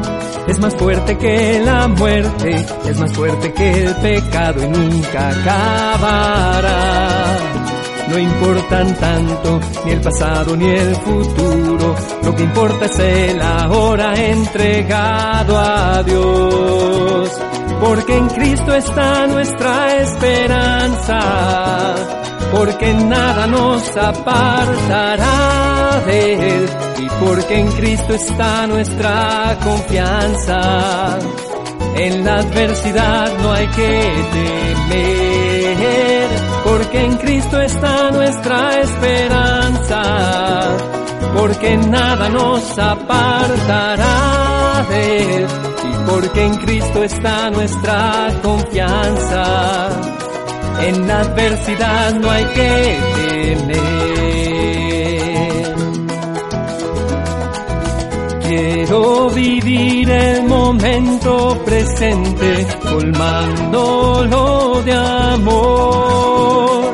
es 0.47 0.59
más 0.59 0.75
fuerte 0.75 1.17
que 1.17 1.61
la 1.65 1.89
muerte, 1.89 2.67
es 2.87 2.99
más 2.99 3.13
fuerte 3.13 3.53
que 3.53 3.71
el 3.71 3.95
pecado 3.97 4.63
y 4.63 4.69
nunca 4.69 5.31
acabará. 5.31 6.75
No 8.11 8.19
importan 8.19 8.95
tanto 8.97 9.61
ni 9.85 9.93
el 9.93 10.01
pasado 10.01 10.55
ni 10.57 10.69
el 10.69 10.95
futuro, 10.97 11.95
lo 12.23 12.35
que 12.35 12.43
importa 12.43 12.85
es 12.85 12.99
el 12.99 13.41
ahora 13.41 14.15
entregado 14.15 15.59
a 15.59 16.03
Dios. 16.03 17.31
Porque 17.81 18.17
en 18.17 18.29
Cristo 18.29 18.75
está 18.75 19.27
nuestra 19.27 19.97
esperanza, 19.97 21.21
porque 22.55 22.95
nada 22.95 23.47
nos 23.49 23.97
apartará 23.97 26.01
de 26.07 26.35
Él 26.35 26.69
y 26.99 27.09
porque 27.25 27.59
en 27.59 27.73
Cristo 27.73 28.15
está 28.15 28.67
nuestra 28.67 29.59
confianza. 29.63 31.19
En 31.97 32.25
la 32.25 32.39
adversidad 32.39 33.39
no 33.39 33.53
hay 33.53 33.69
que 33.69 34.13
temer, 34.91 36.29
porque 36.65 37.05
en 37.05 37.17
Cristo 37.19 37.61
está 37.61 38.11
nuestra 38.11 38.81
esperanza, 38.81 40.03
porque 41.37 41.77
nada 41.77 42.29
nos 42.29 42.77
apartará 42.79 44.85
de 44.91 45.37
Él, 45.37 45.47
y 45.85 46.11
porque 46.11 46.45
en 46.45 46.57
Cristo 46.57 47.05
está 47.05 47.51
nuestra 47.51 48.29
confianza. 48.43 49.91
En 50.81 51.07
la 51.07 51.21
adversidad 51.21 52.15
no 52.15 52.31
hay 52.31 52.45
que 52.47 52.99
temer. 53.27 54.05
Quiero 58.43 59.31
vivir 59.31 60.11
el 60.11 60.43
momento 60.45 61.63
presente, 61.65 62.67
colmándolo 62.83 64.83
de 64.85 64.93
amor. 64.93 66.93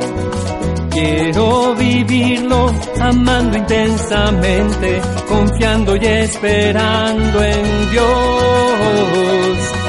Quiero 0.90 1.74
vivirlo 1.74 2.72
amando 3.00 3.58
intensamente, 3.58 5.00
confiando 5.28 5.96
y 5.96 6.06
esperando 6.06 7.42
en 7.42 7.90
Dios. 7.90 9.79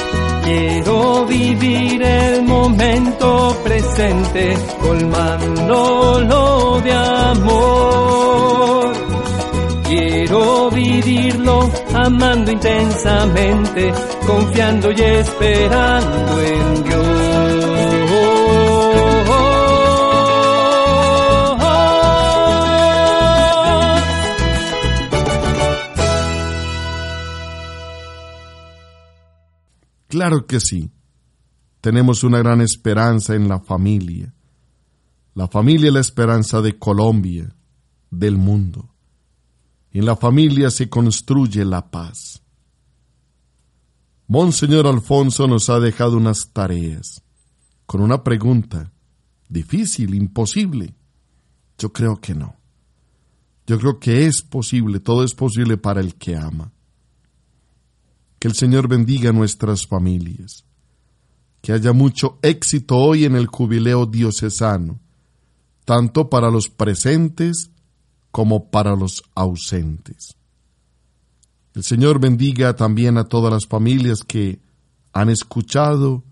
Quiero 0.53 1.25
vivir 1.27 2.03
el 2.03 2.43
momento 2.43 3.55
presente, 3.63 4.53
colmándolo 4.81 6.81
de 6.81 6.91
amor 6.91 8.91
Quiero 9.87 10.69
vivirlo 10.71 11.69
amando 11.93 12.51
intensamente, 12.51 13.93
confiando 14.27 14.91
y 14.91 15.01
esperando 15.01 16.41
en 16.41 16.83
Dios. 16.83 17.20
Claro 30.21 30.45
que 30.45 30.59
sí. 30.59 30.91
Tenemos 31.81 32.23
una 32.23 32.37
gran 32.37 32.61
esperanza 32.61 33.33
en 33.33 33.49
la 33.49 33.59
familia. 33.59 34.31
La 35.33 35.47
familia 35.47 35.87
es 35.87 35.93
la 35.95 35.99
esperanza 35.99 36.61
de 36.61 36.77
Colombia, 36.77 37.55
del 38.11 38.37
mundo. 38.37 38.93
En 39.89 40.05
la 40.05 40.15
familia 40.15 40.69
se 40.69 40.89
construye 40.89 41.65
la 41.65 41.89
paz. 41.89 42.43
Monseñor 44.27 44.85
Alfonso 44.85 45.47
nos 45.47 45.71
ha 45.71 45.79
dejado 45.79 46.17
unas 46.17 46.51
tareas 46.53 47.23
con 47.87 48.01
una 48.01 48.23
pregunta 48.23 48.93
difícil, 49.49 50.13
imposible. 50.13 50.93
Yo 51.79 51.91
creo 51.91 52.21
que 52.21 52.35
no. 52.35 52.57
Yo 53.65 53.79
creo 53.79 53.99
que 53.99 54.27
es 54.27 54.43
posible, 54.43 54.99
todo 54.99 55.23
es 55.23 55.33
posible 55.33 55.77
para 55.77 55.99
el 55.99 56.13
que 56.13 56.35
ama. 56.35 56.71
Que 58.41 58.47
el 58.47 58.55
Señor 58.55 58.87
bendiga 58.87 59.31
nuestras 59.31 59.85
familias. 59.85 60.65
Que 61.61 61.73
haya 61.73 61.93
mucho 61.93 62.39
éxito 62.41 62.97
hoy 62.97 63.25
en 63.25 63.35
el 63.35 63.45
jubileo 63.45 64.07
diocesano, 64.07 64.99
tanto 65.85 66.27
para 66.27 66.49
los 66.49 66.67
presentes 66.67 67.69
como 68.31 68.71
para 68.71 68.95
los 68.95 69.21
ausentes. 69.35 70.35
El 71.75 71.83
Señor 71.83 72.19
bendiga 72.19 72.75
también 72.75 73.19
a 73.19 73.25
todas 73.25 73.53
las 73.53 73.67
familias 73.67 74.23
que 74.23 74.59
han 75.13 75.29
escuchado 75.29 76.23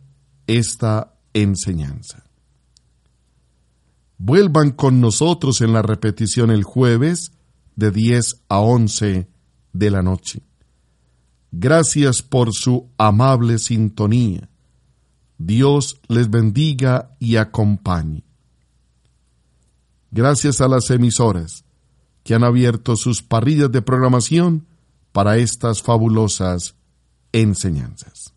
esta 0.48 1.14
enseñanza. 1.34 2.24
Vuelvan 4.18 4.72
con 4.72 5.00
nosotros 5.00 5.62
en 5.62 5.74
la 5.74 5.84
repetición 5.84 6.50
el 6.50 6.64
jueves 6.64 7.34
de 7.76 7.92
10 7.92 8.46
a 8.50 8.62
11 8.62 9.30
de 9.74 9.92
la 9.92 10.02
noche. 10.02 10.49
Gracias 11.52 12.22
por 12.22 12.54
su 12.54 12.90
amable 12.98 13.58
sintonía. 13.58 14.50
Dios 15.38 16.00
les 16.08 16.30
bendiga 16.30 17.16
y 17.20 17.38
acompañe. 17.38 18.24
Gracias 20.12 20.62
a 20.62 20.68
las 20.68 20.90
emisoras 20.90 21.64
que 22.24 22.36
han 22.36 22.44
abierto 22.44 22.96
sus 22.96 23.24
parrillas 23.24 23.72
de 23.72 23.82
programación 23.82 24.68
para 25.12 25.38
estas 25.38 25.82
fabulosas 25.82 26.76
enseñanzas. 27.32 28.34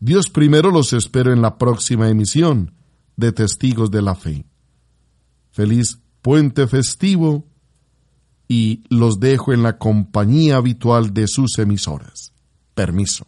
Dios 0.00 0.30
primero 0.30 0.70
los 0.70 0.92
espero 0.92 1.32
en 1.32 1.42
la 1.42 1.58
próxima 1.58 2.08
emisión 2.08 2.74
de 3.16 3.32
Testigos 3.32 3.90
de 3.90 4.02
la 4.02 4.14
Fe. 4.14 4.44
Feliz 5.50 5.98
puente 6.22 6.68
festivo 6.68 7.47
y 8.48 8.82
los 8.88 9.20
dejo 9.20 9.52
en 9.52 9.62
la 9.62 9.78
compañía 9.78 10.56
habitual 10.56 11.12
de 11.12 11.28
sus 11.28 11.58
emisoras. 11.58 12.32
Permiso. 12.74 13.26